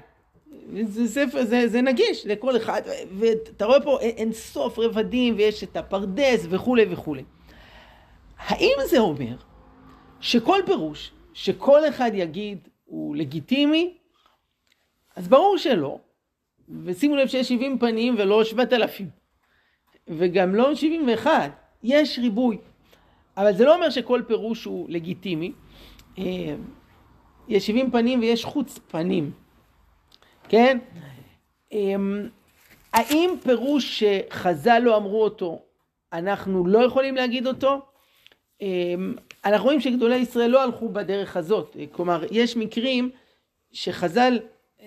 זה 0.83 1.07
ספר, 1.07 1.45
זה, 1.45 1.67
זה 1.67 1.81
נגיש 1.81 2.25
לכל 2.25 2.57
אחד, 2.57 2.81
ואתה 3.17 3.65
רואה 3.65 3.81
פה 3.81 3.99
אין 4.01 4.33
סוף 4.33 4.79
רבדים 4.79 5.35
ויש 5.37 5.63
את 5.63 5.77
הפרדס 5.77 6.45
וכולי 6.49 6.85
וכולי. 6.89 7.23
האם 8.37 8.73
זה 8.89 8.99
אומר 8.99 9.35
שכל 10.21 10.59
פירוש 10.65 11.11
שכל 11.33 11.87
אחד 11.89 12.11
יגיד 12.13 12.67
הוא 12.85 13.15
לגיטימי? 13.15 13.97
אז 15.15 15.27
ברור 15.27 15.57
שלא. 15.57 15.99
ושימו 16.85 17.15
לב 17.15 17.27
שיש 17.27 17.49
70 17.49 17.79
פנים 17.79 18.15
ולא 18.17 18.43
7,000. 18.43 19.09
וגם 20.07 20.55
לא 20.55 20.75
71. 20.75 21.51
יש 21.83 22.19
ריבוי. 22.19 22.57
אבל 23.37 23.53
זה 23.53 23.65
לא 23.65 23.75
אומר 23.75 23.89
שכל 23.89 24.21
פירוש 24.27 24.65
הוא 24.65 24.85
לגיטימי. 24.89 25.51
אה, 26.17 26.55
יש 27.47 27.67
70 27.67 27.91
פנים 27.91 28.19
ויש 28.19 28.45
חוץ 28.45 28.79
פנים, 28.87 29.31
כן? 30.49 30.77
אמ, 31.71 32.27
האם 32.93 33.29
פירוש 33.43 34.03
שחז"ל 34.03 34.79
לא 34.79 34.97
אמרו 34.97 35.23
אותו, 35.23 35.61
אנחנו 36.13 36.67
לא 36.67 36.79
יכולים 36.79 37.15
להגיד 37.15 37.47
אותו? 37.47 37.81
אמ, 38.61 39.15
אנחנו 39.45 39.65
רואים 39.65 39.81
שגדולי 39.81 40.15
ישראל 40.15 40.49
לא 40.49 40.63
הלכו 40.63 40.89
בדרך 40.89 41.37
הזאת, 41.37 41.77
כלומר 41.91 42.23
יש 42.31 42.57
מקרים 42.57 43.09
שחז"ל, 43.71 44.39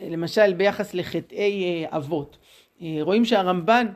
למשל 0.02 0.52
ביחס 0.52 0.94
לחטאי 0.94 1.64
אה, 1.64 1.96
אבות, 1.96 2.38
אה, 2.82 2.98
רואים 3.00 3.24
שהרמב"ן 3.24 3.86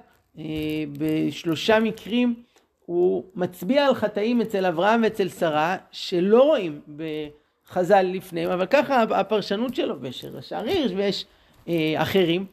בשלושה 0.99 1.81
מקרים 1.81 2.43
הוא 2.87 3.25
מצביע 3.35 3.87
על 3.87 3.95
חטאים 3.95 4.41
אצל 4.41 4.67
אברהם 4.67 5.03
ואצל 5.03 5.29
שרה 5.29 5.77
שלא 5.91 6.43
רואים 6.43 6.81
בחז"ל 6.97 8.03
לפניהם, 8.03 8.51
אבל 8.51 8.67
ככה 8.67 9.03
הפרשנות 9.03 9.75
שלו, 9.75 10.01
ויש 10.01 10.25
ראש 10.25 10.53
הריש 10.53 10.93
ויש 10.93 11.27
אה, 11.69 11.95
אחרים, 11.97 12.47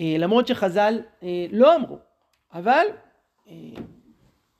אה, 0.00 0.14
למרות 0.18 0.46
שחז"ל 0.46 1.00
אה, 1.22 1.46
לא 1.52 1.76
אמרו, 1.76 1.98
אבל 2.52 2.86
אה, 3.48 3.54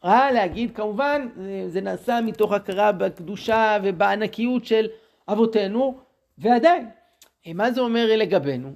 רע 0.05 0.33
להגיד, 0.33 0.77
כמובן 0.77 1.29
זה, 1.37 1.64
זה 1.68 1.81
נעשה 1.81 2.20
מתוך 2.20 2.53
הכרה 2.53 2.93
בקדושה 2.93 3.79
ובענקיות 3.85 4.64
של 4.64 4.87
אבותינו, 5.29 5.99
ועדיין, 6.39 6.91
אה, 7.47 7.53
מה 7.55 7.70
זה 7.70 7.81
אומר 7.81 8.07
לגבינו? 8.16 8.72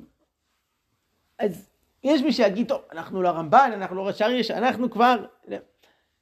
אז 1.39 1.71
יש 2.05 2.23
מי 2.23 2.33
שיגיד, 2.33 2.69
טוב, 2.69 2.81
אנחנו 2.93 3.23
לא 3.23 3.29
רמב"ן, 3.29 3.71
אנחנו 3.75 3.97
לא 3.97 4.07
ראש 4.07 4.23
הריש, 4.23 4.51
אנחנו 4.51 4.91
כבר... 4.91 5.25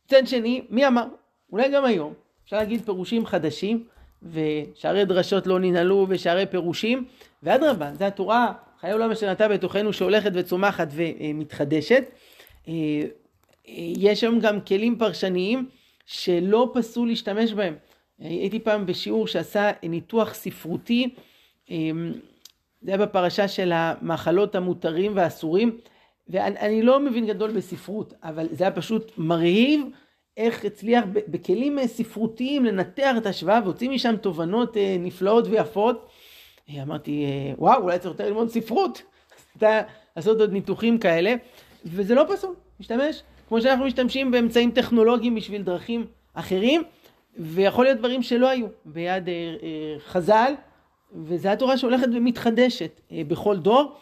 מצד 0.09 0.27
שני, 0.27 0.63
מי 0.71 0.87
אמר? 0.87 1.05
אולי 1.53 1.69
גם 1.69 1.85
היום, 1.85 2.13
אפשר 2.45 2.57
להגיד 2.57 2.85
פירושים 2.85 3.27
חדשים, 3.27 3.85
ושערי 4.23 5.05
דרשות 5.05 5.47
לא 5.47 5.61
ננעלו 5.61 6.07
ושערי 6.09 6.47
פירושים, 6.47 7.05
ואדרבה, 7.43 7.95
זה 7.95 8.07
התורה, 8.07 8.53
חיי 8.81 8.93
עולם 8.93 9.11
נטע 9.31 9.49
בתוכנו 9.49 9.93
שהולכת 9.93 10.31
וצומחת 10.35 10.89
ומתחדשת. 10.91 12.05
אה, 12.69 12.75
יש 13.97 14.23
היום 14.23 14.41
גם 14.41 14.61
כלים 14.61 14.99
פרשניים 14.99 15.69
שלא 16.07 16.71
פסו 16.75 17.07
להשתמש 17.07 17.53
בהם. 17.53 17.75
הייתי 18.19 18.61
פעם 18.61 18.87
בשיעור 18.87 19.27
שעשה 19.27 19.71
ניתוח 19.83 20.35
ספרותי, 20.35 21.15
אה, 21.71 21.77
זה 22.83 22.91
היה 22.91 22.99
בפרשה 23.07 23.49
של 23.49 23.73
המאכלות 23.75 24.55
המותרים 24.55 25.17
והאסורים. 25.17 25.79
ואני 26.29 26.83
לא 26.83 27.01
מבין 27.01 27.26
גדול 27.26 27.51
בספרות, 27.51 28.14
אבל 28.22 28.49
זה 28.51 28.64
היה 28.64 28.70
פשוט 28.70 29.12
מרהיב 29.18 29.81
איך 30.39 30.64
הצליח 30.64 31.05
בכלים 31.29 31.87
ספרותיים 31.87 32.64
לנתח 32.64 33.14
את 33.16 33.26
ההשוואה 33.26 33.61
והוציא 33.64 33.91
משם 33.91 34.16
תובנות 34.16 34.76
אה, 34.76 34.97
נפלאות 34.99 35.47
ויפות. 35.47 36.09
אה, 36.70 36.83
אמרתי, 36.83 37.24
אה, 37.24 37.55
וואו, 37.59 37.83
אולי 37.83 37.99
צריך 37.99 38.12
יותר 38.12 38.26
ללמוד 38.26 38.49
ספרות, 38.49 39.03
לעשות 40.16 40.41
עוד 40.41 40.53
ניתוחים 40.53 40.99
כאלה, 40.99 41.35
וזה 41.85 42.14
לא 42.14 42.24
פסול, 42.29 42.55
משתמש, 42.81 43.22
כמו 43.49 43.61
שאנחנו 43.61 43.85
משתמשים 43.85 44.31
באמצעים 44.31 44.70
טכנולוגיים 44.70 45.35
בשביל 45.35 45.62
דרכים 45.62 46.07
אחרים, 46.35 46.83
ויכול 47.39 47.85
להיות 47.85 47.99
דברים 47.99 48.22
שלא 48.22 48.49
היו 48.49 48.66
ביד 48.85 49.24
חז"ל, 49.99 50.55
וזו 51.12 51.49
התורה 51.49 51.79
שהולכת 51.79 52.07
ומתחדשת 52.14 53.01
בכל 53.29 53.57
דור, 53.57 53.95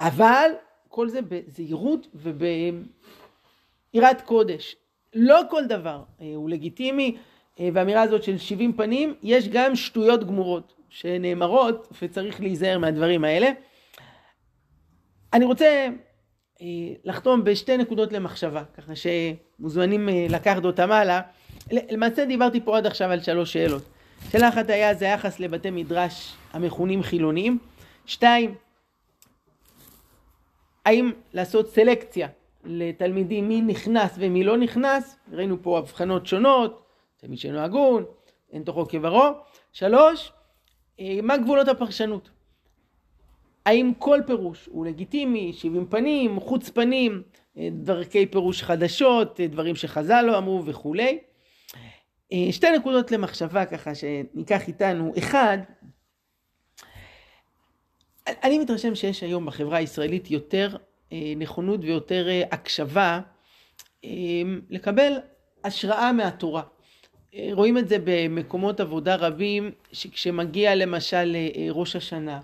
אבל 0.00 0.50
כל 0.90 1.08
זה 1.08 1.20
בזהירות 1.22 2.06
וביראת 2.14 4.20
קודש. 4.24 4.76
לא 5.14 5.40
כל 5.50 5.66
דבר 5.66 6.02
אה, 6.20 6.32
הוא 6.34 6.50
לגיטימי, 6.50 7.16
אה, 7.60 7.68
והאמירה 7.72 8.02
הזאת 8.02 8.22
של 8.22 8.38
70 8.38 8.72
פנים, 8.72 9.14
יש 9.22 9.48
גם 9.48 9.76
שטויות 9.76 10.24
גמורות 10.24 10.74
שנאמרות, 10.88 11.88
וצריך 12.02 12.40
להיזהר 12.40 12.78
מהדברים 12.78 13.24
האלה. 13.24 13.50
אני 15.32 15.44
רוצה 15.44 15.88
אה, 16.62 16.66
לחתום 17.04 17.44
בשתי 17.44 17.76
נקודות 17.76 18.12
למחשבה, 18.12 18.62
ככה 18.76 18.92
שמוזמנים 18.96 20.08
לקחת 20.28 20.64
אותם 20.64 20.92
הלאה. 20.92 21.20
למעשה 21.70 22.24
דיברתי 22.24 22.60
פה 22.60 22.76
עד 22.76 22.86
עכשיו 22.86 23.10
על 23.10 23.20
שלוש 23.20 23.52
שאלות. 23.52 23.82
שאלה 24.32 24.48
אחת 24.48 24.70
היה 24.70 24.94
זה 24.94 25.04
היחס 25.04 25.40
לבתי 25.40 25.70
מדרש 25.70 26.34
המכונים 26.52 27.02
חילוניים. 27.02 27.58
שתיים, 28.06 28.54
האם 30.90 31.12
לעשות 31.32 31.68
סלקציה 31.68 32.28
לתלמידים 32.64 33.48
מי 33.48 33.60
נכנס 33.60 34.14
ומי 34.18 34.44
לא 34.44 34.56
נכנס, 34.56 35.16
ראינו 35.32 35.62
פה 35.62 35.78
הבחנות 35.78 36.26
שונות, 36.26 36.82
תלמיד 37.16 37.38
שאינו 37.38 37.58
הגון, 37.58 38.04
אין 38.52 38.62
תוכו 38.62 38.88
כברו. 38.88 39.24
שלוש, 39.72 40.32
אה, 41.00 41.18
מה 41.22 41.36
גבולות 41.36 41.68
הפרשנות? 41.68 42.30
האם 43.66 43.92
כל 43.98 44.20
פירוש 44.26 44.66
הוא 44.66 44.86
לגיטימי, 44.86 45.52
שבעים 45.52 45.86
פנים, 45.86 46.40
חוץ 46.40 46.68
פנים, 46.68 47.22
אה, 47.58 47.68
דרכי 47.72 48.26
פירוש 48.26 48.62
חדשות, 48.62 49.40
אה, 49.40 49.46
דברים 49.46 49.76
שחז"ל 49.76 50.22
לא 50.22 50.38
אמרו 50.38 50.66
וכולי. 50.66 51.18
שתי 52.50 52.70
נקודות 52.70 53.10
למחשבה 53.12 53.66
ככה 53.66 53.94
שניקח 53.94 54.68
איתנו. 54.68 55.12
אחד, 55.18 55.58
אני 58.28 58.58
מתרשם 58.58 58.94
שיש 58.94 59.22
היום 59.22 59.46
בחברה 59.46 59.78
הישראלית 59.78 60.30
יותר 60.30 60.76
נכונות 61.36 61.80
ויותר 61.82 62.26
הקשבה 62.52 63.20
לקבל 64.70 65.12
השראה 65.64 66.12
מהתורה. 66.12 66.62
רואים 67.52 67.78
את 67.78 67.88
זה 67.88 67.96
במקומות 68.04 68.80
עבודה 68.80 69.16
רבים, 69.16 69.70
שכשמגיע 69.92 70.74
למשל 70.74 71.36
אה, 71.36 71.66
ראש 71.70 71.96
השנה, 71.96 72.40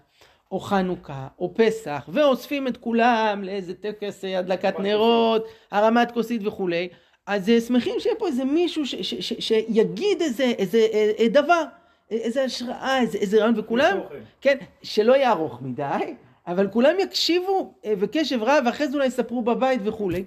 או 0.53 0.61
חנוכה, 0.61 1.29
או 1.39 1.55
פסח, 1.55 2.09
ואוספים 2.13 2.69
את 2.69 2.77
כולם 2.77 3.45
לאיזה 3.45 3.75
טקס 3.75 4.25
אה, 4.25 4.39
הדלקת 4.39 4.81
נרות, 4.81 5.47
הרמת 5.71 6.13
כוסית 6.13 6.47
וכולי, 6.47 6.89
אז 7.27 7.51
אה, 7.51 7.61
שמחים 7.61 7.95
שיהיה 8.01 8.17
פה 8.19 8.27
איזה 8.27 8.45
מישהו 8.45 8.87
ש, 8.87 8.95
ש, 8.95 9.15
ש, 9.15 9.33
שיגיד 9.39 10.23
איזה, 10.23 10.45
איזה 10.45 10.79
איזה 10.79 11.29
דבר, 11.29 11.63
איזה 12.11 12.45
השראה, 12.45 13.01
איזה, 13.01 13.19
איזה 13.19 13.39
רעיון, 13.39 13.55
וכולם, 13.59 13.99
כן, 14.41 14.57
שלא 14.83 15.13
יהיה 15.17 15.33
ארוך 15.33 15.63
מדי, 15.63 16.15
אבל 16.47 16.69
כולם 16.69 16.95
יקשיבו 17.01 17.75
בקשב 18.01 18.43
רב, 18.43 18.63
ואחרי 18.67 18.89
זה 18.89 18.95
אולי 18.95 19.07
יספרו 19.07 19.43
בבית 19.43 19.81
וכולי. 19.85 20.25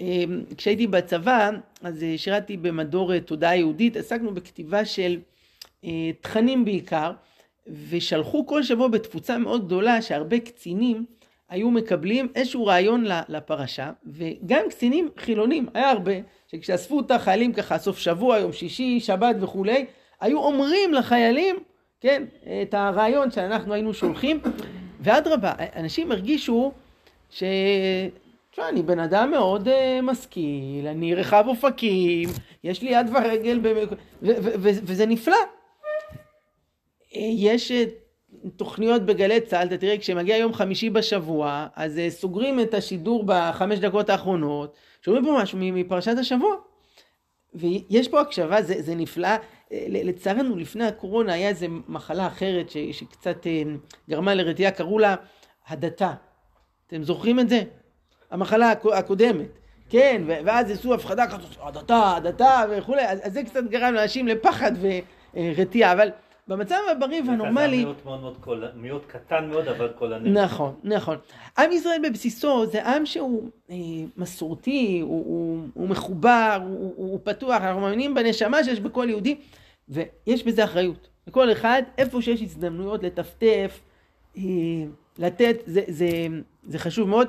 אמ, 0.00 0.44
כשהייתי 0.56 0.86
בצבא, 0.86 1.50
אז 1.82 2.02
אה, 2.02 2.14
שירתי 2.16 2.56
במדור 2.56 3.14
אה, 3.14 3.20
תודעה 3.20 3.56
יהודית, 3.56 3.96
עסקנו 3.96 4.34
בכתיבה 4.34 4.84
של 4.84 5.18
אה, 5.84 6.10
תכנים 6.20 6.64
בעיקר, 6.64 7.12
ושלחו 7.88 8.46
כל 8.46 8.62
שבוע 8.62 8.88
בתפוצה 8.88 9.38
מאוד 9.38 9.66
גדולה 9.66 10.02
שהרבה 10.02 10.40
קצינים 10.40 11.04
היו 11.48 11.70
מקבלים 11.70 12.28
איזשהו 12.34 12.66
רעיון 12.66 13.04
לפרשה, 13.28 13.92
וגם 14.06 14.62
קצינים 14.70 15.08
חילונים, 15.16 15.66
היה 15.74 15.90
הרבה, 15.90 16.12
שכשאספו 16.48 17.00
את 17.00 17.10
החיילים 17.10 17.52
ככה 17.52 17.78
סוף 17.78 17.98
שבוע, 17.98 18.38
יום 18.38 18.52
שישי, 18.52 19.00
שבת 19.00 19.36
וכולי, 19.40 19.86
היו 20.20 20.38
אומרים 20.38 20.94
לחיילים, 20.94 21.56
כן, 22.00 22.22
את 22.62 22.74
הרעיון 22.74 23.30
שאנחנו 23.30 23.74
היינו 23.74 23.94
שולחים, 23.94 24.40
ואדרבה, 25.00 25.52
אנשים 25.76 26.12
הרגישו 26.12 26.72
ש... 27.30 27.42
תשמע, 28.50 28.68
אני 28.68 28.82
בן 28.82 28.98
אדם 28.98 29.30
מאוד 29.30 29.68
uh, 29.68 29.70
משכיל, 30.02 30.86
אני 30.86 31.14
רחב 31.14 31.44
אופקים, 31.46 32.28
יש 32.64 32.82
לי 32.82 32.90
יד 32.90 33.06
ורגל, 33.14 33.58
במק... 33.58 33.88
וזה 34.62 35.06
נפלא. 35.06 35.36
אה, 37.16 37.20
יש 37.36 37.72
uh, 37.72 37.74
תוכניות 38.56 39.02
בגלי 39.02 39.40
צה"ל, 39.40 39.66
אתה 39.66 39.76
תראה, 39.76 39.98
כשמגיע 39.98 40.36
יום 40.36 40.54
חמישי 40.54 40.90
בשבוע, 40.90 41.66
אז 41.76 41.96
uh, 41.96 42.10
סוגרים 42.10 42.60
את 42.60 42.74
השידור 42.74 43.24
בחמש 43.26 43.78
דקות 43.78 44.10
האחרונות, 44.10 44.76
שומעים 45.02 45.24
פה 45.24 45.38
משהו 45.42 45.58
מפרשת 45.62 46.18
השבוע. 46.18 46.56
ויש 47.54 48.08
פה 48.08 48.20
הקשבה, 48.20 48.62
זה, 48.62 48.82
זה 48.82 48.94
נפלא. 48.94 49.28
לצערנו, 49.70 50.56
לפני 50.56 50.84
הקורונה 50.84 51.32
היה 51.32 51.48
איזו 51.48 51.66
מחלה 51.88 52.26
אחרת 52.26 52.70
ש, 52.70 52.76
שקצת 52.92 53.46
גרמה 54.10 54.34
לרתיעה, 54.34 54.70
קראו 54.70 54.98
לה 54.98 55.14
הדתה. 55.68 56.12
אתם 56.86 57.02
זוכרים 57.02 57.40
את 57.40 57.48
זה? 57.48 57.62
המחלה 58.30 58.72
הקודמת, 58.94 59.58
כן, 59.90 60.22
ואז 60.26 60.70
עשו 60.70 60.94
הפחדה 60.94 61.26
כזאת, 61.26 61.56
הדתה, 61.60 62.16
הדתה 62.16 62.64
וכולי, 62.70 63.02
אז, 63.08 63.32
זה 63.32 63.42
קצת 63.42 63.64
גרם 63.70 63.94
לאנשים 63.94 64.28
לפחד 64.28 64.72
ורתיעה, 65.34 65.92
אבל 65.92 66.10
במצב 66.48 66.76
הבריא 66.90 67.22
והנורמלי... 67.26 67.76
זה 67.76 67.82
מיעוט 67.82 68.04
מאוד 68.04 68.20
מאוד 68.20 68.36
קול, 68.40 68.64
מיעוט 68.74 69.06
קטן 69.06 69.48
מאוד, 69.50 69.68
אבל 69.68 69.88
קולני. 69.88 70.30
נכון, 70.30 70.74
נכון. 70.84 71.16
עם 71.58 71.72
ישראל 71.72 72.00
בבסיסו 72.08 72.66
זה 72.66 72.86
עם 72.86 73.06
שהוא 73.06 73.50
אה, 73.70 73.76
מסורתי, 74.16 75.00
הוא, 75.02 75.24
הוא, 75.26 75.68
הוא 75.74 75.88
מחובר, 75.88 76.58
הוא, 76.62 76.78
הוא, 76.78 76.94
הוא 76.96 77.20
פתוח, 77.24 77.62
אנחנו 77.62 77.80
מאמינים 77.80 78.14
בנשמה 78.14 78.64
שיש 78.64 78.80
בכל 78.80 79.06
יהודי, 79.08 79.36
ויש 79.88 80.44
בזה 80.44 80.64
אחריות. 80.64 81.08
לכל 81.26 81.52
אחד, 81.52 81.82
איפה 81.98 82.22
שיש 82.22 82.42
הזדמנויות 82.42 83.02
לטפטף, 83.02 83.80
אה, 84.36 84.42
לתת, 85.18 85.56
זה, 85.66 85.80
זה, 85.88 86.08
זה 86.66 86.78
חשוב 86.78 87.08
מאוד. 87.08 87.28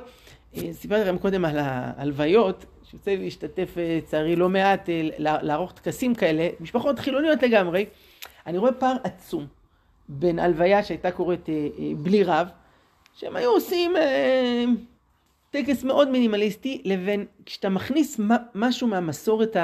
אה, 0.56 0.72
סיפרתי 0.72 1.02
לכם 1.02 1.18
קודם 1.18 1.44
על 1.44 1.58
ההלוויות, 1.58 2.64
שיוצא 2.90 3.10
לי 3.10 3.16
להשתתף 3.16 3.78
אה, 3.78 3.98
לצערי 3.98 4.36
לא 4.36 4.48
מעט, 4.48 4.88
אה, 4.88 5.08
לערוך 5.18 5.72
טקסים 5.72 6.14
כאלה, 6.14 6.48
משפחות 6.60 6.98
חילוניות 6.98 7.42
לגמרי, 7.42 7.84
אני 8.48 8.58
רואה 8.58 8.72
פער 8.72 8.96
עצום 9.04 9.46
בין 10.08 10.38
הלוויה 10.38 10.82
שהייתה 10.82 11.10
קורית 11.10 11.46
בלי 11.96 12.24
רב, 12.24 12.48
שהם 13.14 13.36
היו 13.36 13.50
עושים 13.50 13.92
טקס 15.50 15.84
מאוד 15.84 16.10
מינימליסטי, 16.10 16.82
לבין 16.84 17.26
כשאתה 17.46 17.68
מכניס 17.68 18.20
משהו 18.54 18.88
מהמסורת 18.88 19.56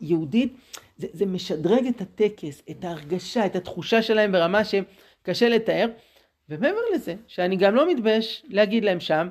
היהודית, 0.00 0.52
זה, 0.96 1.06
זה 1.12 1.26
משדרג 1.26 1.86
את 1.86 2.00
הטקס, 2.00 2.62
את 2.70 2.84
ההרגשה, 2.84 3.46
את 3.46 3.56
התחושה 3.56 4.02
שלהם 4.02 4.32
ברמה 4.32 4.60
שקשה 4.64 5.48
לתאר. 5.48 5.88
ומעבר 6.48 6.80
לזה, 6.94 7.14
שאני 7.26 7.56
גם 7.56 7.74
לא 7.74 7.90
מתבייש 7.90 8.44
להגיד 8.48 8.84
להם 8.84 9.00
שם, 9.00 9.28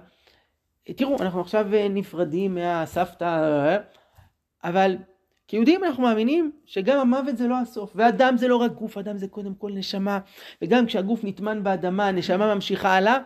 תראו, 0.83 1.15
אנחנו 1.19 1.41
עכשיו 1.41 1.73
אה, 1.73 1.87
נפרדים 1.89 2.55
מהסבתא, 2.55 3.77
אבל 4.63 4.95
כיהודים 5.47 5.83
אנחנו 5.83 6.03
מאמינים 6.03 6.51
שגם 6.65 6.99
המוות 6.99 7.37
זה 7.37 7.47
לא 7.47 7.55
הסוף, 7.55 7.91
ואדם 7.95 8.37
זה 8.37 8.47
לא 8.47 8.55
רק 8.55 8.71
גוף, 8.71 8.97
אדם 8.97 9.17
זה 9.17 9.27
קודם 9.27 9.53
כל 9.55 9.71
נשמה, 9.71 10.19
וגם 10.61 10.85
כשהגוף 10.85 11.19
נטמן 11.23 11.63
באדמה, 11.63 12.07
הנשמה 12.07 12.55
ממשיכה 12.55 12.89
הלאה, 12.89 13.17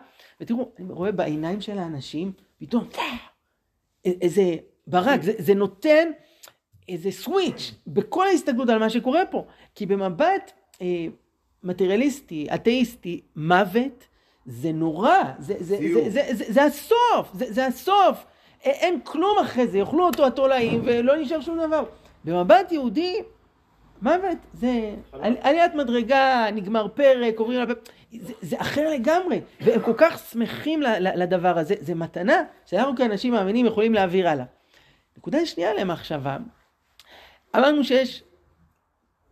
ותראו, 0.41 0.71
אני 0.79 0.93
רואה 0.93 1.11
בעיניים 1.11 1.61
של 1.61 1.77
האנשים, 1.77 2.31
פתאום, 2.59 2.87
איזה 4.05 4.55
ברק, 4.87 5.21
זה, 5.21 5.33
זה 5.37 5.53
נותן 5.53 6.11
איזה 6.89 7.11
סוויץ' 7.11 7.71
בכל 7.87 8.27
ההסתכלות 8.27 8.69
על 8.69 8.79
מה 8.79 8.89
שקורה 8.89 9.25
פה, 9.25 9.45
כי 9.75 9.85
במבט 9.85 10.51
אה, 10.81 11.05
מטריאליסטי, 11.63 12.47
אתאיסטי, 12.53 13.21
מוות 13.35 14.07
זה 14.45 14.71
נורא, 14.71 15.17
זה, 15.39 15.53
זה, 15.59 15.77
זה, 15.93 16.09
זה, 16.09 16.33
זה, 16.33 16.53
זה 16.53 16.63
הסוף, 16.63 17.33
זה, 17.33 17.53
זה 17.53 17.65
הסוף. 17.65 18.25
אין 18.63 18.99
כלום 19.03 19.37
אחרי 19.41 19.67
זה, 19.67 19.77
יאכלו 19.77 20.05
אותו 20.05 20.25
התולעים 20.25 20.81
ולא 20.85 21.15
נשאר 21.15 21.41
שום 21.41 21.59
דבר. 21.59 21.83
במבט 22.25 22.71
יהודי, 22.71 23.21
מוות 24.01 24.37
זה 24.53 24.95
על, 25.11 25.35
עליית 25.41 25.75
מדרגה, 25.75 26.47
נגמר 26.53 26.87
פרק, 26.87 27.39
עוברים 27.39 27.61
על 27.61 27.71
הפרק, 27.71 27.89
זה, 28.19 28.33
זה 28.41 28.61
אחר 28.61 28.89
לגמרי, 28.89 29.41
והם 29.61 29.81
כל 29.81 29.93
כך 29.97 30.19
שמחים 30.31 30.81
ל, 30.81 30.87
ל, 30.87 31.23
לדבר 31.23 31.57
הזה, 31.57 31.75
זה 31.79 31.95
מתנה 31.95 32.43
שאנחנו 32.65 32.95
כאנשים 32.95 33.33
מאמינים 33.33 33.65
יכולים 33.65 33.93
להעביר 33.93 34.29
הלאה. 34.29 34.45
נקודה 35.17 35.45
שנייה 35.45 35.73
למחשבה, 35.73 36.37
אמרנו 37.55 37.83
שיש 37.83 38.23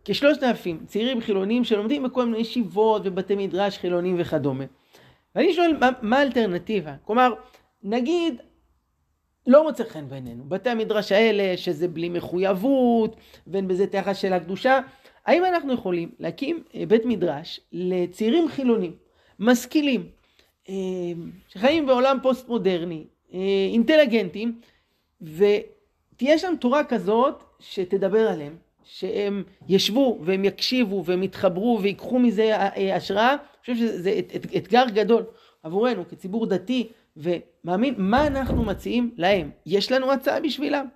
כשלושת 0.04 0.42
אלפים 0.42 0.84
צעירים 0.86 1.20
חילונים 1.20 1.64
שלומדים 1.64 2.02
בכל 2.02 2.24
מיני 2.24 2.38
ישיבות 2.38 3.02
ובתי 3.04 3.36
מדרש 3.36 3.78
חילונים 3.78 4.16
וכדומה. 4.18 4.64
ואני 5.34 5.54
שואל, 5.54 5.76
מה, 5.80 5.90
מה 6.02 6.18
האלטרנטיבה? 6.18 6.94
כלומר, 7.04 7.34
נגיד, 7.82 8.40
לא 9.50 9.62
מוצא 9.62 9.84
חן 9.84 10.08
בעינינו, 10.08 10.44
בתי 10.48 10.70
המדרש 10.70 11.12
האלה, 11.12 11.56
שזה 11.56 11.88
בלי 11.88 12.08
מחויבות, 12.08 13.16
ואין 13.46 13.68
בזה 13.68 13.84
את 13.84 13.94
היחס 13.94 14.18
של 14.18 14.32
הקדושה, 14.32 14.80
האם 15.26 15.44
אנחנו 15.44 15.72
יכולים 15.72 16.10
להקים 16.18 16.62
אה, 16.74 16.86
בית 16.86 17.04
מדרש 17.04 17.60
לצעירים 17.72 18.48
חילונים, 18.48 18.92
משכילים, 19.38 20.06
אה, 20.68 20.74
שחיים 21.48 21.86
בעולם 21.86 22.18
פוסט 22.22 22.48
מודרני, 22.48 23.04
אה, 23.34 23.38
אינטליגנטים, 23.72 24.60
ותהיה 25.22 26.38
שם 26.38 26.54
תורה 26.60 26.84
כזאת 26.84 27.44
שתדבר 27.58 28.28
עליהם, 28.28 28.56
שהם 28.84 29.42
ישבו 29.68 30.18
והם 30.22 30.44
יקשיבו 30.44 31.04
והם 31.04 31.22
יתחברו 31.22 31.78
ויקחו 31.82 32.18
מזה 32.18 32.56
השראה, 32.96 33.30
אני 33.30 33.60
חושב 33.60 33.76
שזה 33.76 34.20
אתגר 34.56 34.84
גדול 34.94 35.24
עבורנו 35.62 36.08
כציבור 36.08 36.46
דתי 36.46 36.88
ומאמין, 37.16 37.94
מה 37.98 38.26
אנחנו 38.26 38.64
מציעים 38.64 39.14
להם? 39.16 39.50
יש 39.66 39.92
לנו 39.92 40.12
הצעה 40.12 40.40
בשבילם? 40.40 40.86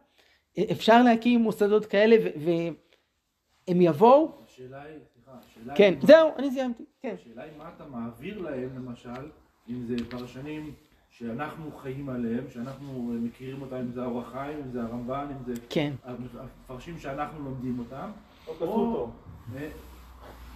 אפשר 0.72 1.02
להקים 1.02 1.40
מוסדות 1.40 1.86
כאלה 1.86 2.16
והם 2.36 3.80
יבואו? 3.80 4.32
השאלה 4.46 4.82
היא, 4.82 4.98
סליחה, 5.14 5.30
השאלה 5.50 5.74
כן, 5.76 5.94
היא... 6.00 6.06
זהו, 6.06 6.30
אני 6.38 6.50
סיימתי, 6.50 6.84
כן. 7.02 7.14
השאלה 7.20 7.42
היא 7.42 7.52
מה 7.58 7.70
אתה 7.76 7.84
מעביר 7.84 8.38
להם 8.42 8.68
למשל, 8.76 9.28
אם 9.70 9.82
זה 9.86 9.96
פרשנים 10.10 10.72
שאנחנו 11.10 11.72
חיים 11.72 12.08
עליהם, 12.08 12.44
שאנחנו 12.50 13.02
מכירים 13.22 13.62
אותם, 13.62 13.76
אם 13.76 13.92
זה 13.92 14.02
האור 14.02 14.20
החיים, 14.20 14.58
אם 14.58 14.70
זה 14.72 14.82
הרמב"ן, 14.82 15.26
אם 15.30 15.54
זה... 15.54 15.60
כן. 15.70 15.92
המפרשים 16.04 16.98
שאנחנו 16.98 17.44
לומדים 17.44 17.78
אותם. 17.78 18.10
או 18.46 18.52
אותו. 18.52 19.10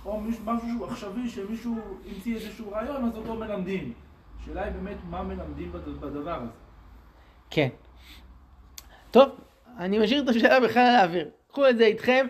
או 0.05 0.21
מישהו- 0.21 0.45
משהו 0.45 0.85
עכשווי, 0.85 1.29
שמישהו 1.29 1.77
המציא 2.07 2.35
איזשהו 2.35 2.71
רעיון, 2.71 3.05
אז 3.05 3.17
אותו 3.17 3.35
מלמדים. 3.35 3.93
השאלה 4.49 4.65
היא 4.65 4.73
באמת 4.73 4.97
מה 5.11 5.23
מלמדים 5.23 5.73
בד- 5.73 6.01
בדבר 6.01 6.35
הזה. 6.35 6.51
כן. 7.51 7.69
טוב, 9.11 9.29
אני 9.79 9.99
משאיר 9.99 10.23
את 10.23 10.29
השאלה 10.29 10.61
בכלל 10.61 10.83
על 10.83 10.95
האוויר. 10.97 11.29
קחו 11.53 11.69
את 11.69 11.77
זה 11.79 11.85
איתכם. 11.85 12.27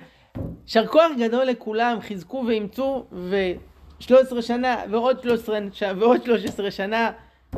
יישר 0.65 0.87
כוח 0.87 1.13
גדול 1.21 1.45
לכולם, 1.45 1.99
חזקו 2.01 2.45
ואימצו, 2.49 3.07
ו-13 3.13 4.11
שנה 4.43 4.77
ועוד 4.91 5.23
13, 5.23 5.59
ש- 5.73 5.83
ועוד 5.99 6.25
13 6.25 6.71
שנה, 6.71 7.11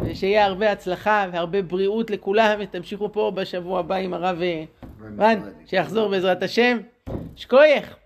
ושיהיה 0.05 0.47
הרבה 0.47 0.73
הצלחה 0.73 1.27
והרבה 1.33 1.63
בריאות 1.63 2.11
לכולם, 2.11 2.59
ותמשיכו 2.61 3.13
פה 3.13 3.33
בשבוע 3.35 3.81
הבא 3.81 3.95
עם 3.95 4.15
הרב 4.15 4.39
אה, 4.43 4.65
רן, 5.19 5.39
שיחזור 5.67 6.09
בעזרת 6.11 6.43
השם. 6.43 6.79
שקוייך. 7.37 7.97